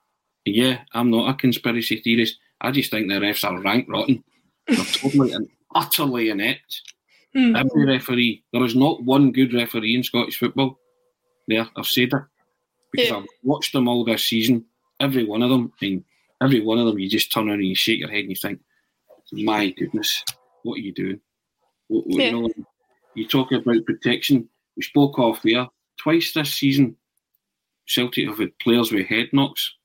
And 0.46 0.56
yeah, 0.56 0.80
I'm 0.92 1.10
not 1.10 1.30
a 1.30 1.34
conspiracy 1.34 2.02
theorist. 2.02 2.38
I 2.60 2.72
just 2.72 2.92
think 2.92 3.08
the 3.08 3.14
refs 3.14 3.50
are 3.50 3.62
rank 3.62 3.88
rotten. 3.90 4.26
They're 4.68 4.78
totally 4.78 5.32
and 5.32 5.48
utterly 5.74 6.32
inept. 6.32 6.82
Mm. 7.34 7.58
Every 7.58 7.86
referee, 7.86 8.44
there 8.52 8.66
is 8.66 8.76
not 8.76 9.04
one 9.04 9.32
good 9.32 9.54
referee 9.54 9.96
in 9.96 10.04
Scottish 10.04 10.38
football. 10.38 10.78
There, 11.48 11.66
I've 11.78 11.88
said 11.88 12.10
it 12.12 12.24
because 12.92 13.10
yeah. 13.10 13.16
I've 13.16 13.26
watched 13.42 13.72
them 13.72 13.88
all 13.88 14.04
this 14.04 14.28
season. 14.28 14.66
Every 15.00 15.24
one 15.24 15.42
of 15.42 15.50
them, 15.50 15.72
and 15.82 16.04
every 16.42 16.62
one 16.62 16.80
of 16.80 16.86
them, 16.86 17.00
you 17.00 17.10
just 17.10 17.32
turn 17.32 17.48
around 17.48 17.60
and 17.60 17.68
you 17.68 17.76
shake 17.76 18.00
your 18.00 18.10
head 18.10 18.22
and 18.22 18.30
you 18.30 18.36
think, 18.36 18.60
"My 19.32 19.70
goodness, 19.70 20.24
what 20.64 20.76
are 20.76 20.82
you 20.82 20.94
doing?" 20.94 21.22
What, 21.88 22.06
yeah. 22.08 22.26
You 22.26 22.42
know, 22.42 22.50
you 23.16 23.28
talk 23.28 23.52
about 23.52 23.86
protection. 23.86 24.50
We 24.76 24.84
spoke 24.84 25.20
off 25.20 25.42
there 25.44 25.68
twice 25.98 26.34
this 26.34 26.54
season. 26.54 26.96
Celtic 27.86 28.28
have 28.28 28.40
had 28.40 28.58
players 28.60 28.92
with 28.92 29.08
head 29.08 29.30
knocks, 29.34 29.76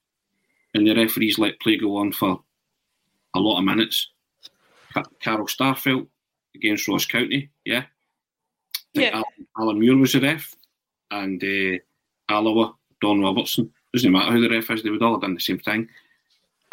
and 0.74 0.86
the 0.86 0.94
referees 0.94 1.38
let 1.38 1.60
play 1.60 1.76
go 1.76 1.96
on 1.96 2.12
for 2.12 2.42
a 3.34 3.40
lot 3.40 3.58
of 3.58 3.64
minutes 3.64 4.10
Carl 5.22 5.46
Starfelt 5.46 6.06
against 6.54 6.88
Ross 6.88 7.04
County. 7.04 7.50
Yeah, 7.64 7.84
yeah. 8.94 9.10
Alan, 9.10 9.46
Alan 9.58 9.78
Muir 9.78 9.96
was 9.96 10.12
the 10.12 10.20
ref, 10.20 10.54
and 11.10 11.42
uh, 11.42 11.78
Alloa 12.32 12.74
Don 13.00 13.20
Robertson. 13.20 13.72
Doesn't 13.92 14.12
matter 14.12 14.32
who 14.32 14.40
the 14.40 14.54
ref 14.54 14.70
is; 14.70 14.82
they 14.82 14.90
would 14.90 15.02
all 15.02 15.14
have 15.14 15.22
done 15.22 15.34
the 15.34 15.40
same 15.40 15.58
thing. 15.58 15.88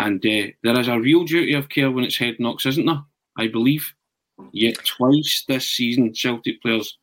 And 0.04 0.18
uh, 0.26 0.52
there 0.64 0.78
is 0.78 0.90
a 0.90 1.00
real 1.00 1.24
duty 1.24 1.54
of 1.54 1.70
care 1.70 1.90
when 1.90 2.04
it's 2.04 2.18
head 2.18 2.36
knocks, 2.38 2.66
isn't 2.66 2.86
there? 2.86 3.02
I 3.38 3.48
believe. 3.48 3.94
Yet 4.52 4.76
twice 4.84 5.46
this 5.48 5.70
season, 5.70 6.14
Celtic 6.14 6.62
players 6.62 6.98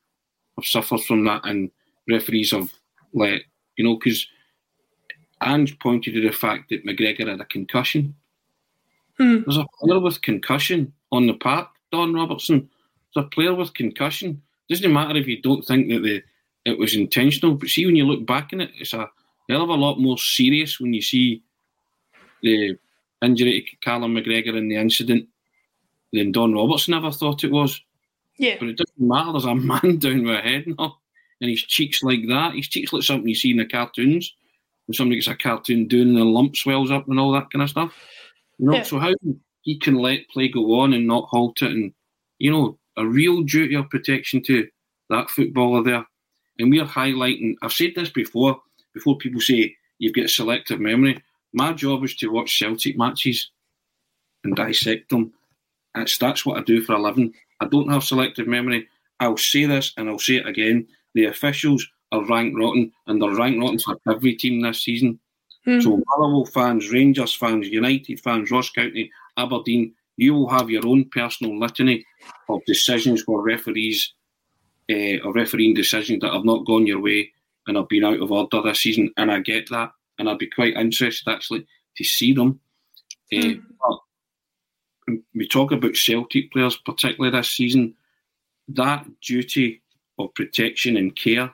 have 0.57 0.67
suffered 0.67 1.01
from 1.05 1.25
that, 1.25 1.41
and 1.45 1.71
referees 2.07 2.51
have 2.51 2.71
let 3.15 3.41
you 3.77 3.85
know 3.85 3.97
because 3.97 4.27
Ange 5.43 5.79
pointed 5.79 6.13
to 6.13 6.21
the 6.21 6.31
fact 6.31 6.69
that 6.69 6.85
McGregor 6.85 7.27
had 7.27 7.41
a 7.41 7.47
concussion. 7.47 8.15
Hmm. 9.17 9.41
There's 9.47 9.57
a 9.57 9.67
player 9.81 9.99
with 9.99 10.21
concussion 10.21 10.93
on 11.11 11.27
the 11.27 11.35
park, 11.35 11.69
Don 11.93 12.13
Robertson. 12.13 12.69
There's 13.15 13.25
a 13.25 13.31
player 13.31 13.55
with 13.55 13.73
concussion. 13.73 14.43
Doesn't 14.69 14.93
matter 14.93 15.17
if 15.17 15.27
you 15.27 15.41
don't 15.41 15.63
think 15.63 15.89
that 15.89 16.03
the 16.03 16.23
it 16.67 16.79
was 16.79 16.95
intentional, 16.95 17.55
but 17.55 17.71
see 17.71 17.87
when 17.87 17.97
you 17.97 18.05
look 18.05 18.27
back 18.27 18.53
in 18.53 18.61
it, 18.61 18.73
it's 18.79 18.93
a 18.93 19.09
hell 19.49 19.63
of 19.63 19.71
a 19.71 19.75
lot 19.75 19.99
more 19.99 20.19
serious 20.19 20.79
when 20.79 20.93
you 20.93 21.01
see 21.01 21.43
the 22.43 22.77
injury 23.23 23.63
to 23.69 23.77
Callum 23.77 24.15
McGregor 24.15 24.57
in 24.57 24.69
the 24.69 24.77
incident 24.77 25.29
than 26.13 26.33
Don 26.33 26.55
Robertson 26.55 26.95
ever 26.95 27.11
thought 27.13 27.45
it 27.45 27.53
was. 27.53 27.81
Yeah. 28.39 28.57
But 28.59 28.69
it 28.69 28.77
doesn't 28.79 28.99
matter. 28.99 29.33
There's 29.33 29.45
a 29.45 29.55
man 29.55 29.81
down 29.99 30.25
with 30.25 30.37
a 30.37 30.41
head 30.41 30.65
now, 30.67 30.97
and 31.41 31.51
his 31.51 31.63
cheeks 31.63 32.03
like 32.03 32.27
that. 32.29 32.55
His 32.55 32.69
cheeks 32.69 32.93
like 32.93 33.03
something 33.03 33.29
you 33.29 33.35
see 33.35 33.51
in 33.51 33.59
the 33.59 33.67
cartoons. 33.67 34.35
When 34.87 34.95
somebody 34.95 35.17
gets 35.17 35.29
a 35.29 35.37
cartoon 35.37 35.87
doing 35.87 36.09
and 36.09 36.17
the 36.17 36.25
lump 36.25 36.57
swells 36.57 36.91
up 36.91 37.07
and 37.09 37.21
all 37.21 37.33
that 37.33 37.51
kind 37.51 37.63
of 37.63 37.71
stuff. 37.71 37.93
You 38.59 38.67
know, 38.67 38.75
Yeah. 38.77 38.83
so 38.83 38.99
how 38.99 39.15
he 39.63 39.79
can 39.79 39.95
let 39.95 40.29
play 40.31 40.49
go 40.49 40.81
on 40.81 40.95
and 40.95 41.07
not 41.07 41.29
halt 41.29 41.63
it, 41.63 41.71
and 41.71 41.93
you 42.39 42.51
know, 42.51 42.79
a 42.97 43.07
real 43.07 43.43
duty 43.43 43.75
of 43.75 43.91
protection 43.91 44.43
to 44.45 44.67
that 45.11 45.31
footballer 45.31 45.83
there. 45.85 46.07
And 46.59 46.71
we're 46.71 46.85
highlighting. 46.85 47.55
I've 47.63 47.73
said 47.73 47.93
this 47.95 48.11
before. 48.11 48.61
Before 48.95 49.17
people 49.17 49.41
say 49.41 49.77
you've 49.99 50.15
got 50.15 50.29
selective 50.31 50.81
memory, 50.81 51.23
my 51.53 51.73
job 51.73 52.05
is 52.05 52.15
to 52.17 52.29
watch 52.29 52.59
Celtic 52.59 52.97
matches 52.97 53.51
and 54.45 54.57
dissect 54.57 55.11
them. 55.11 55.33
That's 55.95 56.19
that's 56.19 56.47
what 56.47 56.59
I 56.59 56.63
do 56.63 56.83
for 56.83 56.95
a 56.95 57.03
living. 57.03 57.35
I 57.61 57.67
don't 57.67 57.91
have 57.91 58.05
selective 58.05 58.47
memory. 58.47 58.89
I'll 59.19 59.37
say 59.37 59.67
this 59.67 59.93
and 59.97 60.09
I'll 60.09 60.19
say 60.19 60.37
it 60.37 60.47
again. 60.47 60.87
The 61.15 61.27
officials 61.27 61.87
are 62.13 62.25
rank 62.27 62.57
rotten, 62.57 62.93
and 63.07 63.21
they're 63.21 63.35
rank 63.35 63.61
rotten 63.61 63.79
for 63.79 63.97
every 64.09 64.35
team 64.35 64.63
this 64.63 64.85
season. 64.85 65.19
Hmm. 65.65 65.81
So 65.81 66.03
Motherwell 66.07 66.47
fans, 66.47 66.91
Rangers 66.91 67.35
fans, 67.35 67.69
United 67.69 68.21
fans, 68.21 68.51
Ross 68.51 68.71
County, 68.71 69.11
Aberdeen, 69.37 69.95
you 70.17 70.35
will 70.35 70.49
have 70.49 70.71
your 70.71 70.87
own 70.87 71.05
personal 71.07 71.59
litany 71.59 72.05
of 72.49 72.61
decisions 72.67 73.23
where 73.27 73.43
referees 73.43 74.13
uh, 74.91 75.19
or 75.25 75.33
refereeing 75.33 75.75
decisions 75.75 76.21
that 76.21 76.33
have 76.33 76.45
not 76.45 76.67
gone 76.67 76.87
your 76.87 77.01
way 77.01 77.31
and 77.67 77.77
have 77.77 77.89
been 77.89 78.05
out 78.05 78.21
of 78.21 78.33
order 78.33 78.63
this 78.63 78.81
season. 78.81 79.13
And 79.17 79.31
I 79.31 79.41
get 79.41 79.69
that, 79.71 79.93
and 80.21 80.29
I'd 80.29 80.39
be 80.39 80.47
quite 80.47 80.77
interested 80.77 81.29
actually 81.29 81.67
to 81.97 82.05
see 82.05 82.33
them. 82.33 82.61
Uh, 83.33 83.55
but 83.81 83.99
we 85.35 85.49
talk 85.49 85.73
about 85.73 85.97
Celtic 85.97 86.53
players, 86.53 86.77
particularly 86.77 87.37
this 87.37 87.51
season, 87.51 87.95
that 88.69 89.07
duty 89.23 89.83
of 90.19 90.35
protection 90.35 90.97
and 90.97 91.17
care, 91.17 91.51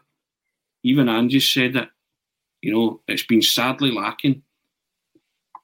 even 0.83 1.09
Ange 1.09 1.53
said 1.53 1.77
it, 1.77 1.89
you 2.61 2.73
know, 2.73 3.01
it's 3.07 3.25
been 3.25 3.43
sadly 3.43 3.93
lacking 3.93 4.43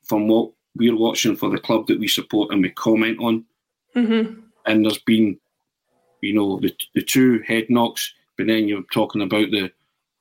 from 0.04 0.28
what 0.28 0.52
we're 0.76 0.96
watching 0.96 1.36
for 1.36 1.50
the 1.50 1.58
club 1.58 1.86
that 1.88 1.98
we 1.98 2.08
support 2.08 2.52
and 2.52 2.62
we 2.62 2.70
comment 2.70 3.18
on. 3.20 3.44
Mm-hmm. 3.96 4.40
And 4.66 4.84
there's 4.84 4.98
been, 4.98 5.38
you 6.20 6.34
know, 6.34 6.60
the 6.60 6.72
the 6.94 7.02
two 7.02 7.40
head 7.40 7.66
knocks, 7.68 8.14
but 8.36 8.46
then 8.46 8.68
you're 8.68 8.84
talking 8.92 9.22
about 9.22 9.50
the 9.50 9.72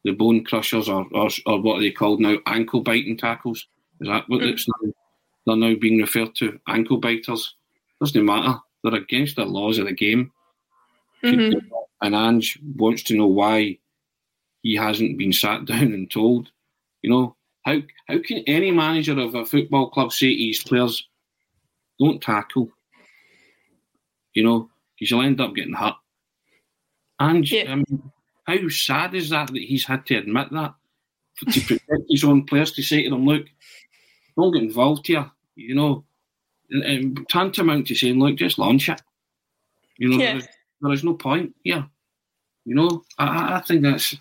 the 0.03 0.11
bone 0.11 0.43
crushers 0.43 0.89
or 0.89 1.05
or, 1.11 1.29
or 1.45 1.61
what 1.61 1.77
are 1.77 1.81
they 1.81 1.91
called 1.91 2.19
now, 2.19 2.37
ankle 2.45 2.81
biting 2.81 3.17
tackles. 3.17 3.67
Is 3.99 4.07
that 4.07 4.27
what 4.27 4.43
it's 4.43 4.67
now? 4.67 4.91
They're 5.45 5.55
now 5.55 5.75
being 5.79 5.99
referred 5.99 6.35
to 6.35 6.59
ankle 6.67 6.97
biters. 6.97 7.55
Doesn't 7.99 8.25
matter. 8.25 8.57
They're 8.83 8.95
against 8.95 9.35
the 9.35 9.45
laws 9.45 9.77
of 9.77 9.85
the 9.85 9.93
game. 9.93 10.31
Mhm. 11.23 11.61
And 12.01 12.15
Ange 12.15 12.59
wants 12.75 13.03
to 13.03 13.15
know 13.15 13.27
why 13.27 13.77
he 14.63 14.75
hasn't 14.75 15.17
been 15.17 15.33
sat 15.33 15.65
down 15.65 15.93
and 15.93 16.09
told. 16.09 16.49
You 17.01 17.09
know, 17.09 17.35
how 17.63 17.81
how 18.07 18.19
can 18.19 18.43
any 18.47 18.71
manager 18.71 19.19
of 19.19 19.35
a 19.35 19.45
football 19.45 19.89
club 19.89 20.11
say 20.11 20.35
to 20.35 20.47
his 20.47 20.63
players, 20.63 21.07
don't 21.99 22.21
tackle? 22.21 22.69
You 24.33 24.43
know, 24.43 24.69
because 24.95 25.11
you'll 25.11 25.21
end 25.21 25.41
up 25.41 25.55
getting 25.55 25.73
hurt. 25.73 25.95
And 27.19 27.47
I 27.67 27.75
mean, 27.75 28.11
how 28.45 28.67
sad 28.69 29.13
is 29.15 29.29
that 29.29 29.47
that 29.47 29.61
he's 29.61 29.85
had 29.85 30.05
to 30.07 30.15
admit 30.17 30.49
that 30.51 30.73
to 31.51 31.61
protect 31.61 32.03
his 32.09 32.23
own 32.23 32.45
players 32.45 32.71
to 32.73 32.83
say 32.83 33.03
to 33.03 33.09
them, 33.09 33.25
look, 33.25 33.45
don't 34.37 34.53
get 34.53 34.63
involved 34.63 35.07
here. 35.07 35.29
You 35.55 35.75
know, 35.75 36.05
and, 36.69 36.83
and 36.83 37.29
tantamount 37.29 37.87
to 37.87 37.95
saying, 37.95 38.19
look, 38.19 38.35
just 38.37 38.57
launch 38.57 38.89
it. 38.89 39.01
You 39.97 40.09
know, 40.09 40.17
Yeah. 40.17 40.25
there, 40.33 40.37
is, 40.37 40.47
there 40.81 40.91
is 40.93 41.03
no 41.03 41.13
point 41.13 41.55
here. 41.63 41.87
You 42.65 42.75
know, 42.75 43.03
I- 43.17 43.55
I, 43.55 43.61
think 43.61 43.81
that's, 43.83 44.15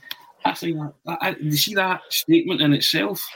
I 0.45 0.55
think 0.55 0.79
that, 0.79 1.19
I, 1.21 1.37
you 1.41 1.53
see 1.53 1.75
that 1.75 2.01
statement 2.11 2.61
in 2.61 2.73
itself. 2.73 3.27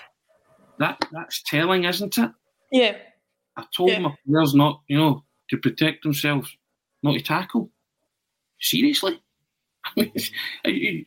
That 0.78 0.98
that's 1.12 1.42
telling, 1.44 1.84
isn't 1.84 2.18
it? 2.18 2.30
Yeah. 2.72 2.96
I 3.56 3.64
told 3.76 3.90
Yeah. 3.90 4.00
my 4.00 4.14
players 4.26 4.54
not, 4.54 4.80
you 4.88 4.98
know, 4.98 5.24
to 5.50 5.56
protect 5.56 6.02
themselves, 6.02 6.50
not 7.02 7.12
to 7.12 7.20
tackle. 7.20 7.70
Seriously, 8.60 9.22
I 9.84 10.10
mean, 10.66 11.06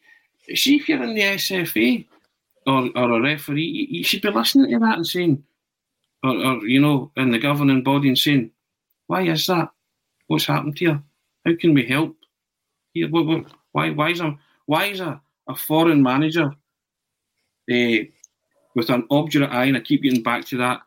see 0.55 0.75
if 0.77 0.89
you're 0.89 1.03
in 1.03 1.15
the 1.15 1.21
SFA 1.21 2.05
or, 2.65 2.89
or 2.95 3.11
a 3.13 3.21
referee, 3.21 3.63
you, 3.63 3.87
you 3.99 4.03
should 4.03 4.21
be 4.21 4.29
listening 4.29 4.71
to 4.71 4.79
that 4.79 4.97
and 4.97 5.07
saying, 5.07 5.43
or, 6.23 6.35
or 6.35 6.67
you 6.67 6.79
know, 6.79 7.11
in 7.17 7.31
the 7.31 7.39
governing 7.39 7.83
body 7.83 8.07
and 8.07 8.17
saying, 8.17 8.51
why 9.07 9.21
is 9.21 9.47
that? 9.47 9.69
What's 10.27 10.45
happened 10.45 10.77
here? 10.77 11.01
How 11.45 11.55
can 11.55 11.73
we 11.73 11.85
help? 11.85 12.15
Here, 12.93 13.09
what, 13.09 13.25
what, 13.25 13.45
why, 13.71 13.91
why 13.91 14.09
is 14.09 14.19
a 14.19 14.37
why 14.65 14.85
is 14.85 14.99
a, 14.99 15.21
a 15.47 15.55
foreign 15.55 16.03
manager 16.03 16.53
eh, 17.69 18.03
with 18.75 18.89
an 18.89 19.07
obdurate 19.09 19.51
eye, 19.51 19.65
and 19.65 19.77
I 19.77 19.79
keep 19.79 20.03
getting 20.03 20.23
back 20.23 20.45
to 20.45 20.57
that, 20.57 20.81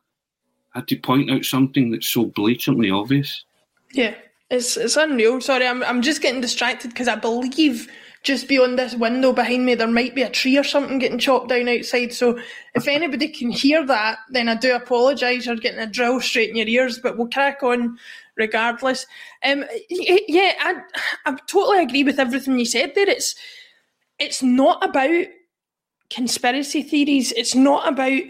had 0.74 0.86
to 0.88 0.96
point 0.96 1.30
out 1.30 1.44
something 1.44 1.90
that's 1.90 2.08
so 2.08 2.26
blatantly 2.26 2.90
obvious. 2.90 3.44
Yeah, 3.92 4.14
it's 4.50 4.76
it's 4.76 4.96
unreal. 4.96 5.40
Sorry, 5.40 5.66
I'm 5.66 5.82
I'm 5.84 6.02
just 6.02 6.22
getting 6.22 6.40
distracted 6.40 6.88
because 6.90 7.08
I 7.08 7.16
believe 7.16 7.90
just 8.22 8.48
beyond 8.48 8.78
this 8.78 8.94
window 8.94 9.32
behind 9.32 9.64
me 9.64 9.74
there 9.74 9.86
might 9.86 10.14
be 10.14 10.20
a 10.22 10.28
tree 10.28 10.58
or 10.58 10.64
something 10.64 10.98
getting 10.98 11.18
chopped 11.18 11.48
down 11.48 11.68
outside. 11.68 12.12
So 12.12 12.38
if 12.74 12.86
anybody 12.86 13.28
can 13.28 13.50
hear 13.50 13.86
that, 13.86 14.18
then 14.28 14.48
I 14.48 14.56
do 14.56 14.74
apologise. 14.74 15.46
You're 15.46 15.56
getting 15.56 15.80
a 15.80 15.86
drill 15.86 16.20
straight 16.20 16.50
in 16.50 16.56
your 16.56 16.68
ears, 16.68 16.98
but 16.98 17.16
we'll 17.16 17.28
crack 17.28 17.62
on 17.62 17.96
regardless. 18.36 19.06
Um, 19.44 19.64
yeah, 19.88 20.52
I 20.60 20.74
I 21.24 21.36
totally 21.46 21.82
agree 21.82 22.04
with 22.04 22.18
everything 22.18 22.58
you 22.58 22.66
said 22.66 22.92
there. 22.94 23.08
It's 23.08 23.34
it's 24.18 24.42
not 24.42 24.84
about 24.84 25.26
conspiracy 26.10 26.82
theories. 26.82 27.32
It's 27.32 27.54
not 27.54 27.88
about 27.88 28.20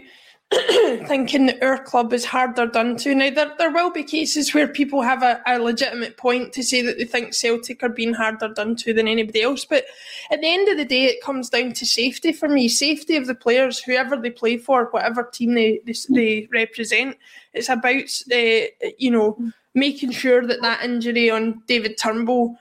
thinking 1.07 1.45
that 1.45 1.63
our 1.63 1.81
club 1.81 2.11
is 2.11 2.25
harder 2.25 2.65
done 2.65 2.97
to. 2.97 3.15
Now, 3.15 3.29
there, 3.29 3.53
there 3.57 3.71
will 3.71 3.89
be 3.89 4.03
cases 4.03 4.53
where 4.53 4.67
people 4.67 5.01
have 5.01 5.23
a, 5.23 5.41
a 5.47 5.59
legitimate 5.59 6.17
point 6.17 6.51
to 6.53 6.63
say 6.63 6.81
that 6.81 6.97
they 6.97 7.05
think 7.05 7.33
Celtic 7.33 7.81
are 7.83 7.89
being 7.89 8.13
harder 8.13 8.49
done 8.49 8.75
to 8.77 8.93
than 8.93 9.07
anybody 9.07 9.43
else. 9.43 9.63
But 9.63 9.85
at 10.29 10.41
the 10.41 10.51
end 10.51 10.67
of 10.67 10.77
the 10.77 10.83
day, 10.83 11.05
it 11.05 11.23
comes 11.23 11.49
down 11.49 11.71
to 11.73 11.85
safety 11.85 12.33
for 12.33 12.49
me. 12.49 12.67
Safety 12.67 13.15
of 13.15 13.27
the 13.27 13.35
players, 13.35 13.79
whoever 13.79 14.17
they 14.17 14.29
play 14.29 14.57
for, 14.57 14.89
whatever 14.91 15.23
team 15.23 15.53
they, 15.53 15.79
they, 15.85 15.93
they 16.09 16.47
represent. 16.51 17.17
It's 17.53 17.69
about, 17.69 18.11
uh, 18.33 18.89
you 18.97 19.11
know, 19.11 19.37
making 19.73 20.11
sure 20.11 20.45
that 20.45 20.61
that 20.61 20.83
injury 20.83 21.29
on 21.29 21.63
David 21.65 21.97
Turnbull 21.97 22.57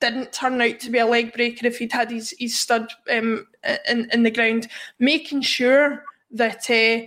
didn't 0.00 0.32
turn 0.32 0.60
out 0.60 0.78
to 0.80 0.90
be 0.90 0.98
a 0.98 1.06
leg 1.06 1.32
breaker 1.32 1.66
if 1.66 1.78
he'd 1.78 1.92
had 1.92 2.10
his, 2.10 2.34
his 2.38 2.58
stud 2.58 2.90
um, 3.10 3.46
in, 3.88 4.10
in 4.12 4.24
the 4.24 4.30
ground. 4.30 4.68
Making 4.98 5.40
sure 5.40 6.04
that 6.32 6.68
uh, 6.68 7.06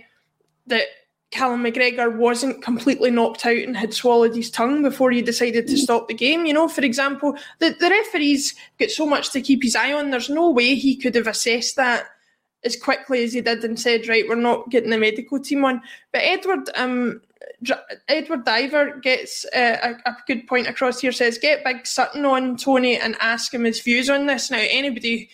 that 0.66 0.86
Callum 1.30 1.64
McGregor 1.64 2.16
wasn't 2.16 2.62
completely 2.62 3.10
knocked 3.10 3.44
out 3.44 3.56
and 3.56 3.76
had 3.76 3.92
swallowed 3.92 4.36
his 4.36 4.50
tongue 4.50 4.82
before 4.82 5.10
he 5.10 5.20
decided 5.20 5.66
to 5.66 5.76
stop 5.76 6.06
the 6.06 6.14
game. 6.14 6.46
You 6.46 6.54
know, 6.54 6.68
for 6.68 6.82
example, 6.82 7.36
the, 7.58 7.76
the 7.80 7.90
referees 7.90 8.54
get 8.78 8.92
so 8.92 9.04
much 9.04 9.30
to 9.30 9.42
keep 9.42 9.62
his 9.62 9.74
eye 9.74 9.92
on, 9.92 10.10
there's 10.10 10.30
no 10.30 10.50
way 10.50 10.76
he 10.76 10.94
could 10.94 11.16
have 11.16 11.26
assessed 11.26 11.74
that 11.74 12.06
as 12.64 12.76
quickly 12.76 13.24
as 13.24 13.32
he 13.32 13.40
did 13.40 13.64
and 13.64 13.78
said, 13.78 14.08
right, 14.08 14.28
we're 14.28 14.36
not 14.36 14.70
getting 14.70 14.90
the 14.90 14.98
medical 14.98 15.38
team 15.40 15.64
on. 15.64 15.82
But 16.12 16.22
Edward, 16.22 16.70
um, 16.76 17.20
Edward 18.08 18.44
Diver 18.44 19.00
gets 19.02 19.44
uh, 19.54 19.96
a, 20.06 20.10
a 20.10 20.16
good 20.26 20.46
point 20.46 20.68
across 20.68 21.00
here. 21.00 21.12
Says, 21.12 21.36
get 21.36 21.64
Big 21.64 21.86
Sutton 21.86 22.24
on 22.24 22.56
Tony 22.56 22.96
and 22.96 23.16
ask 23.20 23.52
him 23.52 23.64
his 23.64 23.80
views 23.80 24.08
on 24.08 24.26
this. 24.26 24.50
Now, 24.50 24.62
anybody 24.62 25.28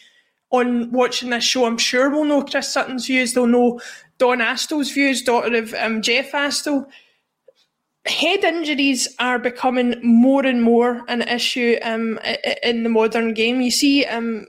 on 0.50 0.90
watching 0.90 1.30
this 1.30 1.44
show, 1.44 1.66
I'm 1.66 1.78
sure 1.78 2.10
will 2.10 2.24
know 2.24 2.42
Chris 2.42 2.72
Sutton's 2.72 3.06
views. 3.06 3.34
They'll 3.34 3.46
know 3.46 3.80
Dawn 4.20 4.40
Astle's 4.40 4.92
views, 4.92 5.22
daughter 5.22 5.56
of 5.56 5.72
um, 5.74 6.02
Jeff 6.02 6.32
Astle. 6.32 6.86
head 8.06 8.44
injuries 8.44 9.08
are 9.18 9.38
becoming 9.38 9.98
more 10.02 10.44
and 10.44 10.62
more 10.62 11.02
an 11.08 11.22
issue 11.22 11.78
um, 11.82 12.20
in 12.62 12.82
the 12.82 12.90
modern 12.90 13.32
game. 13.32 13.62
You 13.62 13.70
see, 13.70 14.04
um, 14.04 14.46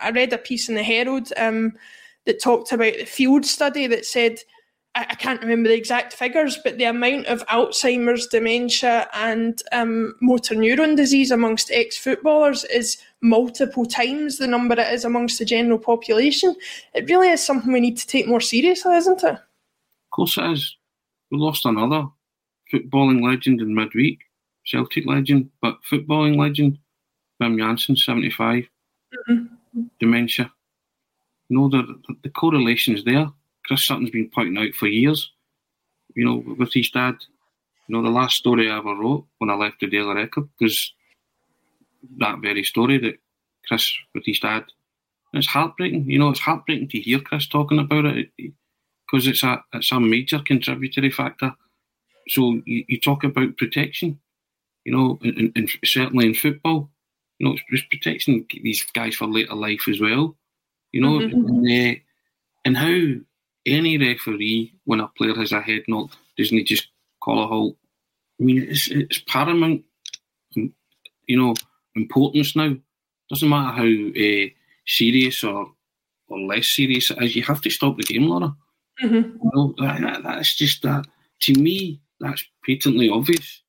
I 0.00 0.10
read 0.10 0.32
a 0.32 0.38
piece 0.38 0.68
in 0.68 0.74
the 0.74 0.82
Herald 0.82 1.32
um, 1.36 1.74
that 2.26 2.42
talked 2.42 2.72
about 2.72 2.94
the 2.98 3.04
field 3.04 3.46
study 3.46 3.86
that 3.86 4.04
said 4.04 4.40
I, 4.96 5.14
can't 5.16 5.40
remember 5.40 5.68
the 5.68 5.76
exact 5.76 6.12
figures, 6.12 6.56
but 6.62 6.78
the 6.78 6.84
amount 6.84 7.26
of 7.26 7.44
Alzheimer's, 7.46 8.28
dementia, 8.28 9.08
and 9.12 9.60
um, 9.72 10.14
motor 10.20 10.54
neuron 10.54 10.96
disease 10.96 11.32
amongst 11.32 11.70
ex 11.72 11.98
footballers 11.98 12.64
is 12.64 12.98
multiple 13.24 13.86
times 13.86 14.36
the 14.36 14.46
number 14.46 14.74
it 14.74 14.92
is 14.92 15.04
amongst 15.04 15.38
the 15.38 15.44
general 15.44 15.78
population. 15.78 16.54
It 16.92 17.08
really 17.08 17.30
is 17.30 17.44
something 17.44 17.72
we 17.72 17.80
need 17.80 17.96
to 17.96 18.06
take 18.06 18.28
more 18.28 18.40
seriously, 18.40 18.94
isn't 18.96 19.24
it? 19.24 19.32
Of 19.32 20.10
course 20.12 20.36
it 20.36 20.44
is. 20.50 20.76
We 21.30 21.38
lost 21.38 21.64
another 21.64 22.06
footballing 22.72 23.24
legend 23.24 23.62
in 23.62 23.74
midweek, 23.74 24.20
Celtic 24.64 25.06
legend, 25.06 25.50
but 25.62 25.78
footballing 25.90 26.36
legend, 26.36 26.78
Wim 27.42 27.58
Jansen, 27.58 27.96
75, 27.96 28.68
mm-hmm. 29.28 29.82
dementia. 29.98 30.52
You 31.48 31.58
know, 31.58 31.68
the, 31.68 31.98
the 32.22 32.28
correlation 32.28 32.94
is 32.94 33.04
there. 33.04 33.30
Chris 33.64 33.86
Sutton's 33.86 34.10
been 34.10 34.30
pointing 34.34 34.58
out 34.58 34.74
for 34.74 34.86
years, 34.86 35.32
you 36.14 36.26
know, 36.26 36.44
with 36.58 36.74
his 36.74 36.90
dad. 36.90 37.16
You 37.88 37.96
know, 37.96 38.02
the 38.02 38.10
last 38.10 38.36
story 38.36 38.70
I 38.70 38.76
ever 38.78 38.94
wrote 38.94 39.26
when 39.38 39.48
I 39.50 39.54
left 39.54 39.80
the 39.80 39.86
Daily 39.86 40.14
Record 40.14 40.48
was 40.60 40.92
that 42.18 42.40
very 42.40 42.62
story 42.62 42.98
that 42.98 43.18
Chris 43.66 43.92
with 44.14 44.24
his 44.26 44.40
dad. 44.40 44.64
And 45.32 45.42
it's 45.42 45.48
heartbreaking, 45.48 46.08
you 46.10 46.18
know, 46.18 46.30
it's 46.30 46.40
heartbreaking 46.40 46.88
to 46.90 47.00
hear 47.00 47.18
Chris 47.18 47.46
talking 47.48 47.78
about 47.78 48.04
it 48.04 48.30
because 48.36 49.26
it's 49.26 49.42
a 49.42 49.62
it's 49.72 49.90
a 49.90 49.98
major 49.98 50.38
contributory 50.38 51.10
factor. 51.10 51.54
So 52.28 52.60
you, 52.64 52.84
you 52.88 53.00
talk 53.00 53.24
about 53.24 53.56
protection, 53.56 54.20
you 54.84 54.92
know, 54.92 55.18
and, 55.22 55.52
and 55.56 55.70
certainly 55.84 56.26
in 56.26 56.34
football, 56.34 56.90
you 57.38 57.46
know, 57.46 57.54
it's, 57.54 57.62
it's 57.70 57.82
protecting 57.90 58.46
these 58.62 58.84
guys 58.94 59.16
for 59.16 59.26
later 59.26 59.54
life 59.54 59.88
as 59.88 60.00
well, 60.00 60.36
you 60.92 61.00
know, 61.00 61.18
mm-hmm. 61.18 61.66
and, 61.66 61.96
uh, 61.96 62.00
and 62.64 62.76
how 62.76 63.20
any 63.66 63.98
referee, 63.98 64.72
when 64.84 65.00
a 65.00 65.08
player 65.08 65.34
has 65.34 65.52
a 65.52 65.60
head 65.60 65.82
knock, 65.88 66.12
doesn't 66.38 66.56
he 66.56 66.64
just 66.64 66.88
call 67.20 67.42
a 67.42 67.46
halt? 67.46 67.76
I 68.40 68.44
mean, 68.44 68.66
it's, 68.68 68.90
it's 68.90 69.18
paramount, 69.26 69.84
you 70.54 70.72
know, 71.28 71.54
importance 71.94 72.56
now. 72.56 72.74
Doesn't 73.30 73.48
matter 73.48 73.76
how 73.76 73.84
uh, 73.84 74.48
serious 74.86 75.44
or 75.44 75.72
or 76.28 76.40
less 76.40 76.68
serious 76.68 77.10
it 77.10 77.22
is, 77.22 77.36
you 77.36 77.42
have 77.42 77.60
to 77.62 77.70
stop 77.70 77.96
the 77.96 78.02
game, 78.02 78.26
Laura. 78.26 78.54
Mm-hmm. 79.02 79.36
You 79.42 79.50
know, 79.54 79.74
that, 79.78 80.22
that's 80.22 80.54
just 80.54 80.82
that. 80.82 81.06
To 81.42 81.52
me, 81.54 82.00
that's 82.20 82.44
patently 82.64 83.08
obvious. 83.08 83.62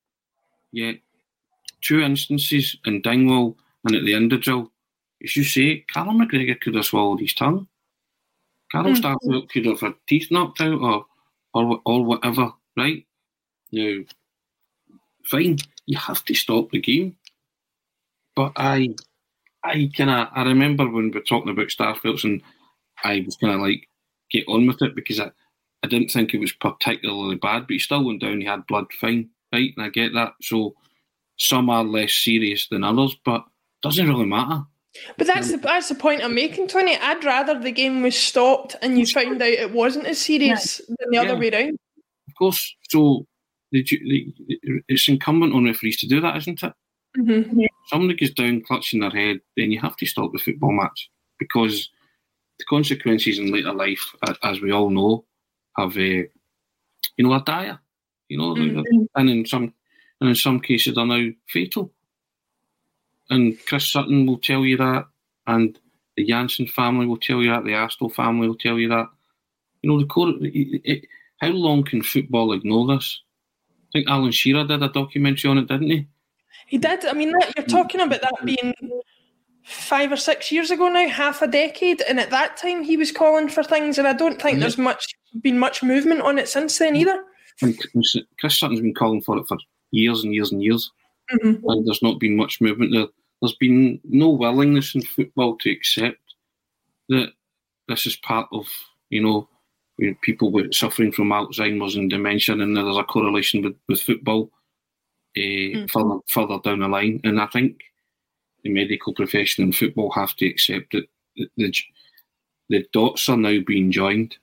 Yet, 0.72 0.96
two 1.82 2.00
instances 2.00 2.76
in 2.84 3.02
Dingwall 3.02 3.56
and 3.84 3.96
at 3.96 4.04
the 4.04 4.12
Indodrill, 4.12 4.70
as 5.22 5.36
you 5.36 5.44
say, 5.44 5.84
Callum 5.92 6.18
McGregor 6.18 6.60
could 6.60 6.74
have 6.74 6.86
swallowed 6.86 7.20
his 7.20 7.34
tongue. 7.34 7.68
Carl 8.72 8.86
mm. 8.86 8.96
Starfelt 8.96 9.48
could 9.48 9.66
have 9.66 9.80
had 9.80 9.94
teeth 10.06 10.28
knocked 10.30 10.60
out 10.60 10.80
or, 10.80 11.06
or 11.54 11.80
or 11.84 12.04
whatever, 12.04 12.52
right? 12.76 13.06
Now, 13.72 14.00
fine, 15.24 15.58
you 15.86 15.98
have 15.98 16.24
to 16.24 16.34
stop 16.34 16.70
the 16.70 16.80
game. 16.80 17.16
But 18.36 18.52
I, 18.54 18.90
I 19.64 19.90
kind 19.96 20.10
of, 20.10 20.28
I 20.32 20.44
remember 20.44 20.88
when 20.88 21.04
we 21.04 21.10
were 21.10 21.20
talking 21.22 21.50
about 21.50 21.68
Starfelts 21.68 22.22
and 22.22 22.42
I 23.02 23.22
was 23.24 23.36
kind 23.36 23.54
of 23.54 23.60
like, 23.60 23.88
get 24.30 24.44
on 24.48 24.66
with 24.66 24.82
it 24.82 24.94
because 24.94 25.18
I, 25.18 25.30
I 25.82 25.88
didn't 25.88 26.10
think 26.10 26.34
it 26.34 26.40
was 26.40 26.52
particularly 26.52 27.36
bad, 27.36 27.60
but 27.60 27.70
he 27.70 27.78
still 27.78 28.04
went 28.04 28.20
down, 28.20 28.40
he 28.40 28.46
had 28.46 28.66
blood, 28.66 28.86
fine, 28.92 29.30
right? 29.52 29.72
And 29.76 29.86
I 29.86 29.88
get 29.88 30.12
that. 30.14 30.34
So 30.42 30.74
some 31.38 31.70
are 31.70 31.84
less 31.84 32.12
serious 32.12 32.68
than 32.68 32.84
others, 32.84 33.16
but 33.24 33.44
doesn't 33.82 34.08
really 34.08 34.26
matter. 34.26 34.62
But 35.18 35.26
that's 35.26 35.50
the, 35.50 35.58
that's 35.58 35.88
the 35.88 35.94
point 35.94 36.24
I'm 36.24 36.34
making, 36.34 36.68
Tony. 36.68 36.96
I'd 36.96 37.24
rather 37.24 37.58
the 37.58 37.70
game 37.70 38.02
was 38.02 38.16
stopped 38.16 38.76
and 38.82 38.98
you 38.98 39.06
found 39.06 39.40
out 39.40 39.48
it 39.48 39.72
wasn't 39.72 40.06
as 40.06 40.18
serious 40.18 40.80
yeah. 40.88 40.96
than 40.98 41.10
the 41.10 41.18
other 41.18 41.38
way 41.38 41.50
around. 41.50 41.78
Of 42.28 42.34
course. 42.38 42.74
So 42.88 43.26
it's 43.72 45.08
incumbent 45.08 45.54
on 45.54 45.64
referees 45.64 45.98
to 45.98 46.08
do 46.08 46.20
that, 46.22 46.36
isn't 46.38 46.62
it? 46.62 46.72
Mm-hmm. 47.16 47.60
Somebody 47.88 48.14
goes 48.14 48.34
down 48.34 48.62
clutching 48.62 49.00
their 49.00 49.10
head, 49.10 49.40
then 49.56 49.70
you 49.70 49.80
have 49.80 49.96
to 49.96 50.06
stop 50.06 50.32
the 50.32 50.38
football 50.38 50.72
match 50.72 51.10
because 51.38 51.88
the 52.58 52.64
consequences 52.64 53.38
in 53.38 53.52
later 53.52 53.72
life, 53.72 54.14
as 54.42 54.60
we 54.60 54.72
all 54.72 54.90
know, 54.90 55.24
have 55.76 55.96
a 55.96 56.20
uh, 56.20 56.24
you 57.16 57.24
know 57.24 57.32
are 57.32 57.42
dire. 57.44 57.78
You 58.28 58.38
know, 58.38 58.54
mm-hmm. 58.54 59.04
and 59.14 59.30
in 59.30 59.46
some 59.46 59.72
and 60.20 60.30
in 60.30 60.34
some 60.34 60.60
cases 60.60 60.94
they're 60.94 61.06
now 61.06 61.28
fatal 61.48 61.92
and 63.30 63.56
Chris 63.66 63.86
Sutton 63.88 64.26
will 64.26 64.38
tell 64.38 64.64
you 64.64 64.76
that, 64.76 65.06
and 65.46 65.78
the 66.16 66.24
Jansen 66.24 66.66
family 66.66 67.06
will 67.06 67.16
tell 67.16 67.42
you 67.42 67.50
that, 67.50 67.64
the 67.64 67.72
Astle 67.72 68.12
family 68.12 68.48
will 68.48 68.56
tell 68.56 68.78
you 68.78 68.88
that. 68.88 69.08
You 69.82 69.90
know, 69.90 70.00
the 70.00 70.06
core. 70.06 70.32
It, 70.40 70.80
it, 70.84 71.06
how 71.38 71.48
long 71.48 71.84
can 71.84 72.02
football 72.02 72.52
ignore 72.52 72.86
this? 72.86 73.20
I 73.70 73.88
think 73.92 74.08
Alan 74.08 74.32
Shearer 74.32 74.66
did 74.66 74.82
a 74.82 74.88
documentary 74.88 75.50
on 75.50 75.58
it, 75.58 75.68
didn't 75.68 75.90
he? 75.90 76.08
He 76.66 76.78
did. 76.78 77.04
I 77.04 77.12
mean, 77.12 77.32
that, 77.32 77.52
you're 77.56 77.66
talking 77.66 78.00
about 78.00 78.20
that 78.20 78.44
being 78.44 78.74
five 79.64 80.12
or 80.12 80.16
six 80.16 80.52
years 80.52 80.70
ago 80.70 80.88
now, 80.88 81.08
half 81.08 81.42
a 81.42 81.46
decade, 81.46 82.02
and 82.02 82.20
at 82.20 82.30
that 82.30 82.56
time 82.56 82.82
he 82.82 82.96
was 82.96 83.12
calling 83.12 83.48
for 83.48 83.62
things, 83.62 83.98
and 83.98 84.06
I 84.06 84.12
don't 84.12 84.40
think 84.40 84.60
there's 84.60 84.78
much 84.78 85.14
been 85.40 85.58
much 85.58 85.82
movement 85.82 86.22
on 86.22 86.38
it 86.38 86.48
since 86.48 86.78
then 86.78 86.96
either. 86.96 87.22
And 87.62 87.78
Chris 88.38 88.58
Sutton's 88.58 88.80
been 88.80 88.94
calling 88.94 89.22
for 89.22 89.38
it 89.38 89.46
for 89.46 89.56
years 89.90 90.24
and 90.24 90.34
years 90.34 90.52
and 90.52 90.62
years, 90.62 90.90
mm-hmm. 91.32 91.68
and 91.68 91.86
there's 91.86 92.02
not 92.02 92.20
been 92.20 92.36
much 92.36 92.60
movement 92.60 92.92
there 92.92 93.06
there's 93.40 93.56
been 93.56 94.00
no 94.04 94.30
willingness 94.30 94.94
in 94.94 95.02
football 95.02 95.56
to 95.58 95.70
accept 95.70 96.20
that 97.08 97.32
this 97.88 98.06
is 98.06 98.16
part 98.16 98.48
of, 98.52 98.66
you 99.10 99.22
know, 99.22 99.48
people 100.22 100.50
with 100.50 100.74
suffering 100.74 101.12
from 101.12 101.28
Alzheimer's 101.28 101.96
and 101.96 102.10
dementia, 102.10 102.54
and 102.54 102.76
there's 102.76 102.96
a 102.96 103.04
correlation 103.04 103.62
with, 103.62 103.74
with 103.88 104.02
football 104.02 104.50
mm. 105.36 105.90
further, 105.90 106.18
further 106.28 106.58
down 106.62 106.80
the 106.80 106.88
line. 106.88 107.20
And 107.24 107.40
I 107.40 107.46
think 107.46 107.80
the 108.62 108.70
medical 108.70 109.14
profession 109.14 109.64
and 109.64 109.76
football 109.76 110.10
have 110.12 110.34
to 110.36 110.46
accept 110.46 110.92
that 110.92 111.06
the, 111.36 111.48
the, 111.56 111.74
the 112.68 112.86
dots 112.92 113.28
are 113.28 113.36
now 113.36 113.58
being 113.66 113.90
joined. 113.90 114.36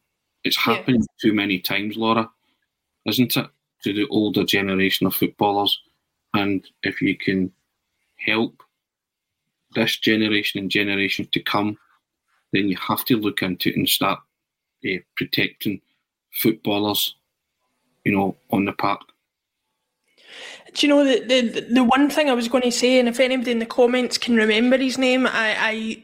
It's 0.43 0.57
happened 0.57 1.05
yeah. 1.09 1.29
too 1.29 1.33
many 1.33 1.59
times, 1.59 1.97
Laura, 1.97 2.29
isn't 3.05 3.35
it, 3.37 3.47
to 3.83 3.93
the 3.93 4.07
older 4.09 4.43
generation 4.43 5.07
of 5.07 5.15
footballers? 5.15 5.79
And 6.33 6.65
if 6.83 7.01
you 7.01 7.17
can 7.17 7.51
help 8.25 8.63
this 9.75 9.97
generation 9.97 10.59
and 10.59 10.69
generations 10.69 11.27
to 11.31 11.39
come, 11.39 11.77
then 12.51 12.69
you 12.69 12.77
have 12.77 13.03
to 13.05 13.17
look 13.17 13.41
into 13.41 13.69
it 13.69 13.77
and 13.77 13.89
start 13.89 14.19
uh, 14.85 14.97
protecting 15.17 15.81
footballers, 16.31 17.15
you 18.03 18.11
know, 18.11 18.35
on 18.51 18.65
the 18.65 18.73
park. 18.73 19.01
Do 20.73 20.87
you 20.87 20.93
know 20.93 21.05
the, 21.05 21.19
the 21.19 21.67
the 21.71 21.83
one 21.83 22.09
thing 22.09 22.29
I 22.29 22.33
was 22.33 22.47
going 22.47 22.63
to 22.63 22.71
say, 22.71 22.99
and 22.99 23.07
if 23.07 23.19
anybody 23.19 23.51
in 23.51 23.59
the 23.59 23.65
comments 23.65 24.17
can 24.17 24.35
remember 24.35 24.77
his 24.77 24.97
name, 24.97 25.27
I, 25.27 25.55
I 25.59 26.01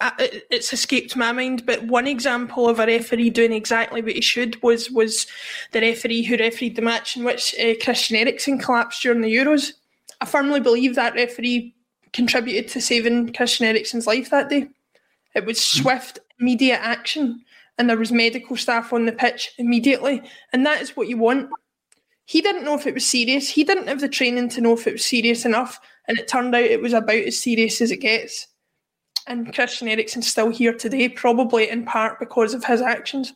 uh, 0.00 0.10
it's 0.50 0.72
escaped 0.72 1.16
my 1.16 1.32
mind. 1.32 1.66
But 1.66 1.84
one 1.84 2.06
example 2.06 2.68
of 2.68 2.78
a 2.78 2.86
referee 2.86 3.30
doing 3.30 3.52
exactly 3.52 4.02
what 4.02 4.14
he 4.14 4.22
should 4.22 4.62
was 4.62 4.90
was 4.90 5.26
the 5.72 5.80
referee 5.80 6.22
who 6.22 6.36
refereed 6.36 6.76
the 6.76 6.82
match 6.82 7.16
in 7.16 7.24
which 7.24 7.54
uh, 7.58 7.74
Christian 7.82 8.16
Eriksen 8.16 8.58
collapsed 8.58 9.02
during 9.02 9.20
the 9.20 9.34
Euros. 9.34 9.72
I 10.20 10.24
firmly 10.24 10.60
believe 10.60 10.94
that 10.94 11.14
referee 11.14 11.74
contributed 12.12 12.70
to 12.70 12.80
saving 12.80 13.34
Christian 13.34 13.66
Eriksen's 13.66 14.06
life 14.06 14.30
that 14.30 14.48
day. 14.48 14.68
It 15.34 15.44
was 15.44 15.58
hmm. 15.58 15.82
swift, 15.82 16.18
immediate 16.40 16.80
action, 16.80 17.44
and 17.76 17.90
there 17.90 17.98
was 17.98 18.10
medical 18.10 18.56
staff 18.56 18.92
on 18.92 19.04
the 19.04 19.12
pitch 19.12 19.52
immediately, 19.58 20.22
and 20.52 20.64
that 20.64 20.80
is 20.80 20.96
what 20.96 21.08
you 21.08 21.18
want. 21.18 21.50
He 22.26 22.40
didn't 22.40 22.64
know 22.64 22.74
if 22.74 22.86
it 22.86 22.94
was 22.94 23.06
serious. 23.06 23.48
He 23.48 23.64
didn't 23.64 23.86
have 23.86 24.00
the 24.00 24.08
training 24.08 24.48
to 24.50 24.60
know 24.60 24.74
if 24.74 24.86
it 24.86 24.94
was 24.94 25.04
serious 25.04 25.44
enough, 25.44 25.80
and 26.08 26.18
it 26.18 26.28
turned 26.28 26.54
out 26.54 26.62
it 26.62 26.82
was 26.82 26.92
about 26.92 27.14
as 27.14 27.40
serious 27.40 27.80
as 27.80 27.92
it 27.92 27.98
gets. 27.98 28.48
And 29.28 29.54
Christian 29.54 29.88
Eriksen's 29.88 30.28
still 30.28 30.50
here 30.50 30.74
today, 30.74 31.08
probably 31.08 31.70
in 31.70 31.84
part 31.84 32.18
because 32.18 32.52
of 32.52 32.64
his 32.64 32.80
actions. 32.80 33.32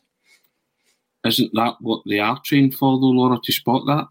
Isn't 1.24 1.52
that 1.54 1.76
what 1.80 2.02
they 2.06 2.18
are 2.18 2.40
trained 2.44 2.74
for, 2.74 2.98
though, 2.98 3.06
Laura, 3.06 3.38
to 3.42 3.52
spot 3.52 3.82
that? 3.86 4.06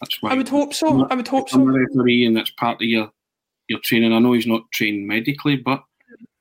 That's 0.00 0.22
why 0.22 0.30
I 0.30 0.34
would 0.34 0.48
hope 0.48 0.74
so. 0.74 1.06
I 1.06 1.14
would 1.14 1.28
hope 1.28 1.48
so. 1.48 1.60
A 1.60 1.64
referee, 1.64 2.26
and 2.26 2.36
that's 2.36 2.50
part 2.50 2.82
of 2.82 2.88
your 2.88 3.10
your 3.68 3.80
training. 3.80 4.12
I 4.12 4.18
know 4.18 4.32
he's 4.32 4.46
not 4.46 4.70
trained 4.72 5.06
medically, 5.06 5.56
but 5.56 5.82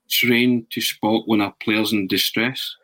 trained 0.09 0.69
to 0.71 0.81
spot 0.81 1.23
when 1.25 1.41
a 1.41 1.51
player's 1.61 1.93
in 1.93 2.07
distress. 2.07 2.75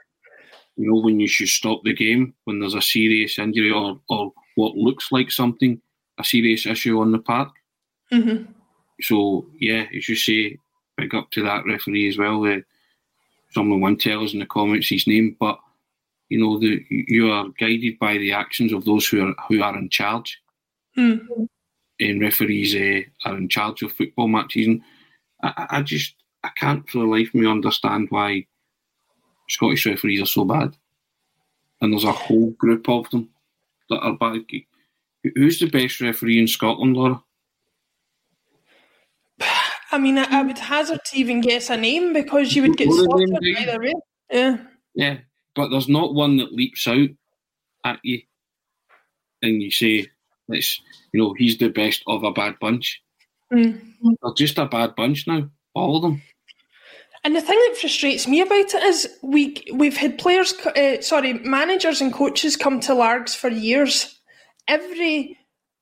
You 0.75 0.89
know, 0.89 1.01
when 1.01 1.19
you 1.19 1.27
should 1.27 1.49
stop 1.49 1.81
the 1.83 1.93
game, 1.93 2.33
when 2.45 2.59
there's 2.59 2.73
a 2.73 2.81
serious 2.81 3.37
injury 3.37 3.71
or, 3.71 3.99
or 4.09 4.33
what 4.55 4.75
looks 4.75 5.11
like 5.11 5.31
something, 5.31 5.81
a 6.19 6.23
serious 6.23 6.65
issue 6.65 6.99
on 6.99 7.11
the 7.11 7.19
park. 7.19 7.49
Mm-hmm. 8.11 8.51
So, 9.01 9.47
yeah, 9.59 9.85
as 9.95 10.07
you 10.07 10.15
say, 10.15 10.57
big 10.97 11.15
up 11.15 11.31
to 11.31 11.43
that 11.43 11.65
referee 11.65 12.09
as 12.09 12.17
well. 12.17 12.45
Uh, 12.45 12.59
someone 13.51 13.81
won't 13.81 14.01
tell 14.01 14.23
us 14.23 14.33
in 14.33 14.39
the 14.39 14.45
comments 14.45 14.89
his 14.89 15.07
name, 15.07 15.35
but 15.39 15.59
you 16.29 16.39
know, 16.39 16.57
the, 16.59 16.83
you 16.89 17.31
are 17.31 17.49
guided 17.59 17.99
by 17.99 18.17
the 18.17 18.31
actions 18.33 18.73
of 18.73 18.85
those 18.85 19.07
who 19.07 19.27
are 19.27 19.35
who 19.47 19.61
are 19.61 19.77
in 19.77 19.89
charge. 19.89 20.41
Mm. 20.97 21.47
And 21.99 22.21
referees 22.21 22.75
uh, 22.75 23.29
are 23.29 23.37
in 23.37 23.49
charge 23.49 23.83
of 23.83 23.93
football 23.93 24.27
matches. 24.27 24.67
And 24.67 24.81
I, 25.43 25.67
I 25.69 25.81
just 25.81 26.15
I 26.43 26.49
can't 26.57 26.87
for 26.89 26.99
the 26.99 27.05
life 27.05 27.27
of 27.27 27.35
me 27.35 27.47
understand 27.47 28.07
why 28.09 28.47
Scottish 29.49 29.85
referees 29.85 30.21
are 30.21 30.25
so 30.25 30.45
bad. 30.45 30.75
And 31.81 31.93
there's 31.93 32.03
a 32.03 32.11
whole 32.11 32.51
group 32.51 32.89
of 32.89 33.09
them 33.09 33.29
that 33.89 33.99
are 33.99 34.17
bad. 34.17 34.41
Who's 35.35 35.59
the 35.59 35.69
best 35.69 36.01
referee 36.01 36.39
in 36.39 36.47
Scotland, 36.47 36.95
Laura? 36.95 37.21
I 39.91 39.97
mean, 39.99 40.17
I, 40.17 40.25
I 40.39 40.41
would 40.41 40.57
hazard 40.57 40.99
to 41.05 41.17
even 41.17 41.41
guess 41.41 41.69
a 41.69 41.77
name 41.77 42.13
because 42.13 42.55
you 42.55 42.63
would 42.63 42.77
get 42.77 42.89
slaughtered 42.91 43.29
either 43.43 43.79
way. 43.79 43.93
Yeah. 44.31 44.57
Yeah, 44.95 45.17
but 45.55 45.69
there's 45.69 45.89
not 45.89 46.13
one 46.13 46.37
that 46.37 46.53
leaps 46.53 46.87
out 46.87 47.09
at 47.85 47.99
you 48.03 48.21
and 49.43 49.61
you 49.61 49.71
say, 49.71 50.07
"Let's," 50.47 50.81
you 51.11 51.21
know, 51.21 51.33
he's 51.37 51.57
the 51.57 51.69
best 51.69 52.03
of 52.07 52.23
a 52.23 52.31
bad 52.31 52.55
bunch. 52.59 53.01
Mm. 53.53 53.79
They're 54.01 54.33
just 54.35 54.57
a 54.57 54.65
bad 54.65 54.95
bunch 54.95 55.27
now, 55.27 55.49
all 55.75 55.97
of 55.97 56.01
them. 56.03 56.21
And 57.23 57.35
the 57.35 57.41
thing 57.41 57.59
that 57.67 57.77
frustrates 57.77 58.27
me 58.27 58.41
about 58.41 58.73
it 58.73 58.83
is 58.83 59.17
we 59.21 59.63
we've 59.73 59.95
had 59.95 60.17
players, 60.17 60.53
uh, 60.53 61.01
sorry, 61.01 61.33
managers 61.33 62.01
and 62.01 62.11
coaches 62.11 62.57
come 62.57 62.79
to 62.81 62.93
Largs 62.93 63.33
for 63.33 63.49
years. 63.49 64.19
Every 64.67 65.37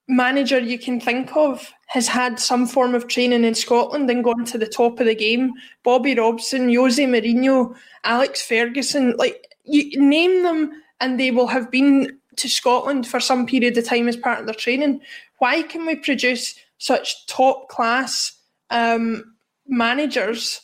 manager 0.07 0.59
you 0.59 0.77
can 0.77 0.99
think 0.99 1.35
of 1.35 1.73
has 1.87 2.07
had 2.07 2.39
some 2.39 2.67
form 2.67 2.93
of 2.93 3.07
training 3.07 3.43
in 3.43 3.55
Scotland 3.55 4.09
and 4.09 4.23
gone 4.23 4.45
to 4.45 4.57
the 4.57 4.67
top 4.67 4.99
of 4.99 5.07
the 5.07 5.15
game. 5.15 5.51
Bobby 5.83 6.13
Robson, 6.13 6.73
Jose 6.73 7.03
Mourinho, 7.03 7.75
Alex 8.03 8.41
Ferguson, 8.41 9.15
like 9.17 9.47
you 9.63 9.99
name 9.99 10.43
them, 10.43 10.71
and 10.99 11.19
they 11.19 11.31
will 11.31 11.47
have 11.47 11.71
been 11.71 12.17
to 12.37 12.47
Scotland 12.47 13.07
for 13.07 13.19
some 13.19 13.47
period 13.47 13.77
of 13.77 13.85
time 13.85 14.07
as 14.07 14.15
part 14.15 14.39
of 14.39 14.45
their 14.45 14.55
training. 14.55 15.01
Why 15.39 15.63
can 15.63 15.85
we 15.87 15.95
produce 15.95 16.55
such 16.77 17.25
top 17.25 17.67
class 17.69 18.33
um, 18.69 19.35
managers? 19.67 20.61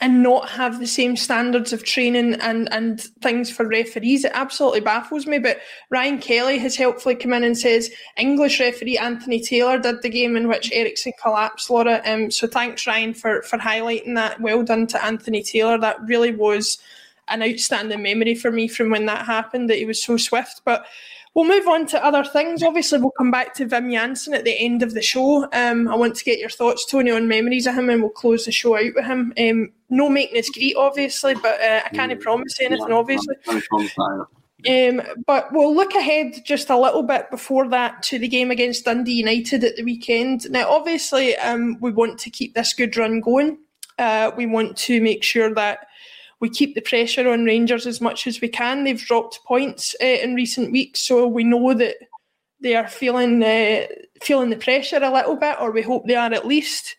And 0.00 0.22
not 0.22 0.48
have 0.50 0.78
the 0.78 0.86
same 0.86 1.16
standards 1.16 1.72
of 1.72 1.82
training 1.82 2.34
and, 2.34 2.72
and 2.72 3.00
things 3.00 3.50
for 3.50 3.66
referees. 3.66 4.24
It 4.24 4.30
absolutely 4.32 4.80
baffles 4.80 5.26
me. 5.26 5.40
But 5.40 5.58
Ryan 5.90 6.18
Kelly 6.18 6.56
has 6.58 6.76
helpfully 6.76 7.16
come 7.16 7.32
in 7.32 7.42
and 7.42 7.58
says 7.58 7.90
English 8.16 8.60
referee 8.60 8.96
Anthony 8.96 9.40
Taylor 9.40 9.76
did 9.76 10.02
the 10.02 10.08
game 10.08 10.36
in 10.36 10.46
which 10.46 10.70
Eriksen 10.72 11.14
collapsed, 11.20 11.68
Laura. 11.68 12.00
Um, 12.04 12.30
so 12.30 12.46
thanks, 12.46 12.86
Ryan, 12.86 13.12
for, 13.12 13.42
for 13.42 13.58
highlighting 13.58 14.14
that. 14.14 14.40
Well 14.40 14.62
done 14.62 14.86
to 14.86 15.04
Anthony 15.04 15.42
Taylor. 15.42 15.78
That 15.78 16.00
really 16.06 16.32
was 16.32 16.78
an 17.26 17.42
outstanding 17.42 18.02
memory 18.02 18.36
for 18.36 18.52
me 18.52 18.68
from 18.68 18.90
when 18.90 19.06
that 19.06 19.26
happened, 19.26 19.68
that 19.68 19.78
he 19.78 19.84
was 19.84 20.00
so 20.00 20.16
swift. 20.16 20.62
But 20.64 20.86
We'll 21.38 21.46
move 21.46 21.68
on 21.68 21.86
to 21.86 22.04
other 22.04 22.24
things. 22.24 22.64
Obviously, 22.64 22.98
we'll 22.98 23.12
come 23.12 23.30
back 23.30 23.54
to 23.54 23.66
Wim 23.66 23.92
Jansen 23.92 24.34
at 24.34 24.42
the 24.42 24.58
end 24.58 24.82
of 24.82 24.92
the 24.92 25.00
show. 25.00 25.44
Um, 25.52 25.86
I 25.86 25.94
want 25.94 26.16
to 26.16 26.24
get 26.24 26.40
your 26.40 26.48
thoughts, 26.48 26.84
Tony, 26.84 27.12
on 27.12 27.28
memories 27.28 27.68
of 27.68 27.76
him, 27.76 27.88
and 27.90 28.02
we'll 28.02 28.10
close 28.10 28.44
the 28.44 28.50
show 28.50 28.76
out 28.76 28.92
with 28.96 29.04
him. 29.04 29.32
Um, 29.38 29.70
no 29.88 30.08
making 30.08 30.34
his 30.34 30.50
greet, 30.50 30.74
obviously, 30.76 31.34
but 31.34 31.60
uh, 31.60 31.82
I 31.84 31.90
can't 31.90 32.10
mm. 32.10 32.20
promise 32.20 32.60
anything, 32.60 32.90
obviously. 32.90 33.36
Um, 34.68 35.00
but 35.28 35.52
we'll 35.52 35.76
look 35.76 35.94
ahead 35.94 36.44
just 36.44 36.70
a 36.70 36.76
little 36.76 37.04
bit 37.04 37.30
before 37.30 37.68
that 37.68 38.02
to 38.02 38.18
the 38.18 38.26
game 38.26 38.50
against 38.50 38.86
Dundee 38.86 39.12
United 39.12 39.62
at 39.62 39.76
the 39.76 39.84
weekend. 39.84 40.50
Now, 40.50 40.68
obviously, 40.68 41.36
um, 41.36 41.78
we 41.80 41.92
want 41.92 42.18
to 42.18 42.30
keep 42.30 42.54
this 42.54 42.74
good 42.74 42.96
run 42.96 43.20
going. 43.20 43.58
Uh, 43.96 44.32
we 44.36 44.46
want 44.46 44.76
to 44.78 45.00
make 45.00 45.22
sure 45.22 45.54
that 45.54 45.86
we 46.40 46.48
keep 46.48 46.74
the 46.74 46.80
pressure 46.80 47.28
on 47.28 47.44
Rangers 47.44 47.86
as 47.86 48.00
much 48.00 48.26
as 48.26 48.40
we 48.40 48.48
can. 48.48 48.84
They've 48.84 49.00
dropped 49.00 49.40
points 49.44 49.96
uh, 50.00 50.06
in 50.06 50.34
recent 50.34 50.72
weeks, 50.72 51.00
so 51.00 51.26
we 51.26 51.44
know 51.44 51.74
that 51.74 51.96
they 52.60 52.74
are 52.74 52.88
feeling 52.88 53.42
uh, 53.42 53.86
feeling 54.22 54.50
the 54.50 54.56
pressure 54.56 55.00
a 55.02 55.12
little 55.12 55.36
bit, 55.36 55.56
or 55.60 55.70
we 55.70 55.82
hope 55.82 56.06
they 56.06 56.14
are 56.14 56.32
at 56.32 56.46
least. 56.46 56.96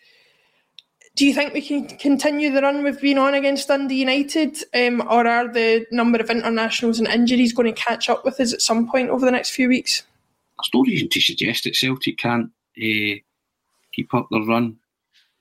Do 1.16 1.26
you 1.26 1.34
think 1.34 1.54
we 1.54 1.62
can 1.62 1.86
continue 1.98 2.52
the 2.52 2.62
run 2.62 2.84
we've 2.84 3.02
been 3.02 3.18
on 3.18 3.34
against 3.34 3.68
Dundee 3.68 3.96
United, 3.96 4.58
um, 4.74 5.02
or 5.02 5.28
are 5.28 5.52
the 5.52 5.86
number 5.92 6.20
of 6.20 6.30
internationals 6.30 7.00
and 7.00 7.08
injuries 7.08 7.52
going 7.52 7.74
to 7.74 7.82
catch 7.82 8.10
up 8.10 8.24
with 8.24 8.40
us 8.40 8.54
at 8.54 8.62
some 8.62 8.90
point 8.90 9.10
over 9.10 9.26
the 9.26 9.32
next 9.32 9.50
few 9.52 9.68
weeks? 9.68 10.04
There's 10.58 10.70
no 10.74 10.84
reason 10.84 11.10
to 11.10 11.20
suggest 11.20 11.64
that 11.64 11.76
Celtic 11.76 12.18
can't 12.18 12.52
uh, 12.78 13.20
keep 13.94 14.14
up 14.14 14.28
the 14.32 14.42
run. 14.42 14.78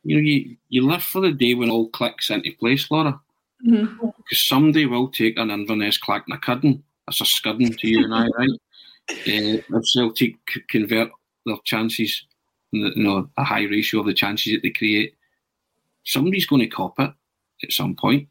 You 0.04 0.16
know, 0.16 0.22
you, 0.22 0.56
you 0.68 0.86
live 0.86 1.02
for 1.02 1.20
the 1.20 1.32
day 1.32 1.54
when 1.54 1.70
all 1.70 1.90
clicks 1.90 2.30
into 2.30 2.52
place, 2.58 2.90
Laura. 2.90 3.20
Mm-hmm. 3.66 4.06
Because 4.06 4.46
somebody 4.46 4.86
will 4.86 5.08
take 5.08 5.38
an 5.38 5.50
Inverness 5.50 5.98
Clachnacuddin. 5.98 6.82
That's 7.06 7.20
a 7.20 7.24
scudding 7.24 7.72
to 7.72 7.88
you 7.88 8.04
and 8.04 8.14
I, 8.14 8.26
right? 8.36 8.50
Uh, 9.10 9.14
if 9.26 9.64
Celtic 9.84 10.36
convert 10.68 11.10
their 11.46 11.56
chances, 11.64 12.24
you 12.70 12.92
know, 12.96 13.28
a 13.36 13.44
high 13.44 13.64
ratio 13.64 14.00
of 14.00 14.06
the 14.06 14.14
chances 14.14 14.52
that 14.52 14.62
they 14.62 14.70
create, 14.70 15.14
somebody's 16.04 16.46
going 16.46 16.60
to 16.60 16.68
cop 16.68 16.98
it 17.00 17.10
at 17.62 17.72
some 17.72 17.94
point. 17.96 18.28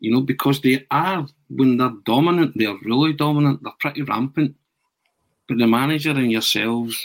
You 0.00 0.12
know, 0.12 0.20
because 0.20 0.60
they 0.60 0.84
are, 0.90 1.26
when 1.48 1.76
they're 1.76 1.92
dominant, 2.04 2.54
they're 2.56 2.76
really 2.84 3.12
dominant, 3.12 3.62
they're 3.62 3.72
pretty 3.78 4.02
rampant. 4.02 4.56
But 5.48 5.58
the 5.58 5.66
manager 5.68 6.10
and 6.10 6.30
yourselves 6.30 7.00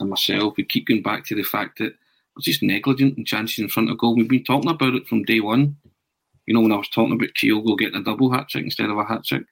and 0.00 0.10
myself, 0.10 0.54
we 0.56 0.64
keep 0.64 0.88
going 0.88 1.02
back 1.02 1.24
to 1.26 1.36
the 1.36 1.44
fact 1.44 1.78
that 1.78 1.94
we're 2.34 2.42
just 2.42 2.62
negligent 2.62 3.16
in 3.16 3.24
chances 3.24 3.60
in 3.60 3.68
front 3.68 3.90
of 3.90 3.98
goal. 3.98 4.16
We've 4.16 4.28
been 4.28 4.42
talking 4.42 4.70
about 4.70 4.94
it 4.94 5.06
from 5.06 5.22
day 5.22 5.38
one 5.38 5.76
you 6.52 6.58
know, 6.58 6.60
when 6.60 6.72
I 6.72 6.76
was 6.76 6.88
talking 6.90 7.14
about 7.14 7.30
Kyogo 7.30 7.78
getting 7.78 7.98
a 7.98 8.04
double 8.04 8.30
hat 8.30 8.46
trick 8.50 8.64
instead 8.64 8.90
of 8.90 8.98
a 8.98 9.04
hat 9.04 9.24
trick, 9.24 9.44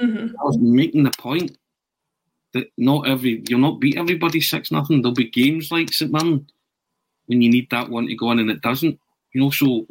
mm-hmm. 0.00 0.36
I 0.40 0.44
was 0.44 0.56
making 0.56 1.02
the 1.02 1.10
point 1.18 1.58
that 2.52 2.68
not 2.78 3.08
every 3.08 3.42
you'll 3.48 3.58
not 3.58 3.80
beat 3.80 3.98
everybody 3.98 4.40
six 4.40 4.70
nothing. 4.70 5.02
There'll 5.02 5.16
be 5.16 5.28
games 5.28 5.72
like 5.72 5.92
St 5.92 6.12
Mirren 6.12 6.46
when 7.26 7.42
you 7.42 7.50
need 7.50 7.68
that 7.70 7.90
one 7.90 8.06
to 8.06 8.14
go 8.14 8.30
in 8.30 8.38
and 8.38 8.52
it 8.52 8.62
doesn't. 8.62 9.00
You 9.32 9.40
know, 9.40 9.50
so 9.50 9.84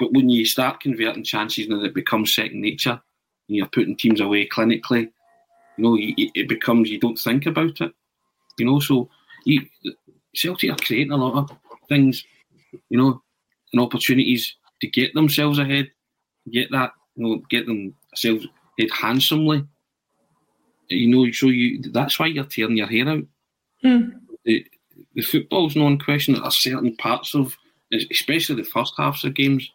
but 0.00 0.12
when 0.12 0.28
you 0.28 0.44
start 0.44 0.80
converting 0.80 1.22
chances 1.22 1.68
and 1.68 1.80
it 1.80 1.94
becomes 1.94 2.34
second 2.34 2.60
nature, 2.60 3.00
and 3.48 3.56
you're 3.56 3.68
putting 3.68 3.96
teams 3.96 4.20
away 4.20 4.48
clinically, 4.48 5.12
you 5.76 5.84
know, 5.84 5.96
it 5.96 6.48
becomes 6.48 6.90
you 6.90 6.98
don't 6.98 7.20
think 7.20 7.46
about 7.46 7.80
it. 7.80 7.92
You 8.58 8.66
know, 8.66 8.80
so 8.80 9.08
you, 9.44 9.64
Celtic 10.34 10.72
are 10.72 10.76
creating 10.84 11.12
a 11.12 11.16
lot 11.16 11.36
of 11.36 11.56
things, 11.88 12.24
you 12.88 12.98
know, 12.98 13.22
and 13.72 13.80
opportunities 13.80 14.56
to 14.80 14.88
get 14.88 15.14
themselves 15.14 15.60
ahead, 15.60 15.88
get 16.50 16.70
that, 16.72 16.92
you 17.16 17.26
know, 17.26 17.42
get 17.50 17.66
themselves 17.66 18.46
ahead 18.78 18.90
handsomely. 18.92 19.64
You 20.88 21.08
know, 21.08 21.30
so 21.32 21.46
you 21.46 21.82
that's 21.92 22.18
why 22.18 22.26
you're 22.26 22.44
tearing 22.44 22.76
your 22.76 22.88
hair 22.88 23.08
out. 23.08 23.24
Mm. 23.84 24.20
The, 24.44 24.66
the 25.14 25.22
football's 25.22 25.76
non 25.76 25.98
question 25.98 26.34
that 26.34 26.40
there 26.40 26.48
are 26.48 26.52
certain 26.52 26.96
parts 26.96 27.34
of, 27.34 27.56
especially 28.10 28.56
the 28.56 28.68
first 28.68 28.94
halves 28.96 29.24
of 29.24 29.34
games, 29.34 29.70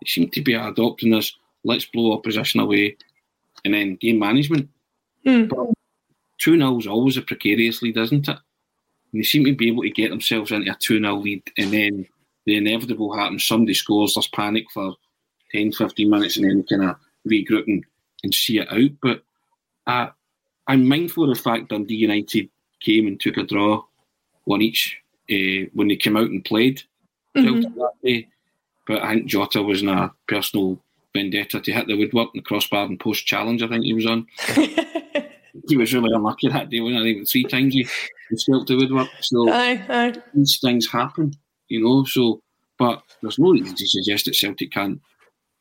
they 0.00 0.06
seem 0.06 0.30
to 0.30 0.40
be 0.40 0.54
adopting 0.54 1.10
this 1.10 1.34
let's 1.64 1.84
blow 1.86 2.12
opposition 2.12 2.60
away 2.60 2.96
and 3.64 3.74
then 3.74 3.96
game 3.96 4.18
management. 4.18 4.68
Mm. 5.26 5.48
But 5.48 5.68
2 6.38 6.56
0 6.56 6.78
is 6.78 6.86
always 6.86 7.16
a 7.16 7.22
precarious 7.22 7.82
lead, 7.82 7.96
isn't 7.96 8.28
it? 8.28 8.38
And 9.12 9.20
they 9.20 9.24
seem 9.24 9.44
to 9.44 9.54
be 9.54 9.68
able 9.68 9.82
to 9.82 9.90
get 9.90 10.10
themselves 10.10 10.50
into 10.50 10.70
a 10.70 10.76
2 10.76 10.98
0 11.00 11.16
lead 11.16 11.42
and 11.58 11.72
then 11.72 12.06
the 12.46 12.56
inevitable 12.56 13.16
happens. 13.16 13.44
Somebody 13.44 13.74
scores, 13.74 14.14
there's 14.14 14.28
panic 14.28 14.64
for 14.72 14.94
10, 15.54 15.72
15 15.72 16.10
minutes, 16.10 16.36
and 16.36 16.46
then 16.46 16.64
kind 16.64 16.90
of 16.90 16.96
regroup 17.28 17.66
and, 17.66 17.84
and 18.22 18.34
see 18.34 18.58
it 18.58 18.72
out. 18.72 18.90
But 19.02 19.22
uh, 19.86 20.10
I'm 20.66 20.88
mindful 20.88 21.24
of 21.30 21.36
the 21.36 21.42
fact 21.42 21.68
Dundee 21.68 21.94
United 21.94 22.48
came 22.80 23.06
and 23.06 23.20
took 23.20 23.36
a 23.36 23.44
draw, 23.44 23.84
one 24.44 24.62
each, 24.62 24.98
uh, 25.30 25.68
when 25.72 25.88
they 25.88 25.96
came 25.96 26.16
out 26.16 26.30
and 26.30 26.44
played 26.44 26.82
mm-hmm. 27.36 28.18
But 28.84 29.02
I 29.02 29.14
think 29.14 29.26
Jota 29.26 29.62
was 29.62 29.80
in 29.80 29.88
a 29.88 30.12
personal 30.26 30.82
vendetta 31.14 31.60
to 31.60 31.72
hit 31.72 31.86
the 31.86 31.96
woodwork 31.96 32.30
and 32.34 32.42
the 32.42 32.44
crossbar 32.44 32.84
and 32.84 32.98
post 32.98 33.24
challenge, 33.26 33.62
I 33.62 33.68
think 33.68 33.84
he 33.84 33.92
was 33.92 34.06
on. 34.06 34.26
he 35.68 35.76
was 35.76 35.94
really 35.94 36.12
unlucky 36.12 36.48
that 36.48 36.68
day, 36.68 36.80
wasn't 36.80 37.06
he? 37.06 37.24
Three 37.24 37.44
times 37.44 37.74
he, 37.74 37.86
he 38.28 38.36
scalped 38.36 38.66
the 38.66 38.76
woodwork. 38.76 39.08
So 39.20 39.48
aye, 39.48 39.84
aye. 39.88 40.14
these 40.34 40.58
things 40.58 40.90
happen 40.90 41.36
you 41.72 41.82
know. 41.82 42.04
So, 42.04 42.42
but 42.78 43.02
there's 43.22 43.38
no 43.38 43.50
reason 43.50 43.74
to 43.74 43.86
suggest 43.86 44.26
that 44.26 44.36
Celtic 44.36 44.70
can't 44.70 45.00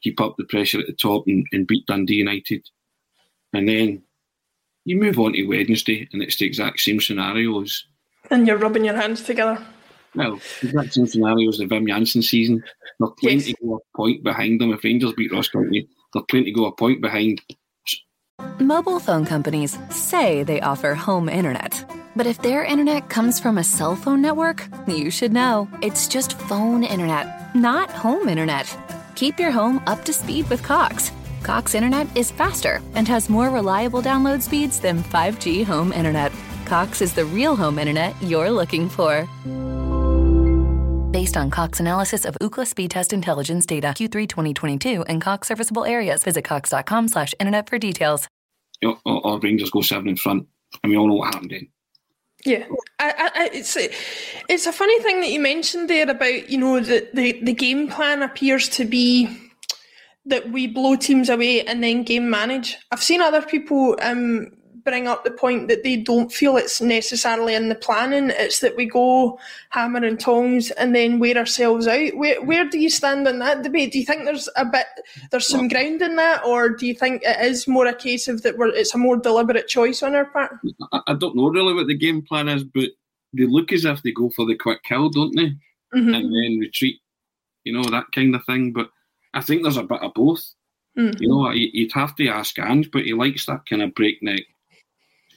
keep 0.01 0.19
up 0.19 0.35
the 0.37 0.45
pressure 0.45 0.79
at 0.79 0.87
the 0.87 0.93
top 0.93 1.25
and, 1.27 1.45
and 1.51 1.67
beat 1.67 1.85
Dundee 1.85 2.15
United. 2.15 2.67
And 3.53 3.67
then 3.67 4.03
you 4.85 4.99
move 4.99 5.19
on 5.19 5.33
to 5.33 5.45
Wednesday, 5.45 6.07
and 6.11 6.21
it's 6.21 6.37
the 6.37 6.45
exact 6.45 6.79
same 6.79 6.99
scenarios. 6.99 7.85
And 8.29 8.47
you're 8.47 8.57
rubbing 8.57 8.85
your 8.85 8.95
hands 8.95 9.21
together. 9.21 9.63
Well, 10.15 10.39
the 10.61 10.67
exact 10.67 10.93
same 10.93 11.07
scenario 11.07 11.49
as 11.49 11.57
the 11.57 11.65
Wim 11.65 11.87
Jansen 11.87 12.21
season. 12.21 12.63
They're 12.99 13.09
playing 13.19 13.39
yes. 13.39 13.47
to 13.47 13.55
go 13.65 13.75
a 13.75 13.97
point 13.97 14.23
behind 14.23 14.59
them. 14.59 14.73
If 14.73 14.83
Rangers 14.83 15.13
beat 15.13 15.31
Ross 15.31 15.47
County, 15.47 15.87
they're 16.13 16.23
playing 16.23 16.45
to 16.45 16.51
go 16.51 16.65
a 16.65 16.71
point 16.71 17.01
behind. 17.01 17.41
Mobile 18.59 18.99
phone 18.99 19.25
companies 19.25 19.77
say 19.89 20.43
they 20.43 20.61
offer 20.61 20.95
home 20.95 21.29
internet. 21.29 21.85
But 22.15 22.27
if 22.27 22.41
their 22.41 22.65
internet 22.65 23.09
comes 23.09 23.39
from 23.39 23.57
a 23.57 23.63
cell 23.63 23.95
phone 23.95 24.21
network, 24.21 24.67
you 24.87 25.09
should 25.09 25.31
know. 25.31 25.69
It's 25.81 26.07
just 26.07 26.37
phone 26.39 26.83
internet, 26.83 27.55
not 27.55 27.89
home 27.89 28.27
internet. 28.27 28.75
Keep 29.15 29.39
your 29.39 29.51
home 29.51 29.81
up 29.87 30.03
to 30.05 30.13
speed 30.13 30.49
with 30.49 30.61
Cox. 30.63 31.11
Cox 31.43 31.75
internet 31.75 32.07
is 32.15 32.31
faster 32.31 32.81
and 32.95 33.07
has 33.07 33.29
more 33.29 33.49
reliable 33.49 34.01
download 34.01 34.41
speeds 34.41 34.79
than 34.79 35.03
5G 35.03 35.65
home 35.65 35.91
internet. 35.93 36.31
Cox 36.65 37.01
is 37.01 37.13
the 37.13 37.25
real 37.25 37.55
home 37.55 37.79
internet 37.79 38.15
you're 38.21 38.51
looking 38.51 38.87
for. 38.89 39.27
Based 41.11 41.35
on 41.35 41.49
Cox 41.49 41.79
analysis 41.81 42.23
of 42.23 42.37
Ookla 42.39 42.65
speed 42.65 42.91
test 42.91 43.11
intelligence 43.11 43.65
data 43.65 43.87
Q3 43.87 44.29
2022 44.29 45.03
and 45.03 45.21
Cox 45.21 45.49
serviceable 45.49 45.83
areas, 45.83 46.23
visit 46.23 46.43
cox.com 46.43 47.09
slash 47.09 47.33
internet 47.39 47.69
for 47.69 47.77
details. 47.77 48.27
Or, 48.83 48.97
or 49.05 49.39
Rangers 49.39 49.69
go 49.69 49.81
seven 49.81 50.07
in 50.07 50.15
front, 50.15 50.47
and 50.81 50.89
we 50.89 50.97
all 50.97 51.07
know 51.07 51.15
what 51.15 51.33
happened 51.33 51.51
then. 51.51 51.67
Yeah, 52.45 52.65
I, 52.99 53.31
I, 53.35 53.49
it's 53.53 53.77
a, 53.77 53.89
it's 54.49 54.65
a 54.65 54.73
funny 54.73 54.99
thing 55.01 55.21
that 55.21 55.29
you 55.29 55.39
mentioned 55.39 55.89
there 55.89 56.09
about 56.09 56.49
you 56.49 56.57
know 56.57 56.79
the, 56.79 57.07
the 57.13 57.39
the 57.43 57.53
game 57.53 57.87
plan 57.87 58.23
appears 58.23 58.67
to 58.69 58.85
be 58.85 59.29
that 60.25 60.51
we 60.51 60.67
blow 60.67 60.95
teams 60.95 61.29
away 61.29 61.61
and 61.63 61.83
then 61.83 62.03
game 62.03 62.29
manage. 62.29 62.77
I've 62.91 63.03
seen 63.03 63.21
other 63.21 63.41
people 63.41 63.97
um, 64.01 64.47
bring 64.83 65.07
up 65.07 65.23
the 65.23 65.31
point 65.31 65.67
that 65.67 65.83
they 65.83 65.97
don't 65.97 66.31
feel 66.31 66.57
it's 66.57 66.81
necessarily 66.81 67.53
in 67.55 67.69
the 67.69 67.75
planning. 67.75 68.31
It's 68.31 68.59
that 68.59 68.75
we 68.75 68.85
go 68.85 69.39
hammer 69.69 70.03
and 70.05 70.19
tongs 70.19 70.71
and 70.71 70.95
then 70.95 71.19
wear 71.19 71.37
ourselves 71.37 71.87
out. 71.87 72.15
Where 72.15 72.41
where 72.43 72.67
do 72.69 72.79
you 72.79 72.89
stand 72.89 73.27
on 73.27 73.39
that 73.39 73.63
debate? 73.63 73.91
Do 73.93 73.99
you 73.99 74.05
think 74.05 74.25
there's 74.25 74.49
a 74.55 74.65
bit 74.65 74.85
there's 75.31 75.47
some 75.47 75.67
ground 75.67 76.01
in 76.01 76.15
that, 76.15 76.43
or 76.45 76.69
do 76.69 76.85
you 76.87 76.93
think 76.95 77.21
it 77.23 77.39
is 77.45 77.67
more 77.67 77.85
a 77.85 77.93
case 77.95 78.27
of 78.27 78.41
that 78.43 78.57
we're, 78.57 78.69
it's 78.69 78.95
a 78.95 78.97
more 78.97 79.17
deliberate 79.17 79.67
choice 79.67 80.01
on 80.03 80.15
our 80.15 80.25
part? 80.25 80.57
I, 80.91 81.01
I 81.07 81.13
don't 81.13 81.35
know 81.35 81.49
really 81.49 81.73
what 81.73 81.87
the 81.87 81.97
game 81.97 82.21
plan 82.21 82.47
is, 82.49 82.63
but 82.63 82.89
they 83.33 83.45
look 83.45 83.71
as 83.71 83.85
if 83.85 84.01
they 84.03 84.11
go 84.11 84.29
for 84.35 84.45
the 84.45 84.55
quick 84.55 84.83
kill, 84.83 85.09
don't 85.09 85.35
they? 85.35 85.55
Mhm. 85.97 86.15
And 86.15 86.33
then 86.33 86.59
retreat, 86.59 86.99
you 87.63 87.73
know 87.73 87.83
that 87.83 88.05
kind 88.13 88.33
of 88.35 88.45
thing. 88.45 88.71
But 88.73 88.89
I 89.33 89.41
think 89.41 89.63
there's 89.63 89.77
a 89.77 89.83
bit 89.83 90.01
of 90.01 90.13
both. 90.13 90.43
Mm. 90.97 91.21
You 91.21 91.29
know, 91.29 91.49
you- 91.51 91.69
you'd 91.71 91.93
have 91.93 92.15
to 92.17 92.27
ask 92.27 92.59
Ange, 92.59 92.91
but 92.91 93.05
he 93.05 93.13
likes 93.13 93.45
that 93.45 93.65
kind 93.65 93.81
of 93.81 93.95
breakneck 93.95 94.41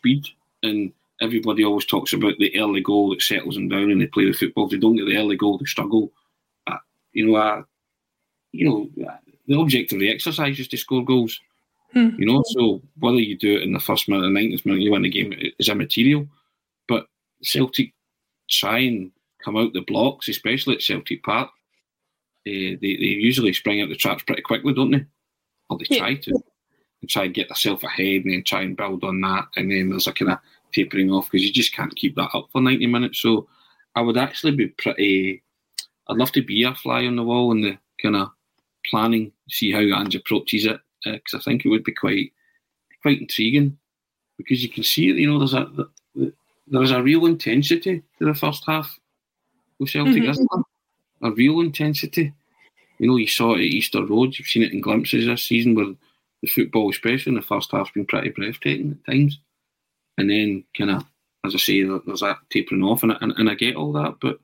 speed. 0.05 0.27
And 0.63 0.93
everybody 1.21 1.65
always 1.65 1.87
talks 1.87 2.13
about 2.13 2.35
the 2.39 2.57
early 2.59 2.81
goal 2.81 3.11
that 3.11 3.23
settles 3.23 3.55
them 3.55 3.69
down 3.69 3.91
and 3.91 4.01
they 4.01 4.07
play 4.07 4.27
the 4.27 4.33
football. 4.33 4.67
If 4.67 4.73
they 4.73 4.79
don't 4.79 4.97
get 4.97 5.07
the 5.07 5.17
early 5.17 5.37
goal, 5.37 5.59
they 5.59 5.65
struggle. 5.65 6.13
Uh, 6.67 6.77
you 7.13 7.27
know, 7.27 7.37
uh, 7.37 7.63
you 8.53 8.69
know, 8.69 9.07
uh, 9.07 9.17
the 9.47 9.57
object 9.59 9.93
of 9.93 9.99
the 10.01 10.11
exercise 10.11 10.59
is 10.59 10.69
to 10.69 10.77
score 10.77 11.05
goals. 11.05 11.41
Hmm. 11.93 12.11
You 12.19 12.27
know, 12.27 12.43
so 12.47 12.83
whether 12.99 13.19
you 13.19 13.37
do 13.37 13.57
it 13.57 13.63
in 13.63 13.73
the 13.73 13.81
first 13.81 14.09
minute 14.09 14.25
or 14.25 14.31
90th 14.31 14.67
minute, 14.67 14.81
you 14.83 14.91
win 14.93 15.03
the 15.03 15.09
game 15.11 15.35
is 15.59 15.69
immaterial. 15.69 16.27
But 16.89 17.07
Celtic 17.43 17.93
try 18.51 18.79
and 18.81 19.11
come 19.45 19.57
out 19.57 19.73
the 19.73 19.83
blocks, 19.83 20.29
especially 20.29 20.75
at 20.77 20.83
Celtic 20.83 21.23
Park. 21.23 21.51
eh, 22.47 22.77
they, 22.81 22.97
they 22.97 23.15
usually 23.29 23.53
spring 23.55 23.81
out 23.81 23.89
the 23.89 23.97
traps 23.97 24.23
pretty 24.23 24.43
quickly, 24.43 24.75
don't 24.75 24.91
they? 24.91 25.05
Or 25.71 25.79
they 25.79 25.87
Yeah. 25.89 25.99
try 25.99 26.15
to. 26.17 26.45
And 27.05 27.11
try 27.11 27.25
and 27.25 27.35
get 27.35 27.51
yourself 27.51 27.83
ahead 27.83 28.25
and 28.25 28.33
then 28.33 28.43
try 28.45 28.63
and 28.63 28.79
build 28.79 29.05
on 29.05 29.21
that. 29.21 29.49
And 29.57 29.71
then 29.71 29.91
there's 29.91 30.07
a 30.07 30.13
kind 30.13 30.31
of 30.31 30.39
tapering 30.73 31.11
off 31.11 31.31
because 31.31 31.47
you 31.47 31.53
just 31.53 31.75
can't 31.75 31.95
keep 31.95 32.17
that 32.17 32.31
up 32.33 32.49
for 32.51 32.63
90 32.63 32.87
minutes. 32.87 33.21
So 33.21 33.47
I 33.95 34.01
would 34.01 34.17
actually 34.17 34.53
be 34.53 34.69
pretty. 34.69 35.43
I'd 36.09 36.17
love 36.17 36.33
to 36.33 36.43
be 36.43 36.63
a 36.63 36.75
fly 36.75 37.05
on 37.05 37.17
the 37.17 37.23
wall 37.23 37.53
in 37.53 37.61
the 37.61 37.77
kind 38.01 38.17
of 38.17 38.31
planning, 38.87 39.33
see 39.51 39.71
how 39.71 39.81
Ange 39.81 40.15
approaches 40.17 40.65
it, 40.65 40.81
because 41.05 41.35
I 41.35 41.41
think 41.41 41.67
it 41.67 41.69
would 41.69 41.85
be 41.85 41.93
quite 41.93 42.33
quite 43.03 43.21
intriguing 43.21 43.77
because 44.39 44.63
you 44.63 44.71
can 44.71 44.83
see 44.83 45.11
it, 45.11 45.17
you 45.17 45.31
know 45.31 45.39
there's 45.39 45.53
a 45.53 45.69
there's 46.67 46.91
a 46.91 47.03
real 47.03 47.27
intensity 47.27 48.03
to 48.19 48.25
the 48.25 48.33
first 48.35 48.65
half 48.67 48.99
with 49.79 49.91
Celtic, 49.91 50.23
Mhm. 50.23 50.31
isn't 50.31 50.49
there? 50.51 51.31
A 51.31 51.35
real 51.35 51.61
intensity. 51.61 52.33
You 52.99 53.09
know, 53.09 53.17
you 53.17 53.27
saw 53.27 53.53
it 53.53 53.59
at 53.59 53.65
Easter 53.65 54.03
Road. 54.03 54.39
You've 54.39 54.49
seen 54.49 54.63
it 54.63 54.73
in 54.73 54.81
glimpses 54.81 55.27
this 55.27 55.43
season, 55.43 55.75
where 55.75 55.95
the 56.45 56.51
football, 56.51 56.91
especially 56.91 57.31
in 57.31 57.37
the 57.37 57.43
first 57.43 57.73
half, 57.73 57.87
has 57.89 57.93
been 57.93 58.07
pretty 58.07 58.31
breathtaking 58.31 58.93
at 59.07 59.13
times. 59.13 59.41
And 60.19 60.31
then, 60.31 60.65
kind 60.77 60.91
of, 60.91 61.05
as 61.45 61.55
I 61.55 61.59
say, 61.59 61.83
there's 61.83 62.21
that 62.21 62.39
tapering 62.51 62.83
off, 62.83 63.03
and, 63.03 63.13
I- 63.13 63.19
and 63.21 63.33
and 63.37 63.51
I 63.51 63.55
get 63.55 63.77
all 63.77 63.93
that. 63.95 64.17
But 64.21 64.39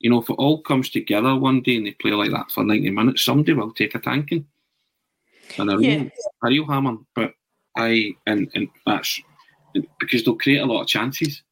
you 0.00 0.10
know, 0.10 0.20
if 0.20 0.30
it 0.30 0.34
all 0.34 0.62
comes 0.62 0.90
together 0.90 1.34
one 1.34 1.60
day 1.62 1.76
and 1.76 1.86
they 1.86 1.92
play 1.92 2.12
like 2.12 2.30
that 2.30 2.50
for 2.52 2.62
ninety 2.64 2.90
minutes, 2.90 3.24
somebody 3.24 3.52
will 3.54 3.72
take 3.72 3.94
a 3.94 3.98
tanking 3.98 4.46
and 5.58 5.70
a 5.70 5.76
real, 5.78 5.90
Yeah. 6.02 6.08
a 6.44 6.48
real 6.48 6.66
hammer. 6.66 6.98
But 7.14 7.32
I 7.76 8.12
and 8.26 8.48
and 8.54 8.68
that's 8.86 9.20
because 9.98 10.24
they'll 10.24 10.36
create 10.36 10.58
a 10.60 10.66
lot 10.66 10.82
of 10.82 10.86
chances. 10.88 11.42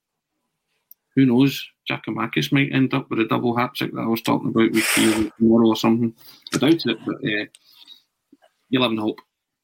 Who 1.14 1.26
knows? 1.26 1.66
Giakoumakis 1.91 2.53
might 2.53 2.72
end 2.72 2.93
up 2.95 3.09
with 3.09 3.20
a 3.20 3.24
double 3.24 3.57
hat 3.57 3.70
trick 3.74 3.93
that 3.95 4.01
I 4.01 4.07
was 4.07 4.20
talking 4.22 4.49
about 4.51 4.72
with 4.72 4.99
you 4.99 5.30
tomorrow 5.39 5.68
or 5.68 5.76
something. 5.76 6.12
I 6.55 6.59
doubt 6.59 6.84
it, 6.87 6.99
but 7.07 7.16
uh, 7.16 7.47
you 8.68 8.80
live 8.80 8.91
in 8.93 8.99
hope. 8.99 9.18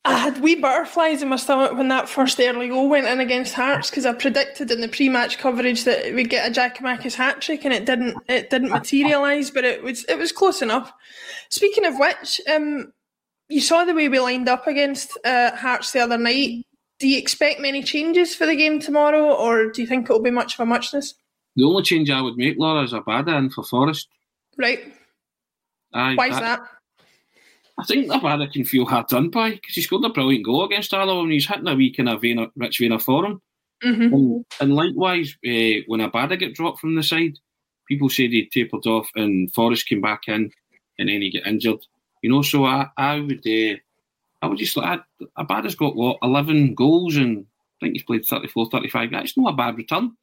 I 0.05 0.19
had 0.19 0.41
wee 0.41 0.57
butterflies 0.57 1.23
in 1.23 1.29
my 1.29 1.37
stomach 1.37 1.75
when 1.77 1.87
that 1.89 2.09
first 2.09 2.41
early 2.41 2.69
goal 2.69 2.89
went 2.89 3.07
in 3.07 3.21
against 3.21 3.55
Hearts 3.55 3.89
because 3.89 4.05
I 4.05 4.13
predicted 4.13 4.71
in 4.73 4.81
the 4.81 4.89
pre-match 4.89 5.39
coverage 5.39 5.85
that 5.85 6.13
we'd 6.13 6.29
get 6.29 6.49
a 6.49 6.61
Giakoumakis 6.61 7.15
hat 7.15 7.41
trick 7.41 7.65
and 7.65 7.73
it 7.73 7.87
didn't. 7.87 8.17
It 8.29 8.51
didn't 8.51 8.71
materialise, 8.71 9.51
but 9.51 9.65
it 9.65 9.83
was 9.83 10.05
it 10.05 10.19
was 10.19 10.33
close 10.33 10.61
enough. 10.61 10.93
Speaking 11.51 11.87
of 11.87 11.99
which, 11.99 12.41
um, 12.53 12.93
you 13.49 13.61
saw 13.61 13.85
the 13.85 13.95
way 13.95 14.09
we 14.09 14.19
lined 14.19 14.49
up 14.49 14.67
against 14.67 15.17
uh, 15.25 15.55
Hearts 15.55 15.93
the 15.93 16.01
other 16.01 16.19
night. 16.19 16.67
Do 16.99 17.09
you 17.09 17.19
expect 17.19 17.61
many 17.61 17.83
changes 17.85 18.35
for 18.35 18.47
the 18.47 18.57
game 18.57 18.81
tomorrow, 18.81 19.33
or 19.33 19.71
do 19.71 19.83
you 19.83 19.87
think 19.87 20.11
it 20.11 20.13
will 20.13 20.23
be 20.23 20.31
much 20.31 20.55
of 20.55 20.61
a 20.61 20.67
muchness? 20.67 21.15
The 21.55 21.65
only 21.65 21.83
change 21.83 22.11
I 22.11 22.21
would 22.21 22.37
make, 22.37 22.57
Laura, 22.59 22.83
is 22.83 22.93
Abada 22.93 23.39
in 23.39 23.51
for 23.51 23.63
Forrest. 23.63 24.09
Right? 24.57 24.81
Aye, 25.95 26.15
Why's 26.15 26.41
that? 26.41 26.61
I 27.83 27.85
think 27.87 28.11
Abada 28.11 28.53
can 28.53 28.65
feel 28.65 28.87
hard 28.87 29.09
done 29.09 29.31
by 29.31 29.51
because 29.51 29.75
he 29.75 29.83
scored 29.83 30.05
a 30.05 30.11
brilliant 30.11 30.45
goal 30.45 30.65
against 30.65 30.93
Alloa 30.93 31.23
and 31.23 31.33
he's 31.33 31.47
hitting 31.49 31.69
a 31.69 31.75
wee 31.75 31.93
kind 31.93 32.09
of 32.09 32.21
vein, 32.21 32.51
rich 32.57 32.79
vein 32.79 32.93
of 32.93 33.03
form. 33.03 33.41
Mm-hmm. 33.85 34.15
And, 34.15 34.45
and 34.61 34.75
likewise, 34.75 35.37
uh, 35.47 35.83
when 35.87 36.01
Abada 36.01 36.39
get 36.39 36.55
dropped 36.55 36.81
from 36.81 36.95
the 36.95 37.03
side, 37.03 37.39
people 37.89 38.09
say 38.09 38.29
they 38.29 38.49
tapered 38.53 38.87
off 38.87 39.11
and 39.17 39.53
Forrest 39.53 39.87
came 39.87 40.01
back 40.01 40.23
in 40.29 40.51
and 40.99 41.09
then 41.09 41.23
he 41.23 41.31
get 41.31 41.47
injured. 41.47 41.85
You 42.23 42.31
know, 42.31 42.43
so 42.43 42.65
I, 42.65 42.89
I 42.97 43.21
would 43.21 43.47
uh, 43.47 43.77
I 44.43 44.47
would 44.47 44.59
just 44.59 44.77
like 44.77 45.01
Abada's 45.39 45.75
got 45.75 45.97
what, 45.97 46.19
11 46.23 46.75
goals 46.75 47.17
and 47.17 47.47
I 47.81 47.87
think 47.87 47.95
he's 47.95 48.05
played 48.05 48.25
34, 48.25 48.71
35 48.71 49.11
games. 49.11 49.31
It's 49.31 49.39
not 49.39 49.53
a 49.53 49.57
bad 49.57 49.77
return. 49.77 50.17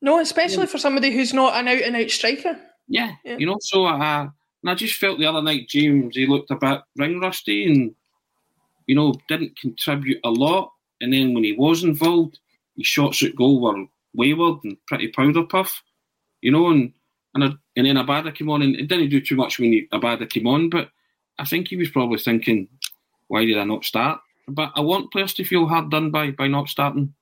No, 0.00 0.18
especially 0.18 0.66
for 0.66 0.78
somebody 0.78 1.12
who's 1.12 1.32
not 1.32 1.54
an 1.54 1.68
out 1.68 1.82
and 1.82 1.94
out 1.94 2.10
striker. 2.10 2.58
Yeah, 2.88 3.12
Yeah. 3.24 3.36
you 3.38 3.46
know, 3.46 3.58
so 3.60 3.84
I, 3.84 4.28
and 4.62 4.70
I 4.70 4.74
just 4.74 4.98
felt 4.98 5.18
the 5.18 5.26
other 5.26 5.42
night, 5.42 5.68
James, 5.68 6.16
he 6.16 6.26
looked 6.26 6.50
a 6.50 6.56
bit 6.56 6.80
ring 6.96 7.20
rusty 7.20 7.66
and, 7.66 7.94
you 8.86 8.94
know, 8.94 9.14
didn't 9.28 9.58
contribute 9.58 10.20
a 10.24 10.30
lot. 10.30 10.72
And 11.00 11.12
then 11.12 11.34
when 11.34 11.44
he 11.44 11.52
was 11.52 11.82
involved, 11.82 12.38
his 12.76 12.86
shots 12.86 13.22
at 13.22 13.36
goal 13.36 13.60
were 13.60 13.86
wayward 14.14 14.58
and 14.64 14.76
pretty 14.86 15.08
powder 15.08 15.44
puff, 15.44 15.82
you 16.40 16.50
know, 16.50 16.70
and 16.70 16.92
and, 17.34 17.44
I, 17.44 17.46
and 17.76 17.86
then 17.86 17.96
Abada 17.96 18.34
came 18.34 18.50
on 18.50 18.60
and 18.60 18.76
it 18.76 18.88
didn't 18.88 19.08
do 19.08 19.20
too 19.20 19.36
much 19.36 19.58
when 19.58 19.72
he, 19.72 19.88
Abada 19.90 20.28
came 20.28 20.46
on, 20.46 20.68
but 20.68 20.90
I 21.38 21.46
think 21.46 21.68
he 21.68 21.76
was 21.76 21.88
probably 21.88 22.18
thinking, 22.18 22.68
why 23.28 23.46
did 23.46 23.56
I 23.56 23.64
not 23.64 23.84
start? 23.84 24.20
But 24.46 24.70
I 24.74 24.80
want 24.80 25.10
players 25.12 25.32
to 25.34 25.44
feel 25.44 25.66
hard 25.66 25.90
done 25.90 26.10
by 26.10 26.30
by 26.32 26.48
not 26.48 26.68
starting. 26.68 27.14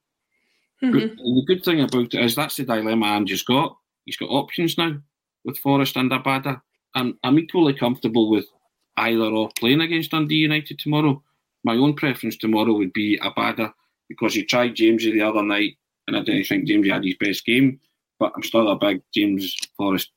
Mhm. 0.83 0.93
But 0.93 1.17
the 1.17 1.45
good 1.47 1.65
thing 1.65 1.81
about 1.81 2.15
it 2.15 2.25
is 2.25 2.35
that's 2.35 2.57
the 2.57 2.65
dilemma 2.65 3.07
Ange's 3.07 3.43
got. 3.43 3.77
He's 4.05 4.17
got 4.17 4.31
options 4.31 4.77
now 4.77 4.97
with 5.45 5.59
Forrest 5.59 5.97
and 5.97 6.11
Abada. 6.11 6.63
I'm, 6.95 7.19
I'm 7.23 7.39
equally 7.39 7.75
comfortable 7.75 8.31
with 8.31 8.47
either 8.97 9.25
or 9.25 9.51
playing 9.59 9.81
against 9.81 10.11
Dundee 10.11 10.37
United 10.37 10.79
tomorrow. 10.79 11.23
My 11.65 11.77
own 11.77 11.95
preference 11.95 12.37
tomorrow 12.37 12.73
would 12.75 12.93
be 12.93 13.19
Abada 13.19 13.73
because 14.09 14.35
he 14.35 14.45
tried 14.45 14.77
Jamesy 14.77 15.13
the 15.13 15.23
other 15.23 15.43
night 15.43 15.77
and 16.07 16.17
I 16.17 16.23
didn't 16.23 16.47
think 16.47 16.69
Jamesy 16.69 16.93
had 16.93 17.05
his 17.05 17.17
best 17.17 17.45
game. 17.45 17.81
But 18.19 18.33
I'm 18.37 18.43
still 18.43 18.69
a 18.69 18.77
big 18.77 19.03
James 19.15 19.57
Forrest 19.77 20.11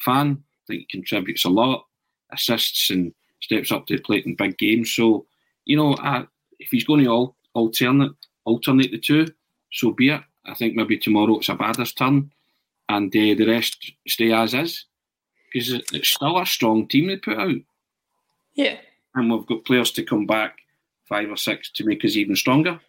fan. 0.00 0.42
I 0.42 0.64
think 0.66 0.80
he 0.80 0.98
contributes 0.98 1.44
a 1.44 1.48
lot, 1.48 1.86
assists 2.32 2.90
and 2.90 3.14
steps 3.40 3.72
up 3.72 3.86
to 3.86 3.96
the 3.96 4.02
plate 4.02 4.26
in 4.26 4.34
big 4.34 4.58
games. 4.58 4.90
So, 4.90 5.26
you 5.64 5.76
know, 5.76 5.96
I, 5.98 6.26
if 6.58 6.68
he's 6.70 6.84
going 6.84 7.04
to 7.04 7.10
al- 7.10 7.36
alternate 7.54 8.12
alternate 8.44 8.90
the 8.90 8.98
two, 8.98 9.26
so 9.72 9.92
be 9.92 10.10
it. 10.10 10.22
I 10.44 10.54
think 10.54 10.74
maybe 10.74 10.98
tomorrow 10.98 11.38
it's 11.38 11.48
Abada's 11.48 11.92
turn 11.92 12.30
and 12.88 13.08
uh, 13.08 13.34
the 13.34 13.46
rest 13.46 13.92
stay 14.06 14.32
as 14.32 14.54
is 14.54 14.84
because 15.52 15.72
it- 15.72 15.90
it's 15.92 16.10
still 16.10 16.38
a 16.38 16.46
strong 16.46 16.86
team 16.88 17.06
they 17.08 17.16
put 17.16 17.38
out. 17.38 17.56
Yeah. 18.54 18.76
And 19.14 19.30
we've 19.32 19.46
got 19.46 19.64
players 19.64 19.90
to 19.92 20.02
come 20.02 20.26
back, 20.26 20.58
five 21.08 21.30
or 21.30 21.36
six, 21.36 21.70
to 21.72 21.84
make 21.84 22.04
us 22.04 22.16
even 22.16 22.36
stronger. 22.36 22.80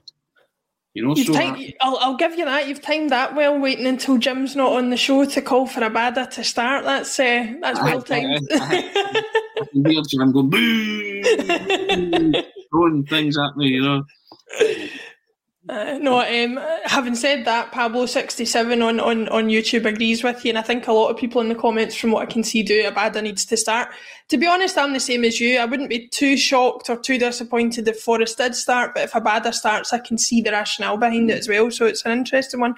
You 0.95 1.05
know, 1.05 1.15
You've 1.15 1.27
so 1.27 1.33
timed, 1.33 1.73
I'll, 1.81 1.97
I'll 1.97 2.17
give 2.17 2.35
you 2.35 2.45
that. 2.45 2.67
You've 2.67 2.81
timed 2.81 3.11
that 3.11 3.35
well, 3.35 3.57
waiting 3.59 3.85
until 3.85 4.17
Jim's 4.17 4.55
not 4.55 4.73
on 4.73 4.89
the 4.89 4.97
show 4.97 5.23
to 5.23 5.41
call 5.41 5.67
for 5.67 5.83
a 5.83 5.89
Abada 5.89 6.29
to 6.31 6.43
start. 6.43 6.83
That's 6.83 7.19
uh, 7.19 7.53
that's 7.61 7.79
well 7.79 8.01
timed. 8.01 8.41
I 8.51 9.65
can 9.71 9.85
hear 9.85 10.01
Jim 10.09 10.31
go 10.31 10.41
boo, 10.43 11.21
throwing 12.71 13.05
things 13.05 13.37
at 13.37 13.55
me, 13.55 13.67
you 13.67 13.81
know. 13.83 14.03
Uh, 15.69 15.99
no, 16.01 16.19
um, 16.19 16.59
having 16.85 17.13
said 17.13 17.45
that, 17.45 17.71
Pablo67 17.71 18.83
on, 18.83 18.99
on, 18.99 19.29
on 19.29 19.49
YouTube 19.49 19.85
agrees 19.85 20.23
with 20.23 20.43
you, 20.43 20.49
and 20.49 20.57
I 20.57 20.63
think 20.63 20.87
a 20.87 20.91
lot 20.91 21.09
of 21.09 21.17
people 21.17 21.41
in 21.41 21.47
the 21.49 21.53
comments, 21.53 21.95
from 21.95 22.09
what 22.11 22.23
I 22.23 22.25
can 22.25 22.43
see, 22.43 22.63
do 22.63 22.81
Abada 22.89 23.21
needs 23.21 23.45
to 23.45 23.55
start. 23.55 23.89
To 24.29 24.37
be 24.37 24.45
honest, 24.45 24.77
I'm 24.77 24.93
the 24.93 24.99
same 24.99 25.23
as 25.23 25.39
you. 25.39 25.57
I 25.57 25.65
wouldn't 25.65 25.89
be 25.89 26.07
too 26.07 26.37
shocked 26.37 26.87
or 26.87 26.95
too 26.95 27.17
disappointed 27.17 27.87
if 27.87 27.99
Forrest 27.99 28.37
did 28.37 28.53
start, 28.53 28.93
but 28.93 29.05
if 29.05 29.13
Abada 29.13 29.51
starts, 29.51 29.91
I 29.91 29.97
can 29.97 30.19
see 30.19 30.39
the 30.39 30.51
rationale 30.51 30.97
behind 30.97 31.31
it 31.31 31.39
as 31.39 31.49
well. 31.49 31.71
So 31.71 31.87
it's 31.87 32.05
an 32.05 32.11
interesting 32.11 32.59
one. 32.59 32.75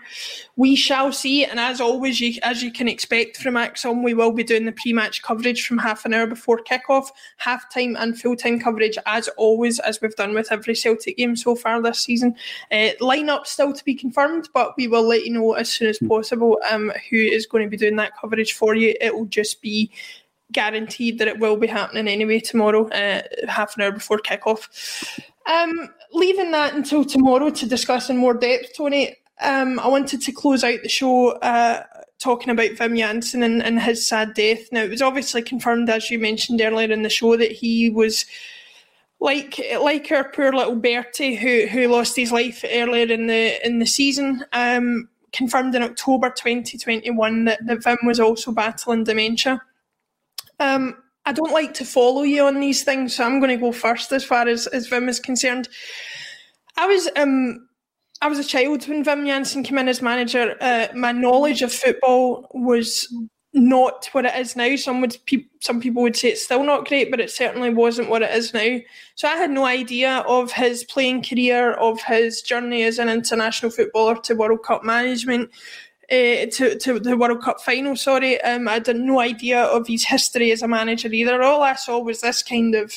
We 0.56 0.78
shall 0.78 1.12
see, 1.12 1.44
and 1.44 1.60
as 1.60 1.82
always, 1.82 2.22
you, 2.22 2.40
as 2.44 2.64
you 2.64 2.72
can 2.72 2.88
expect 2.88 3.36
from 3.36 3.56
ACSOM, 3.56 4.02
we 4.02 4.14
will 4.14 4.32
be 4.32 4.46
doing 4.46 4.64
the 4.64 4.72
pre-match 4.72 5.24
coverage 5.24 5.68
from 5.68 5.78
half 5.78 6.06
an 6.06 6.14
hour 6.14 6.26
before 6.26 6.64
kickoff, 6.64 7.08
half-time 7.36 7.98
and 8.00 8.18
full-time 8.18 8.58
coverage, 8.58 8.98
as 9.06 9.28
always, 9.36 9.78
as 9.80 10.00
we've 10.00 10.16
done 10.16 10.34
with 10.34 10.54
every 10.54 10.74
Celtic 10.74 11.18
game 11.18 11.36
so 11.36 11.54
far 11.54 11.82
this 11.82 12.00
season. 12.00 12.34
Uh, 12.72 12.92
lineup 13.02 13.46
still 13.46 13.74
to 13.74 13.84
be 13.84 13.94
confirmed, 13.94 14.48
but 14.54 14.74
we 14.78 14.88
will 14.88 15.06
let 15.06 15.26
you 15.26 15.34
know 15.34 15.52
as 15.52 15.70
soon 15.70 15.90
as 15.90 16.00
possible 16.08 16.62
um, 16.72 16.94
who 17.10 17.18
is 17.18 17.46
going 17.46 17.66
to 17.66 17.70
be 17.70 17.76
doing 17.76 17.98
that 17.98 18.18
coverage 18.18 18.54
for 18.54 18.74
you. 18.74 18.96
It 19.02 19.14
will 19.14 19.26
just 19.26 19.62
be 19.62 19.92
guaranteed 20.52 21.20
that 21.20 21.28
it 21.28 21.40
will 21.40 21.58
be 21.58 21.68
happening 21.68 22.08
anyway 22.08 22.40
tomorrow, 22.40 22.88
uh, 22.90 23.22
half 23.48 23.76
an 23.76 23.84
hour 23.84 23.92
before 23.92 24.20
kickoff. 24.20 25.20
Um, 25.52 25.90
leaving 26.14 26.52
that 26.52 26.74
until 26.74 27.04
tomorrow 27.04 27.50
to 27.50 27.66
discuss 27.66 28.10
in 28.10 28.18
more 28.18 28.34
depth, 28.34 28.76
Tony. 28.76 29.16
Um, 29.42 29.80
I 29.80 29.88
wanted 29.88 30.22
to 30.22 30.32
close 30.32 30.64
out 30.64 30.80
the 30.84 30.90
show 30.90 31.32
uh, 31.32 31.84
talking 32.20 32.52
about 32.52 32.70
Wim 32.72 32.98
Jansen 32.98 33.42
and, 33.42 33.64
and 33.64 33.82
his 33.82 34.08
sad 34.08 34.34
death. 34.36 34.72
Now, 34.72 34.84
it 34.84 34.92
was 34.92 35.02
obviously 35.02 35.42
confirmed, 35.42 35.90
as 35.90 36.12
you 36.12 36.20
mentioned 36.20 36.62
earlier 36.62 36.92
in 36.92 37.02
the 37.02 37.10
show, 37.10 37.36
that 37.38 37.52
he 37.52 37.90
was 37.90 38.26
like 39.20 39.62
like 39.80 40.12
our 40.12 40.30
poor 40.32 40.52
little 40.52 40.76
Bertie 40.76 41.36
who 41.36 41.68
who 41.68 41.88
lost 41.88 42.16
his 42.16 42.32
life 42.32 42.64
earlier 42.70 43.06
in 43.06 43.28
the 43.28 43.66
in 43.66 43.80
the 43.80 43.86
season. 43.86 44.46
Um, 44.54 45.10
confirmed 45.34 45.74
in 45.76 45.82
October 45.82 46.30
2021 46.30 47.46
that, 47.46 47.66
that 47.66 47.80
Wim 47.80 47.98
was 48.06 48.20
also 48.20 48.52
battling 48.52 49.04
dementia. 49.04 49.62
Um, 50.62 50.96
I 51.26 51.34
don't 51.34 51.52
like 51.52 51.74
to 51.76 51.86
follow 51.86 52.24
you 52.24 52.46
on 52.46 52.60
these 52.60 52.84
things, 52.84 53.16
so 53.16 53.24
I'm 53.24 53.40
going 53.40 53.52
to 53.52 53.58
go 53.58 53.72
first 53.72 54.12
as 54.12 54.24
far 54.24 54.48
as, 54.48 54.68
as 54.68 54.90
Wim 54.90 55.10
is 55.10 55.20
concerned. 55.20 55.68
I 56.78 56.88
was 56.88 57.10
um, 57.16 57.68
I 58.22 58.28
was 58.28 58.40
a 58.40 58.44
child 58.44 58.88
when 58.88 59.04
Wim 59.04 59.26
Jansen 59.26 59.64
came 59.64 59.78
in 59.78 59.88
as 59.88 60.02
manager. 60.02 60.56
Uh, 60.62 60.88
my 60.96 61.12
knowledge 61.12 61.62
of 61.62 61.74
football 61.74 62.48
was 62.54 63.08
not 63.54 64.08
what 64.14 64.26
it 64.26 64.36
is 64.36 64.56
now. 64.56 64.76
Some 64.76 65.02
would 65.02 65.18
pe- 65.26 65.46
some 65.60 65.82
people 65.82 66.02
would 66.04 66.16
say 66.16 66.30
it's 66.30 66.44
still 66.44 66.64
not 66.64 66.88
great, 66.88 67.12
but 67.12 67.20
it 67.20 67.30
certainly 67.30 67.70
wasn't 67.70 68.10
what 68.10 68.22
it 68.22 68.32
is 68.32 68.54
now. 68.54 68.78
So 69.16 69.28
I 69.28 69.36
had 69.36 69.52
no 69.52 69.66
idea 69.66 70.20
of 70.28 70.52
his 70.52 70.84
playing 70.86 71.24
career, 71.24 71.74
of 71.74 72.02
his 72.02 72.42
journey 72.42 72.84
as 72.84 73.00
an 73.00 73.10
international 73.10 73.72
footballer 73.72 74.16
to 74.22 74.36
World 74.36 74.64
Cup 74.64 74.84
management, 74.84 75.50
uh, 76.12 76.46
to 76.52 76.78
to 76.78 77.00
the 77.00 77.16
World 77.16 77.42
Cup 77.42 77.62
final. 77.62 77.96
Sorry, 77.96 78.40
um, 78.42 78.68
I 78.68 78.74
had 78.74 78.96
no 78.96 79.20
idea 79.20 79.64
of 79.64 79.88
his 79.88 80.06
history 80.06 80.52
as 80.52 80.62
a 80.62 80.68
manager 80.68 81.08
either. 81.08 81.42
All 81.42 81.64
I 81.64 81.76
saw 81.76 82.00
was 82.00 82.22
this 82.22 82.44
kind 82.44 82.76
of 82.76 82.94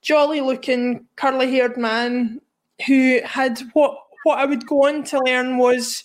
jolly-looking, 0.00 1.06
curly-haired 1.14 1.76
man 1.76 2.40
who 2.86 3.20
had 3.24 3.60
what 3.74 3.96
what 4.24 4.38
I 4.38 4.44
would 4.44 4.66
go 4.66 4.88
on 4.88 5.04
to 5.04 5.20
learn 5.20 5.58
was. 5.58 6.04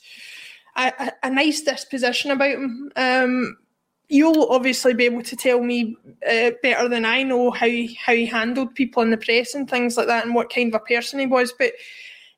A, 0.80 1.12
a, 1.24 1.32
nice 1.32 1.62
disposition 1.62 2.30
about 2.30 2.52
him. 2.52 2.92
Um, 2.96 3.58
you'll 4.10 4.48
obviously 4.52 4.94
be 4.94 5.06
able 5.06 5.24
to 5.24 5.36
tell 5.36 5.60
me 5.60 5.98
uh, 6.30 6.52
better 6.62 6.88
than 6.88 7.04
I 7.04 7.24
know 7.24 7.50
how 7.50 7.66
he, 7.66 7.96
how 7.96 8.14
he 8.14 8.28
handled 8.28 8.76
people 8.76 9.02
in 9.02 9.10
the 9.10 9.18
press 9.18 9.56
and 9.56 9.68
things 9.68 9.98
like 9.98 10.06
that, 10.06 10.24
and 10.24 10.36
what 10.36 10.54
kind 10.54 10.74
of 10.74 10.80
a 10.80 10.86
person 10.86 11.20
he 11.20 11.26
was. 11.26 11.52
But 11.58 11.74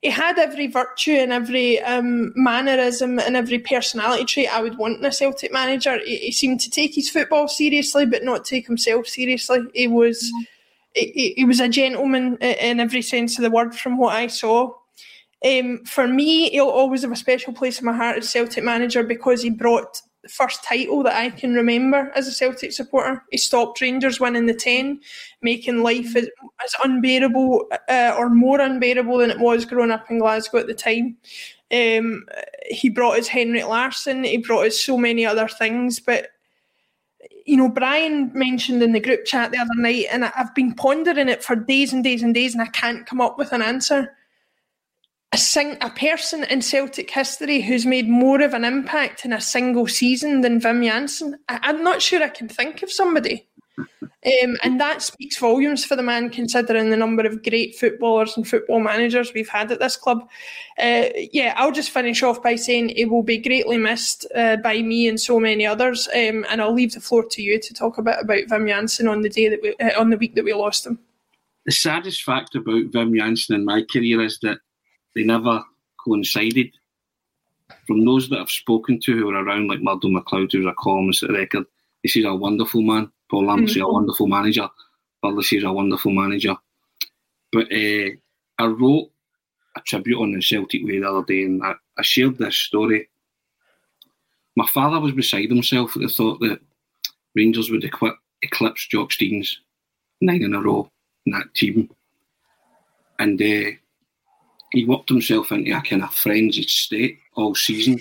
he 0.02 0.10
had 0.10 0.40
every 0.40 0.68
virtue 0.68 1.12
and 1.12 1.34
every 1.34 1.82
um, 1.82 2.32
mannerism 2.36 3.20
and 3.20 3.36
every 3.36 3.60
personality 3.60 4.24
trait 4.24 4.56
I 4.56 4.62
would 4.62 4.78
want 4.78 5.00
in 5.00 5.06
a 5.06 5.12
Celtic 5.12 5.52
manager. 5.52 6.00
He, 6.06 6.18
he, 6.18 6.32
seemed 6.32 6.62
to 6.62 6.70
take 6.70 6.96
his 6.96 7.10
football 7.10 7.50
seriously, 7.50 8.06
but 8.06 8.24
not 8.24 8.46
take 8.46 8.66
himself 8.66 9.08
seriously. 9.08 9.60
He 9.74 9.88
was 9.88 10.24
mm. 10.24 10.46
he, 10.96 11.34
he, 11.36 11.44
was 11.44 11.60
a 11.60 11.68
gentleman 11.68 12.38
in 12.38 12.80
every 12.80 13.02
sense 13.02 13.38
of 13.38 13.44
the 13.44 13.52
word, 13.52 13.76
from 13.76 13.98
what 13.98 14.16
I 14.16 14.28
saw. 14.28 14.74
Um, 15.46 15.84
for 15.86 16.08
me, 16.08 16.50
he'll 16.50 16.68
always 16.68 17.02
have 17.02 17.12
a 17.12 17.18
special 17.18 17.54
place 17.54 17.80
in 17.80 17.86
my 17.86 17.94
heart 17.94 18.18
as 18.18 18.30
Celtic 18.30 18.64
manager 18.64 19.04
because 19.04 19.44
he 19.44 19.50
brought 19.50 20.02
first 20.30 20.64
title 20.64 21.04
that 21.04 21.16
I 21.16 21.30
can 21.30 21.54
remember 21.54 22.12
as 22.16 22.28
a 22.28 22.32
Celtic 22.32 22.72
supporter. 22.72 23.24
He 23.32 23.38
stopped 23.38 23.82
Rangers 23.82 24.20
winning 24.20 24.46
the 24.46 24.54
10, 24.54 25.00
making 25.42 25.84
life 25.84 26.16
as, 26.16 26.30
as 26.64 26.76
unbearable 26.84 27.68
uh, 27.90 28.16
or 28.18 28.30
more 28.30 28.60
unbearable 28.62 29.18
than 29.18 29.32
it 29.32 29.40
was 29.40 29.66
growing 29.66 29.92
up 29.92 30.10
in 30.10 30.20
Glasgow 30.20 30.60
at 30.60 30.68
the 30.68 30.74
time. 30.74 31.18
Um, 31.72 32.26
he 32.70 32.90
brought 32.90 33.20
us 33.20 33.28
Henrik 33.28 33.68
Larsson, 33.68 34.24
he 34.24 34.38
brought 34.38 34.66
us 34.66 34.80
so 34.80 34.98
many 34.98 35.26
other 35.26 35.48
things, 35.48 36.00
but 36.00 36.30
you 37.46 37.58
know, 37.58 37.70
Brian 37.70 38.32
mentioned 38.34 38.84
in 38.84 38.92
the 38.92 39.00
group 39.00 39.26
chat 39.26 39.52
the 39.52 39.58
other 39.58 39.76
night, 39.76 40.06
and 40.12 40.26
I've 40.26 40.54
been 40.54 40.76
pondering 40.76 41.30
it 41.30 41.44
for 41.44 41.56
days 41.56 41.94
and 41.94 42.04
days 42.04 42.22
and 42.22 42.34
days, 42.34 42.54
and 42.54 42.62
I 42.62 42.68
can't 42.68 43.08
come 43.08 43.20
up 43.22 43.38
with 43.40 43.52
an 43.54 43.62
answer 43.62 44.16
a, 45.32 45.38
sing, 45.38 45.78
a 45.82 45.90
person 45.90 46.44
in 46.46 46.62
Celtic 46.62 47.12
history 47.12 47.62
who's 47.62 47.86
made 47.86 48.10
more 48.10 48.42
of 48.42 48.54
an 48.54 48.64
impact 48.64 49.26
in 49.26 49.34
a 49.34 49.42
single 49.42 49.88
season 49.88 50.42
than 50.42 50.60
Wim 50.60 50.84
Jansen. 50.84 51.38
I, 51.48 51.70
am 51.70 51.84
not 51.84 52.02
sure 52.02 52.24
I 52.24 52.30
can 52.30 52.48
think 52.48 52.82
of 52.82 52.92
somebody. 52.92 53.48
Um, 54.26 54.58
and 54.64 54.82
that 54.82 55.02
speaks 55.02 55.38
volumes 55.38 55.86
for 55.86 55.96
the 55.96 56.04
man, 56.04 56.30
considering 56.30 56.90
the 56.90 56.98
number 56.98 57.26
of 57.26 57.42
great 57.42 57.76
footballers 57.76 58.36
and 58.36 58.46
football 58.46 58.82
managers 58.82 59.34
we've 59.34 59.48
had 59.48 59.72
at 59.72 59.80
this 59.80 59.96
club. 59.96 60.28
Uh, 60.78 61.06
yeah, 61.32 61.54
I'll 61.56 61.72
just 61.72 61.92
finish 61.92 62.22
off 62.22 62.44
by 62.44 62.56
saying 62.56 62.90
it 62.90 63.06
will 63.06 63.24
be 63.24 63.38
greatly 63.38 63.78
missed 63.78 64.26
uh, 64.36 64.58
by 64.58 64.82
me 64.82 65.08
and 65.08 65.20
so 65.20 65.40
many 65.40 65.66
others. 65.66 66.10
Um, 66.10 66.46
and 66.50 66.62
I'll 66.62 66.74
leave 66.74 66.94
the 66.94 67.00
floor 67.00 67.24
to 67.32 67.42
you 67.42 67.62
to 67.62 67.74
talk 67.74 67.98
a 67.98 68.02
bit 68.02 68.18
about 68.20 68.48
Wim 68.48 68.68
Jansen 68.68 69.08
on 69.08 69.22
the 69.22 69.30
day 69.30 69.48
that 69.48 69.62
we, 69.62 69.74
uh, 69.76 69.98
on 70.00 70.10
the 70.10 70.18
week 70.18 70.36
that 70.36 70.44
we 70.44 70.54
lost 70.54 70.86
him. 70.86 71.00
The 71.66 71.72
saddest 71.72 72.24
fact 72.24 72.56
about 72.56 72.92
Wim 72.92 73.16
Jansen 73.16 73.56
in 73.56 73.64
my 73.64 73.84
career 73.90 74.22
is 74.22 74.40
that 74.42 74.58
they 75.16 75.24
never 75.24 75.64
coincided. 76.04 76.72
From 77.86 78.06
those 78.06 78.30
that 78.30 78.40
I've 78.40 78.50
spoken 78.50 79.00
to 79.02 79.18
who 79.18 79.28
were 79.28 79.44
around, 79.44 79.68
like 79.68 79.82
Murdo 79.82 80.08
McLeod, 80.08 80.52
who's 80.52 80.66
a 80.66 80.74
columnist 80.78 81.24
at 81.24 81.30
the 81.30 81.38
record, 81.38 81.66
he 82.04 82.10
says 82.10 82.26
a 82.26 82.34
wonderful 82.34 82.82
man. 82.82 83.12
Paul 83.30 83.46
Lambert 83.46 83.70
mm-hmm. 83.70 83.82
a 83.82 83.94
wonderful 83.94 84.28
manager. 84.28 84.68
Butler 85.22 85.44
says 85.44 85.64
a 85.64 85.72
wonderful 85.72 86.12
manager. 86.12 86.56
But 87.52 87.72
uh, 87.72 88.10
I 88.58 88.66
wrote 88.66 89.12
a 89.76 89.82
tribute 89.86 90.22
on 90.22 90.34
the 90.34 90.42
Celtic 90.42 90.84
Way 90.84 91.00
the 91.00 91.10
other 91.10 91.26
day 91.26 91.44
and 91.44 91.64
I, 91.64 91.74
I 91.98 92.02
shared 92.02 92.38
this 92.38 92.56
story. 92.56 93.10
My 94.56 94.68
father 94.68 95.00
was 95.00 95.14
beside 95.14 95.50
himself 95.50 95.96
at 95.96 96.02
the 96.02 96.10
thought 96.10 96.40
that 96.42 96.60
Rangers 97.36 97.70
would 97.70 97.84
equip, 97.84 98.16
eclipse 98.42 98.88
Jock 98.88 99.12
Steins 99.12 99.60
nine 100.22 100.44
in 100.44 100.54
a 100.54 100.62
row 100.62 100.90
in 101.26 101.34
that 101.34 101.54
team. 101.54 101.90
And 103.20 103.42
uh, 103.42 103.72
he 104.72 104.86
worked 104.86 105.10
himself 105.10 105.52
into 105.52 105.72
a 105.72 105.82
kind 105.82 106.04
of 106.04 106.14
frenzied 106.14 106.70
state 106.70 107.20
all 107.36 107.56
season. 107.56 108.00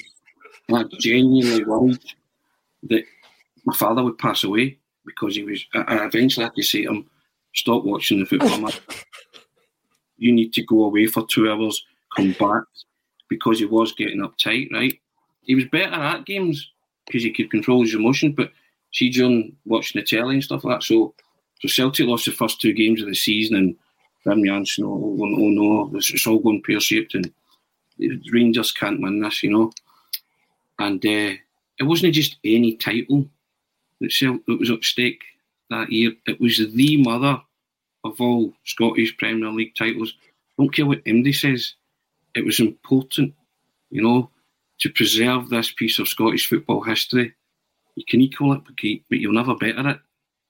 And 0.69 0.77
I 0.77 0.85
genuinely 0.99 1.65
worried 1.65 2.03
that 2.85 3.05
my 3.65 3.75
father 3.75 4.05
would 4.05 4.19
pass 4.19 4.45
away 4.45 4.79
because 5.07 5.37
he 5.37 5.45
was. 5.45 5.65
I 5.75 6.05
eventually 6.05 6.45
had 6.45 6.55
to 6.55 6.63
say 6.63 6.83
to 6.83 6.91
him, 6.91 7.11
"Stop 7.55 7.85
watching 7.85 8.21
the 8.21 8.27
football 8.27 8.61
match. 8.61 8.81
You 10.19 10.33
need 10.33 10.53
to 10.55 10.63
go 10.63 10.85
away 10.85 11.07
for 11.07 11.27
two 11.27 11.51
hours, 11.51 11.85
come 12.17 12.33
back," 12.33 12.65
because 13.29 13.59
he 13.59 13.65
was 13.65 13.93
getting 13.93 14.21
uptight. 14.21 14.71
Right? 14.71 15.01
He 15.43 15.55
was 15.55 15.65
better 15.67 15.95
at 15.95 16.27
games 16.27 16.71
because 17.07 17.23
he 17.23 17.33
could 17.33 17.51
control 17.51 17.83
his 17.83 17.95
emotions, 17.95 18.35
but 18.37 18.53
see 18.93 19.09
during 19.11 19.57
watching 19.65 20.01
the 20.01 20.07
telly 20.07 20.35
and 20.35 20.45
stuff 20.45 20.65
like 20.65 20.81
that. 20.81 20.85
So, 20.85 21.15
so 21.61 21.69
Celtic 21.69 22.07
lost 22.07 22.27
the 22.27 22.33
first 22.33 22.61
two 22.61 22.75
games 22.75 23.01
of 23.01 23.09
the 23.09 23.15
season 23.15 23.57
and 23.57 23.77
Wim 24.29 24.45
Jansen, 24.45 24.85
oh, 24.85 25.17
oh, 25.21 25.23
oh 25.23 25.51
no, 25.51 25.91
it's, 25.95 26.27
all 26.27 26.39
going 26.39 26.63
pear 26.63 26.81
shaped 26.81 27.15
and 27.15 27.33
Rangers 28.33 28.73
can't 28.73 29.01
win 29.01 29.21
this, 29.21 29.43
you 29.43 29.51
know. 29.51 29.73
And 30.79 31.05
uh, 31.05 31.35
it 31.79 31.85
wasn't 31.85 32.15
just 32.15 32.37
any 32.45 32.77
title 32.77 33.29
that 34.01 34.43
was 34.47 34.71
at 34.71 34.85
stake 34.85 35.23
that 35.71 35.91
year. 35.91 36.13
It 36.27 36.41
was 36.41 36.59
the 36.59 36.97
mother 36.99 37.41
of 38.05 38.21
all 38.21 38.53
Scottish 38.65 39.17
Premier 39.17 39.51
League 39.51 39.75
titles. 39.77 40.15
Don't 40.59 40.73
care 40.73 40.87
what 40.87 41.05
MD 41.05 41.35
says. 41.35 41.75
It 42.35 42.45
was 42.45 42.61
important, 42.61 43.35
you 43.91 44.03
know, 44.03 44.31
to 44.81 44.91
preserve 44.91 45.49
this 45.49 45.73
piece 45.73 45.99
of 45.99 46.09
Scottish 46.09 46.49
football 46.49 46.83
history. 46.83 47.35
You 47.97 48.05
can 48.07 48.21
equal 48.21 48.53
it, 48.53 48.63
but 49.09 49.19
you'll 49.19 49.33
never 49.33 49.57
better 49.57 49.89
it, 49.89 50.01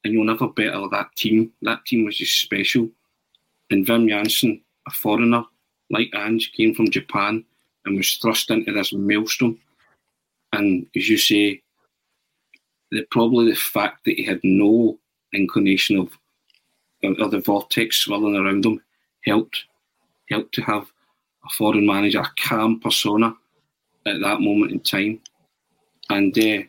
and 0.04 0.12
you'll 0.12 0.24
never 0.24 0.48
better 0.48 0.86
that 0.90 1.14
team. 1.16 1.52
That 1.62 1.86
team 1.86 2.04
was 2.04 2.18
just 2.18 2.40
special. 2.40 2.90
And 3.70 3.86
Wim 3.86 4.08
Jansen, 4.08 4.60
a 4.86 4.90
foreigner 4.90 5.44
like 5.90 6.10
Ange, 6.14 6.52
came 6.52 6.74
from 6.74 6.90
Japan 6.90 7.44
and 7.84 7.96
was 7.96 8.14
thrust 8.14 8.50
into 8.50 8.72
this 8.72 8.92
maelstrom. 8.92 9.58
And 10.52 10.86
as 10.96 11.08
you 11.08 11.18
say, 11.18 11.62
the, 12.90 13.02
probably 13.10 13.50
the 13.50 13.56
fact 13.56 14.04
that 14.04 14.16
he 14.16 14.24
had 14.24 14.40
no 14.42 14.98
inclination 15.32 15.98
of 15.98 16.10
or 17.02 17.28
the 17.28 17.38
vortex 17.38 17.98
swirling 17.98 18.34
around 18.34 18.66
him 18.66 18.80
helped 19.24 19.64
helped 20.30 20.52
to 20.54 20.62
have 20.62 20.90
a 21.44 21.48
foreign 21.50 21.86
manager, 21.86 22.20
a 22.20 22.30
calm 22.36 22.80
persona 22.80 23.34
at 24.06 24.20
that 24.20 24.40
moment 24.40 24.72
in 24.72 24.80
time. 24.80 25.20
And 26.10 26.36
uh, 26.38 26.62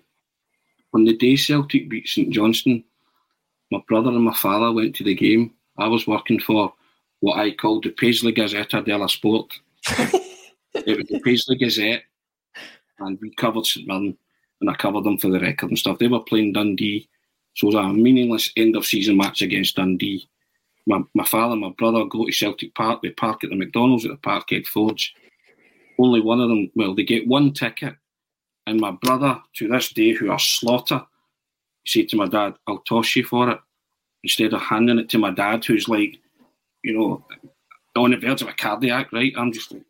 on 0.93 1.05
the 1.05 1.17
day 1.17 1.35
Celtic 1.35 1.89
beat 1.89 2.07
St 2.07 2.29
Johnstone, 2.29 2.83
my 3.71 3.79
brother 3.87 4.09
and 4.09 4.23
my 4.23 4.33
father 4.33 4.71
went 4.71 4.95
to 4.95 5.03
the 5.03 5.15
game. 5.15 5.53
I 5.77 5.87
was 5.87 6.07
working 6.07 6.39
for 6.39 6.73
what 7.19 7.37
I 7.37 7.51
called 7.51 7.83
the 7.83 7.91
Paisley 7.91 8.33
Gazzetta 8.33 8.83
della 8.85 9.09
Sport. 9.09 9.53
it 9.89 10.97
was 10.97 11.07
the 11.07 11.19
Paisley 11.23 11.57
Gazette, 11.57 12.03
and 12.99 13.17
we 13.21 13.33
covered 13.35 13.65
St 13.65 13.87
Mirren, 13.87 14.17
and 14.61 14.69
I 14.69 14.73
covered 14.75 15.03
them 15.03 15.17
for 15.17 15.29
the 15.29 15.39
record 15.39 15.69
and 15.69 15.79
stuff. 15.79 15.99
They 15.99 16.07
were 16.07 16.21
playing 16.21 16.53
Dundee, 16.53 17.09
so 17.55 17.67
it 17.67 17.75
was 17.75 17.85
a 17.85 17.93
meaningless 17.93 18.51
end 18.55 18.75
of 18.75 18.85
season 18.85 19.17
match 19.17 19.41
against 19.41 19.75
Dundee. 19.75 20.27
My, 20.87 21.01
my 21.13 21.25
father 21.25 21.53
and 21.53 21.61
my 21.61 21.73
brother 21.77 22.05
go 22.05 22.25
to 22.25 22.31
Celtic 22.31 22.73
Park. 22.73 23.01
They 23.01 23.11
park 23.11 23.43
at 23.43 23.49
the 23.49 23.55
McDonald's 23.55 24.05
at 24.05 24.11
the 24.11 24.17
Parkhead 24.17 24.65
Forge. 24.65 25.13
Only 25.99 26.21
one 26.21 26.39
of 26.39 26.49
them, 26.49 26.71
well, 26.75 26.95
they 26.95 27.03
get 27.03 27.27
one 27.27 27.53
ticket. 27.53 27.95
And 28.65 28.79
my 28.79 28.91
brother, 28.91 29.39
to 29.55 29.67
this 29.67 29.91
day, 29.91 30.13
who 30.13 30.31
I 30.31 30.37
slaughter, 30.37 31.03
said 31.85 32.09
to 32.09 32.17
my 32.17 32.27
dad, 32.27 32.53
I'll 32.67 32.79
toss 32.79 33.15
you 33.15 33.23
for 33.23 33.49
it. 33.49 33.59
Instead 34.23 34.53
of 34.53 34.61
handing 34.61 34.99
it 34.99 35.09
to 35.09 35.17
my 35.17 35.31
dad, 35.31 35.63
who's 35.65 35.87
like, 35.87 36.19
you 36.83 36.97
know, 36.97 37.25
on 37.95 38.11
the 38.11 38.17
verge 38.17 38.41
of 38.41 38.47
a 38.47 38.53
cardiac, 38.53 39.11
right? 39.11 39.33
I'm 39.37 39.51
just 39.51 39.71
like, 39.71 39.83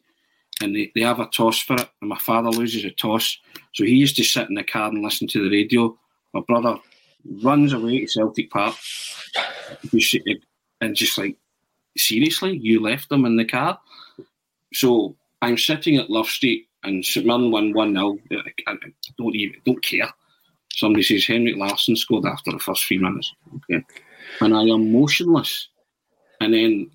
and 0.61 0.75
they, 0.75 0.91
they 0.93 1.01
have 1.01 1.19
a 1.19 1.27
toss 1.27 1.59
for 1.59 1.75
it, 1.75 1.89
and 2.01 2.09
my 2.09 2.17
father 2.17 2.49
loses 2.49 2.83
a 2.83 2.91
toss. 2.91 3.37
So 3.73 3.85
he 3.85 3.95
used 3.95 4.15
to 4.17 4.23
sit 4.23 4.49
in 4.49 4.55
the 4.55 4.63
car 4.63 4.89
and 4.89 5.01
listen 5.01 5.27
to 5.29 5.43
the 5.43 5.55
radio. 5.55 5.97
My 6.33 6.41
brother 6.47 6.77
runs 7.43 7.73
away 7.73 7.99
to 7.99 8.07
Celtic 8.07 8.49
Park 8.49 8.75
and 10.81 10.95
just 10.95 11.17
like, 11.17 11.37
seriously, 11.97 12.57
you 12.57 12.81
left 12.81 13.09
them 13.09 13.25
in 13.25 13.37
the 13.37 13.45
car? 13.45 13.79
So 14.73 15.15
I'm 15.41 15.57
sitting 15.57 15.97
at 15.97 16.09
Love 16.09 16.27
Street 16.27 16.67
and 16.83 17.03
St 17.03 17.25
Mirren 17.25 17.51
won 17.51 17.73
1 17.73 17.93
0. 17.93 18.17
I 18.67 18.75
don't 19.17 19.35
even 19.35 19.59
don't 19.65 19.83
care. 19.83 20.09
Somebody 20.71 21.03
says 21.03 21.25
Henrik 21.25 21.57
Larsson 21.57 21.95
scored 21.95 22.25
after 22.25 22.51
the 22.51 22.59
first 22.59 22.85
three 22.85 22.99
minutes. 22.99 23.33
Okay. 23.55 23.83
And 24.41 24.55
I 24.55 24.61
am 24.61 24.91
motionless. 24.91 25.69
And 26.39 26.53
then 26.53 26.91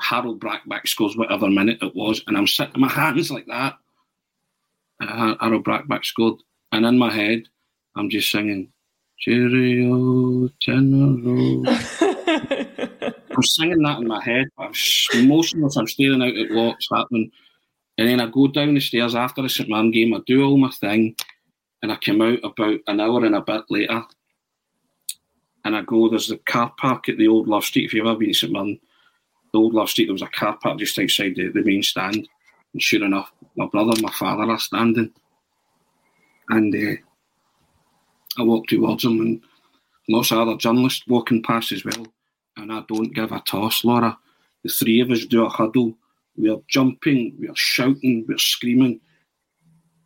Harald 0.00 0.40
Brattbakk 0.40 0.86
scores 0.86 1.16
whatever 1.16 1.48
minute 1.48 1.78
it 1.82 1.94
was, 1.94 2.22
and 2.26 2.36
I'm 2.36 2.46
sitting 2.46 2.80
my 2.80 2.88
hands 2.88 3.30
like 3.30 3.46
that. 3.46 3.76
Uh, 5.00 5.34
Harald 5.40 5.64
Brattbakk 5.64 6.04
scored, 6.04 6.40
and 6.72 6.84
in 6.84 6.98
my 6.98 7.12
head, 7.12 7.44
I'm 7.96 8.10
just 8.10 8.30
singing, 8.30 8.72
Cheerio, 9.18 10.48
tenor. 10.62 11.64
I'm 13.36 13.42
singing 13.42 13.82
that 13.82 13.98
in 14.00 14.06
my 14.06 14.22
head, 14.22 14.48
I'm 14.58 14.72
motionless, 15.26 15.76
I'm 15.76 15.86
staring 15.86 16.22
out 16.22 16.36
at 16.36 16.50
what's 16.50 16.88
happening. 16.92 17.30
And 17.98 18.08
then 18.08 18.20
I 18.20 18.26
go 18.26 18.46
down 18.46 18.74
the 18.74 18.80
stairs 18.80 19.14
after 19.14 19.42
the 19.42 19.48
St 19.48 19.68
Man 19.68 19.90
game, 19.90 20.14
I 20.14 20.20
do 20.26 20.44
all 20.44 20.56
my 20.56 20.70
thing, 20.70 21.16
and 21.82 21.90
I 21.90 21.96
come 21.96 22.20
out 22.22 22.38
about 22.44 22.80
an 22.86 23.00
hour 23.00 23.24
and 23.24 23.34
a 23.34 23.40
bit 23.40 23.64
later. 23.70 24.04
And 25.64 25.76
I 25.76 25.82
go, 25.82 26.08
there's 26.08 26.28
the 26.28 26.38
car 26.38 26.72
park 26.78 27.08
at 27.08 27.18
the 27.18 27.28
old 27.28 27.48
Love 27.48 27.64
Street. 27.64 27.84
If 27.84 27.94
you've 27.94 28.06
ever 28.06 28.18
been 28.18 28.28
to 28.28 28.34
St 28.34 28.52
Man, 28.52 28.78
the 29.52 29.58
old 29.58 29.74
Love 29.74 29.90
Street, 29.90 30.06
there 30.06 30.14
was 30.14 30.22
a 30.22 30.28
car 30.28 30.56
park 30.56 30.78
just 30.78 30.98
outside 30.98 31.34
the, 31.36 31.48
the 31.48 31.62
main 31.62 31.82
stand. 31.82 32.28
And 32.72 32.82
sure 32.82 33.04
enough, 33.04 33.30
my 33.56 33.66
brother 33.66 33.90
and 33.90 34.02
my 34.02 34.12
father 34.12 34.50
are 34.50 34.58
standing. 34.58 35.12
And 36.48 36.74
uh, 36.74 37.00
I 38.38 38.42
walk 38.42 38.68
towards 38.68 39.02
them, 39.02 39.20
and 39.20 39.42
lots 40.08 40.30
of 40.30 40.38
other 40.38 40.56
journalists 40.56 41.04
walking 41.06 41.42
past 41.42 41.72
as 41.72 41.84
well. 41.84 42.06
And 42.56 42.72
I 42.72 42.82
don't 42.88 43.14
give 43.14 43.32
a 43.32 43.40
toss, 43.40 43.84
Laura. 43.84 44.16
The 44.64 44.70
three 44.70 45.00
of 45.00 45.10
us 45.10 45.26
do 45.26 45.44
a 45.44 45.48
huddle. 45.48 45.94
We 46.36 46.50
are 46.50 46.60
jumping, 46.68 47.36
we 47.38 47.48
are 47.48 47.56
shouting, 47.56 48.24
we 48.26 48.34
are 48.34 48.38
screaming, 48.38 49.00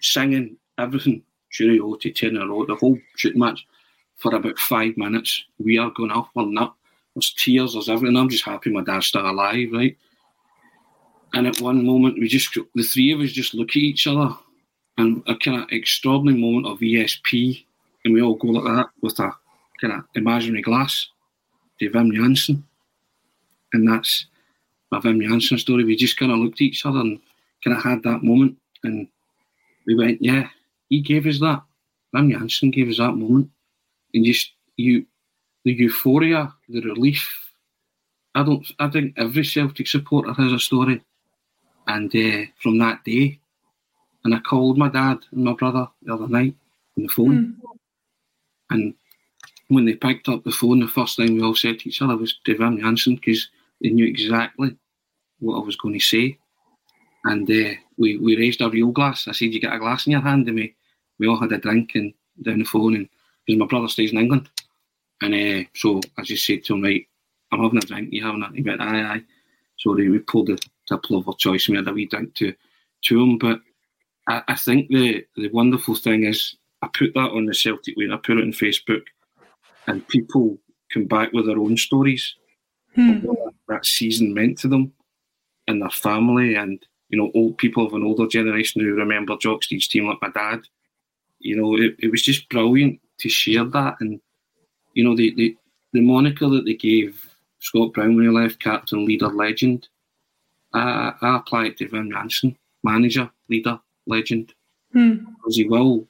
singing, 0.01 0.57
everything. 0.79 1.23
Cheerio 1.51 1.95
to 1.95 2.11
tenor, 2.11 2.47
the 2.67 2.75
whole 2.75 2.99
shooting 3.15 3.39
match 3.39 3.65
for 4.17 4.35
about 4.35 4.59
five 4.59 4.97
minutes. 4.97 5.45
We 5.59 5.79
are 5.79 5.91
going 5.91 6.11
off, 6.11 6.29
we're 6.35 6.47
not 6.47 6.77
there's 7.15 7.33
tears, 7.33 7.75
there's 7.75 7.89
everything. 7.89 8.17
I'm 8.17 8.29
just 8.29 8.45
happy 8.45 8.71
my 8.71 8.83
dad's 8.83 9.07
still 9.07 9.29
alive, 9.29 9.69
right? 9.73 9.97
And 11.33 11.47
at 11.47 11.61
one 11.61 11.85
moment, 11.85 12.19
we 12.19 12.29
just, 12.29 12.57
the 12.75 12.83
three 12.83 13.13
of 13.13 13.21
us 13.21 13.31
just 13.33 13.55
look 13.55 13.71
at 13.71 13.77
each 13.77 14.07
other 14.07 14.35
and 14.99 15.23
a 15.27 15.37
kind 15.37 15.63
of 15.63 15.69
extraordinary 15.71 16.41
moment 16.41 16.67
of 16.67 16.79
ESP. 16.79 17.65
And 18.05 18.15
we 18.15 18.23
all 18.23 18.35
go 18.35 18.49
like 18.49 18.65
that 18.65 18.87
with 19.01 19.19
a 19.19 19.33
kind 19.81 19.95
of 19.95 20.05
imaginary 20.15 20.63
glass 20.63 21.09
to 21.81 21.91
Wim 21.91 22.13
Jansen. 22.13 22.65
And 23.73 23.89
that's 23.89 24.27
my 24.91 25.01
Wim 25.01 25.23
Jansen 25.27 25.59
story. 25.59 25.85
We 25.85 25.97
just 25.97 26.17
kind 26.17 26.33
of 26.33 26.39
looked 26.39 26.59
at 26.59 26.63
each 26.63 26.87
other 26.87 27.01
and 27.01 27.21
kind 27.65 27.77
of 27.77 27.83
had 27.83 28.03
that 28.05 28.23
moment. 28.23 28.57
And 28.83 29.09
we 29.87 29.97
went, 29.97 30.19
yeah, 30.21 30.49
he 30.89 31.01
gave 31.01 31.27
us 31.27 31.41
that. 31.41 31.63
Wim 32.15 32.31
Jansen 32.31 32.71
gave 32.71 32.89
us 32.89 32.99
that 32.99 33.13
moment. 33.13 33.51
And 34.15 34.25
just, 34.25 34.53
you, 34.77 35.07
the 35.65 35.73
euphoria, 35.73 36.55
the 36.69 36.81
relief. 36.81 37.53
I 38.35 38.43
don't. 38.43 38.67
I 38.79 38.89
think 38.89 39.15
every 39.17 39.45
Celtic 39.45 39.87
supporter 39.87 40.33
has 40.33 40.53
a 40.53 40.59
story, 40.59 41.03
and 41.87 42.15
uh, 42.15 42.51
from 42.63 42.79
that 42.79 43.05
day, 43.05 43.39
and 44.25 44.35
I 44.35 44.41
called 44.41 44.79
my 44.79 44.89
dad 44.89 45.19
and 45.33 45.45
my 45.45 45.55
brother 45.55 45.89
the 46.03 46.15
other 46.15 46.29
night 46.29 46.55
on 46.97 47.05
the 47.05 47.09
phone, 47.09 47.57
mm. 47.63 47.77
and 48.71 48.95
when 49.69 49.85
they 49.87 49.95
picked 49.95 50.29
up 50.29 50.45
the 50.45 50.51
phone, 50.51 50.81
the 50.81 50.89
first 50.89 51.17
thing 51.17 51.35
we 51.35 51.43
all 51.43 51.55
said 51.55 51.79
to 51.79 51.89
each 51.89 52.03
other 52.03 52.17
was 52.17 52.37
Wim 52.47 52.81
Jansen 52.81 53.17
because 53.17 53.49
they 53.81 53.91
knew 53.91 54.07
exactly 54.07 54.77
what 55.39 55.57
I 55.57 55.65
was 55.65 55.77
going 55.77 55.95
to 55.95 56.01
say, 56.01 56.37
and 57.25 57.49
uh, 57.49 57.75
we 57.97 58.19
we 58.19 58.37
raised 58.37 58.61
a 58.61 58.69
real 58.69 58.91
glass. 58.91 59.29
I 59.29 59.33
said, 59.33 59.53
"You 59.53 59.61
get 59.61 59.73
a 59.73 59.79
glass 59.79 60.07
in 60.07 60.13
your 60.13 60.23
hand," 60.23 60.49
and 60.49 60.57
we 60.57 60.75
we 61.19 61.29
all 61.29 61.41
had 61.41 61.53
a 61.53 61.59
drink 61.59 61.93
and 61.95 62.13
down 62.43 62.59
the 62.59 62.65
phone, 62.65 62.97
and 62.97 63.09
because 63.47 63.59
my 63.59 63.67
brother 63.67 63.89
stays 63.89 64.13
in 64.13 64.19
England. 64.19 64.49
And 65.23 65.35
uh, 65.35 65.69
so 65.75 66.01
I 66.19 66.23
just 66.23 66.47
said 66.47 66.65
to 66.65 66.75
him, 66.75 66.83
right, 66.83 67.07
I'm 67.53 67.63
having 67.63 67.79
a 67.79 67.81
drink, 67.83 68.09
you 68.13 68.25
having 68.25 68.43
a 68.43 68.51
He 68.53 68.63
went, 68.63 68.81
aye, 68.81 69.03
aye. 69.03 69.23
So 69.77 69.93
we 69.93 70.19
pulled 70.19 70.49
the 70.49 70.59
tipple 70.89 71.19
of 71.19 71.29
our 71.29 71.35
choice 71.35 71.69
and 71.69 71.75
we 71.75 71.79
had 71.79 71.89
a 71.89 71.93
wee 71.93 72.07
drink 72.07 72.35
to, 72.37 72.55
to 73.07 73.23
him. 73.23 73.39
But 73.39 73.61
I, 74.29 74.43
I 74.49 74.55
think 74.55 74.89
the, 74.89 75.25
the 75.37 75.49
wonderful 75.51 75.95
thing 75.95 76.25
is 76.25 76.57
I 76.83 76.89
put 76.93 77.15
that 77.15 77.31
on 77.31 77.47
the 77.47 77.55
Celtic 77.55 77.97
way, 77.97 78.05
and 78.05 78.15
I 78.15 78.19
put 78.19 78.39
it 78.39 78.43
on 78.43 78.53
Facebook, 78.53 79.03
and 79.87 80.07
people 80.09 80.59
come 80.93 81.07
back 81.07 81.33
with 81.33 81.47
their 81.47 81.59
own 81.59 81.77
stories 81.77 82.35
hmm. 82.95 83.19
what 83.21 83.55
that 83.69 83.87
season 83.87 84.35
meant 84.35 84.59
to 84.59 84.69
them 84.69 84.93
and 85.67 85.81
their 85.81 85.91
family 85.91 86.55
and 86.55 86.85
you 87.09 87.19
know 87.19 87.31
old 87.35 87.59
people 87.59 87.87
of 87.87 87.95
an 87.95 88.05
older 88.05 88.27
generation 88.27 88.81
who 88.81 88.95
remember 88.95 89.37
Jock 89.37 89.63
Stein's 89.63 89.89
team 89.89 90.07
like 90.07 90.19
my 90.23 90.31
dad. 90.31 90.61
You 91.39 91.57
know, 91.57 91.77
it, 91.77 91.97
it 91.99 92.11
was 92.11 92.23
just 92.23 92.49
brilliant 92.49 93.01
to 93.19 93.29
share 93.29 93.65
that 93.65 93.97
and 94.01 94.21
you 94.95 95.05
know, 95.05 95.15
the, 95.15 95.35
the, 95.35 95.57
the 95.93 96.01
moniker 96.01 96.49
that 96.49 96.65
they 96.65 96.75
gave 96.75 97.35
Scott 97.59 97.93
Brown 97.93 98.17
when 98.17 98.25
he 98.25 98.31
left, 98.31 98.61
captain, 98.61 99.05
leader, 99.05 99.29
legend, 99.29 99.89
I, 100.73 101.13
I 101.21 101.37
apply 101.37 101.67
it 101.67 101.77
to 101.79 101.89
Wim 101.89 102.11
Jansen, 102.11 102.57
manager, 102.83 103.31
leader, 103.49 103.79
legend. 104.07 104.55
Hmm. 104.93 105.25
Because 105.37 105.57
he 105.57 105.65
will, 105.65 106.07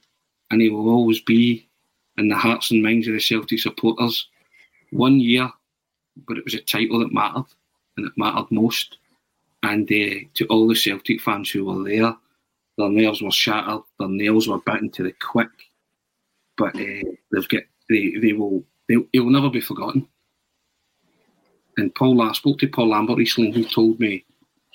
and 0.51 0.61
he 0.61 0.69
will 0.69 0.89
always 0.89 1.21
be 1.21 1.67
in 2.17 2.29
the 2.29 2.35
hearts 2.35 2.71
and 2.71 2.81
minds 2.81 3.07
of 3.07 3.13
the 3.13 3.19
Celtic 3.19 3.59
supporters. 3.59 4.27
One 4.91 5.19
year, 5.19 5.51
but 6.27 6.37
it 6.37 6.45
was 6.45 6.53
a 6.53 6.61
title 6.61 6.99
that 6.99 7.11
mattered, 7.11 7.45
and 7.97 8.05
it 8.05 8.13
mattered 8.15 8.51
most. 8.51 8.97
And 9.63 9.91
uh, 9.91 10.25
to 10.35 10.45
all 10.49 10.67
the 10.67 10.75
Celtic 10.75 11.21
fans 11.21 11.49
who 11.49 11.65
were 11.65 11.83
there, 11.83 12.15
their 12.77 12.89
nerves 12.89 13.21
were 13.21 13.31
shattered, 13.31 13.81
their 13.99 14.09
nails 14.09 14.47
were 14.47 14.59
bitten 14.59 14.91
to 14.91 15.03
the 15.03 15.13
quick. 15.13 15.49
But 16.57 16.75
uh, 16.75 17.03
they've 17.31 17.49
got 17.49 17.63
they, 17.89 18.15
they 18.21 18.33
will 18.33 18.63
he 18.87 19.19
will 19.19 19.31
never 19.31 19.49
be 19.49 19.61
forgotten. 19.61 20.07
And 21.77 21.93
Paul, 21.93 22.21
I 22.21 22.31
spoke 22.33 22.59
to 22.59 22.67
Paul 22.67 22.89
Lambert 22.89 23.17
recently, 23.17 23.51
who 23.51 23.67
told 23.67 23.99
me 23.99 24.25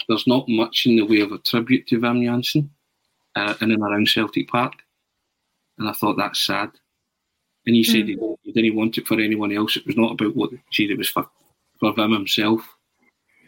there's 0.09 0.27
not 0.27 0.48
much 0.48 0.86
in 0.86 0.97
the 0.97 1.07
way 1.07 1.20
of 1.20 1.32
a 1.32 1.39
tribute 1.39 1.86
to 1.89 1.98
Wim 1.98 2.24
Jansen 2.24 2.70
uh, 3.36 3.55
in 3.61 3.70
and 3.70 3.82
around 3.82 4.09
Celtic 4.09 4.48
Park. 4.48 4.74
And 5.78 5.89
I 5.89 5.93
thought 5.93 6.16
that's 6.19 6.44
sad. 6.44 6.70
And 7.66 7.77
he 7.77 7.85
said 7.85 8.07
mm. 8.07 8.09
he, 8.09 8.36
he, 8.43 8.52
didn't 8.52 8.77
want 8.77 8.98
it 8.98 9.07
for 9.07 9.19
anyone 9.19 9.52
else. 9.52 9.77
It 9.77 9.86
was 9.86 9.97
not 9.97 10.12
about 10.12 10.36
what 10.36 10.51
he 10.51 10.59
said, 10.73 10.90
it 10.90 10.98
was 10.98 11.09
for, 11.09 11.27
for 11.78 11.94
Wim 11.94 12.12
himself. 12.12 12.61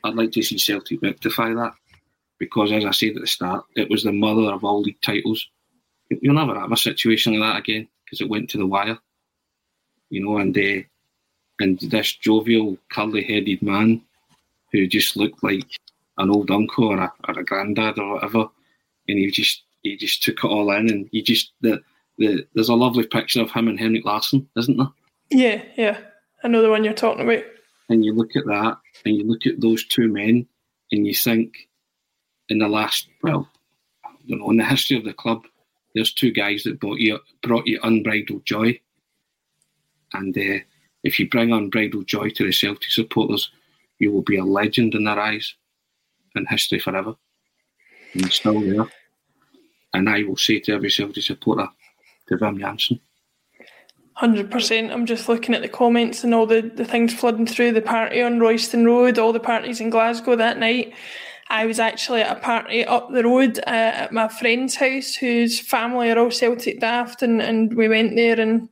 I'd 0.05 0.15
like 0.15 0.33
to 0.33 0.43
see 0.43 0.59
Celtic 0.59 1.03
rectify 1.03 1.53
that 1.55 1.75
because, 2.39 2.73
as 2.73 2.85
I 2.85 2.91
said 2.91 3.17
at 3.17 3.21
the 3.21 3.27
start, 3.27 3.65
it 3.77 3.91
was 3.91 4.03
the 4.03 4.13
mother 4.13 4.53
of 4.53 4.65
all 4.65 4.81
league 4.81 5.01
titles. 5.03 5.47
You'll 6.11 6.35
never 6.35 6.59
have 6.59 6.73
a 6.73 6.77
situation 6.77 7.39
like 7.39 7.53
that 7.55 7.59
again 7.61 7.89
because 8.13 8.21
it 8.21 8.29
went 8.29 8.51
to 8.51 8.59
the 8.59 8.67
wire 8.67 8.99
you 10.13 10.23
know, 10.23 10.37
and 10.37 10.57
uh, 10.57 10.83
and 11.59 11.81
this 11.81 12.13
jovial, 12.13 12.77
curly-headed 12.91 13.63
man 13.63 14.03
who 14.71 14.87
just 14.87 15.17
looked 15.17 15.43
like 15.43 15.67
an 16.19 16.31
old 16.31 16.51
uncle 16.51 16.85
or 16.85 16.99
a, 16.99 17.13
or 17.27 17.39
a 17.39 17.45
granddad 17.45 17.99
or 17.99 18.15
whatever, 18.15 18.47
and 19.09 19.19
he 19.19 19.31
just 19.31 19.63
he 19.81 19.97
just 19.97 20.23
took 20.23 20.45
it 20.45 20.47
all 20.47 20.71
in, 20.73 20.91
and 20.91 21.09
he 21.13 21.23
just 21.23 21.53
the 21.63 21.81
the 22.19 22.47
there's 22.55 22.69
a 22.69 22.75
lovely 22.75 23.07
picture 23.07 23.41
of 23.41 23.51
him 23.51 23.69
and 23.69 23.81
Henrik 23.81 24.05
Larsson, 24.05 24.47
isn't 24.57 24.77
there? 24.77 24.93
Yeah, 25.31 25.63
yeah, 25.77 25.99
I 26.45 26.49
know 26.49 26.61
the 26.61 26.71
one 26.71 26.85
you're 26.85 26.93
talking 26.93 27.25
about. 27.25 27.45
And 27.89 28.05
you 28.05 28.13
look 28.13 28.37
at 28.37 28.45
that, 28.45 28.77
and 29.07 29.17
you 29.17 29.25
look 29.25 29.47
at 29.47 29.63
those 29.63 29.87
two 29.87 30.09
men, 30.09 30.47
and 30.93 31.07
you 31.07 31.15
think 31.15 31.69
in 32.51 32.59
the 32.59 32.69
last, 32.69 33.09
well, 33.23 33.49
I 34.05 34.11
don't 34.29 34.41
know, 34.41 34.51
in 34.51 34.59
the 34.59 34.65
history 34.65 34.99
of 34.99 35.05
the 35.05 35.15
club, 35.15 35.47
there's 35.95 36.13
two 36.13 36.31
guys 36.31 36.63
that 36.65 36.81
brought 36.81 36.99
you 36.99 37.19
brought 37.43 37.67
you 37.67 37.79
unbridled 37.83 38.45
joy. 38.45 38.81
And 40.15 40.37
uh, 40.37 40.63
if 41.03 41.19
you 41.19 41.29
bring 41.29 41.53
unbridled 41.53 42.07
joy 42.07 42.31
to 42.31 42.45
the 42.45 42.53
Celtic 42.53 42.91
supporters, 42.91 43.51
you 43.99 44.13
will 44.13 44.23
be 44.23 44.37
a 44.37 44.45
legend 44.45 44.95
in 44.95 45.05
their 45.05 45.19
eyes, 45.19 45.55
in 46.37 46.47
history 46.47 46.79
forever. 46.79 47.15
And 48.15 48.31
still 48.33 48.61
there. 48.61 48.91
And 49.95 50.09
I 50.09 50.23
will 50.23 50.37
say 50.37 50.61
to 50.61 50.73
every 50.73 50.91
Celtic 50.91 51.23
supporter, 51.23 51.69
to 52.29 52.37
Wim 52.37 52.59
Jansen, 52.59 53.01
Hundred 54.15 54.51
percent. 54.51 54.93
I'm 54.93 55.07
just 55.07 55.29
looking 55.29 55.55
at 55.55 55.63
the 55.63 55.69
comments 55.69 56.23
and 56.23 56.35
all 56.35 56.47
the, 56.47 56.61
the 56.61 56.85
things 56.85 57.15
flooding 57.15 57.47
through 57.47 57.73
the 57.73 57.81
party 57.81 58.21
on 58.21 58.39
Royston 58.39 58.85
Road, 58.85 59.19
all 59.19 59.33
the 59.33 59.41
parties 59.41 59.81
in 59.81 59.89
Glasgow 59.89 60.37
that 60.37 60.59
night. 60.59 60.93
I 61.49 61.67
was 61.67 61.79
actually 61.79 62.23
at 62.23 62.37
a 62.37 62.41
party 62.41 62.85
up 62.85 63.11
the 63.11 63.25
road 63.25 63.59
uh, 63.61 63.71
at 63.71 64.13
my 64.13 64.29
friend's 64.29 64.75
house, 64.75 65.15
whose 65.15 65.61
family 65.61 66.11
are 66.11 66.19
all 66.19 66.31
Celtic 66.31 66.81
daft, 66.81 67.23
and, 67.23 67.43
and 67.43 67.75
we 67.75 67.89
went 67.89 68.17
there, 68.17 68.41
and 68.41 68.69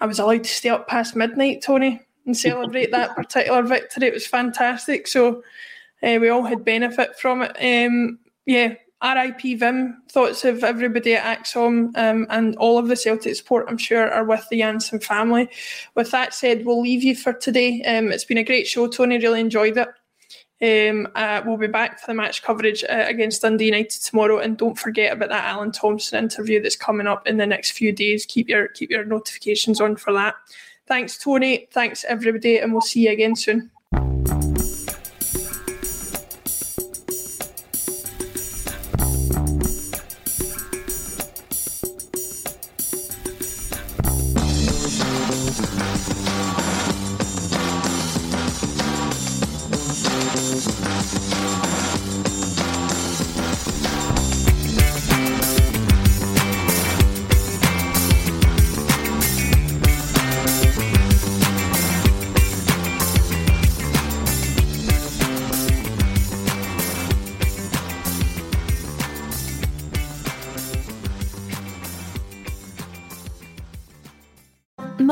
I 0.00 0.06
was 0.06 0.18
allowed 0.18 0.44
to 0.44 0.50
stay 0.50 0.68
up 0.68 0.88
past 0.88 1.16
midnight, 1.16 1.62
Tony, 1.62 2.00
and 2.26 2.36
celebrate 2.36 2.90
that 2.92 3.16
particular 3.16 3.62
victory. 3.62 4.08
It 4.08 4.14
was 4.14 4.26
fantastic. 4.26 5.08
So 5.08 5.42
uh, 6.02 6.18
we 6.20 6.28
all 6.28 6.44
had 6.44 6.64
benefit 6.64 7.18
from 7.18 7.42
it. 7.42 7.56
Um, 7.60 8.18
yeah, 8.46 8.74
RIP 9.02 9.58
Vim, 9.58 10.02
thoughts 10.10 10.44
of 10.44 10.62
everybody 10.62 11.14
at 11.14 11.44
ACSOM 11.44 11.96
um, 11.96 12.26
and 12.28 12.54
all 12.56 12.78
of 12.78 12.88
the 12.88 12.96
Celtic 12.96 13.34
support, 13.34 13.66
I'm 13.68 13.78
sure, 13.78 14.10
are 14.10 14.24
with 14.24 14.46
the 14.50 14.58
Jansen 14.58 15.00
family. 15.00 15.48
With 15.94 16.10
that 16.10 16.34
said, 16.34 16.66
we'll 16.66 16.82
leave 16.82 17.02
you 17.02 17.16
for 17.16 17.32
today. 17.32 17.82
Um, 17.82 18.12
it's 18.12 18.24
been 18.24 18.38
a 18.38 18.44
great 18.44 18.66
show, 18.66 18.88
Tony. 18.88 19.18
Really 19.18 19.40
enjoyed 19.40 19.78
it. 19.78 19.88
Um, 20.62 21.08
uh, 21.14 21.40
we'll 21.44 21.56
be 21.56 21.68
back 21.68 21.98
for 21.98 22.06
the 22.08 22.14
match 22.14 22.42
coverage 22.42 22.84
uh, 22.84 23.04
against 23.06 23.42
Dundee 23.42 23.66
United 23.66 24.02
tomorrow, 24.02 24.40
and 24.40 24.58
don't 24.58 24.78
forget 24.78 25.12
about 25.12 25.30
that 25.30 25.44
Alan 25.44 25.72
Thompson 25.72 26.22
interview 26.22 26.62
that's 26.62 26.76
coming 26.76 27.06
up 27.06 27.26
in 27.26 27.38
the 27.38 27.46
next 27.46 27.72
few 27.72 27.92
days. 27.92 28.26
Keep 28.26 28.50
your 28.50 28.68
keep 28.68 28.90
your 28.90 29.04
notifications 29.04 29.80
on 29.80 29.96
for 29.96 30.12
that. 30.12 30.34
Thanks, 30.86 31.16
Tony. 31.16 31.68
Thanks 31.72 32.04
everybody, 32.04 32.58
and 32.58 32.72
we'll 32.72 32.82
see 32.82 33.06
you 33.06 33.12
again 33.12 33.36
soon. 33.36 33.70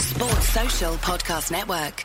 Sports 0.00 0.48
Social 0.48 0.94
Podcast 0.94 1.50
Network. 1.50 2.04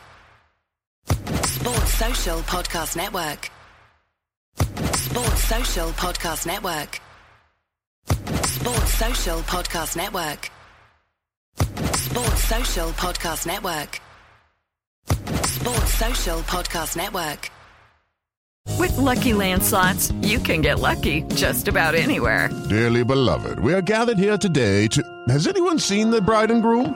Sports 1.45 1.93
Social 1.93 2.39
Podcast 2.39 2.95
Network. 2.95 3.51
Sports 4.95 5.43
Social 5.43 5.89
Podcast 5.89 6.45
Network. 6.45 6.99
Sports 8.45 8.93
Social 8.93 9.39
Podcast 9.41 9.95
Network. 9.97 10.51
Sports 11.95 12.43
Social 12.43 12.89
Podcast 12.91 13.45
Network. 13.45 14.01
Sports 15.45 15.93
Social 15.93 16.39
Podcast 16.41 16.95
Network. 16.95 17.51
With 18.77 18.97
Lucky 18.97 19.33
Land 19.33 19.63
slots, 19.63 20.11
you 20.21 20.39
can 20.39 20.61
get 20.61 20.79
lucky 20.79 21.23
just 21.35 21.67
about 21.67 21.95
anywhere. 21.95 22.49
Dearly 22.69 23.03
beloved, 23.03 23.59
we 23.59 23.73
are 23.73 23.81
gathered 23.81 24.17
here 24.17 24.37
today 24.37 24.87
to. 24.87 25.03
Has 25.27 25.47
anyone 25.47 25.79
seen 25.79 26.09
the 26.11 26.21
bride 26.21 26.51
and 26.51 26.61
groom? 26.61 26.95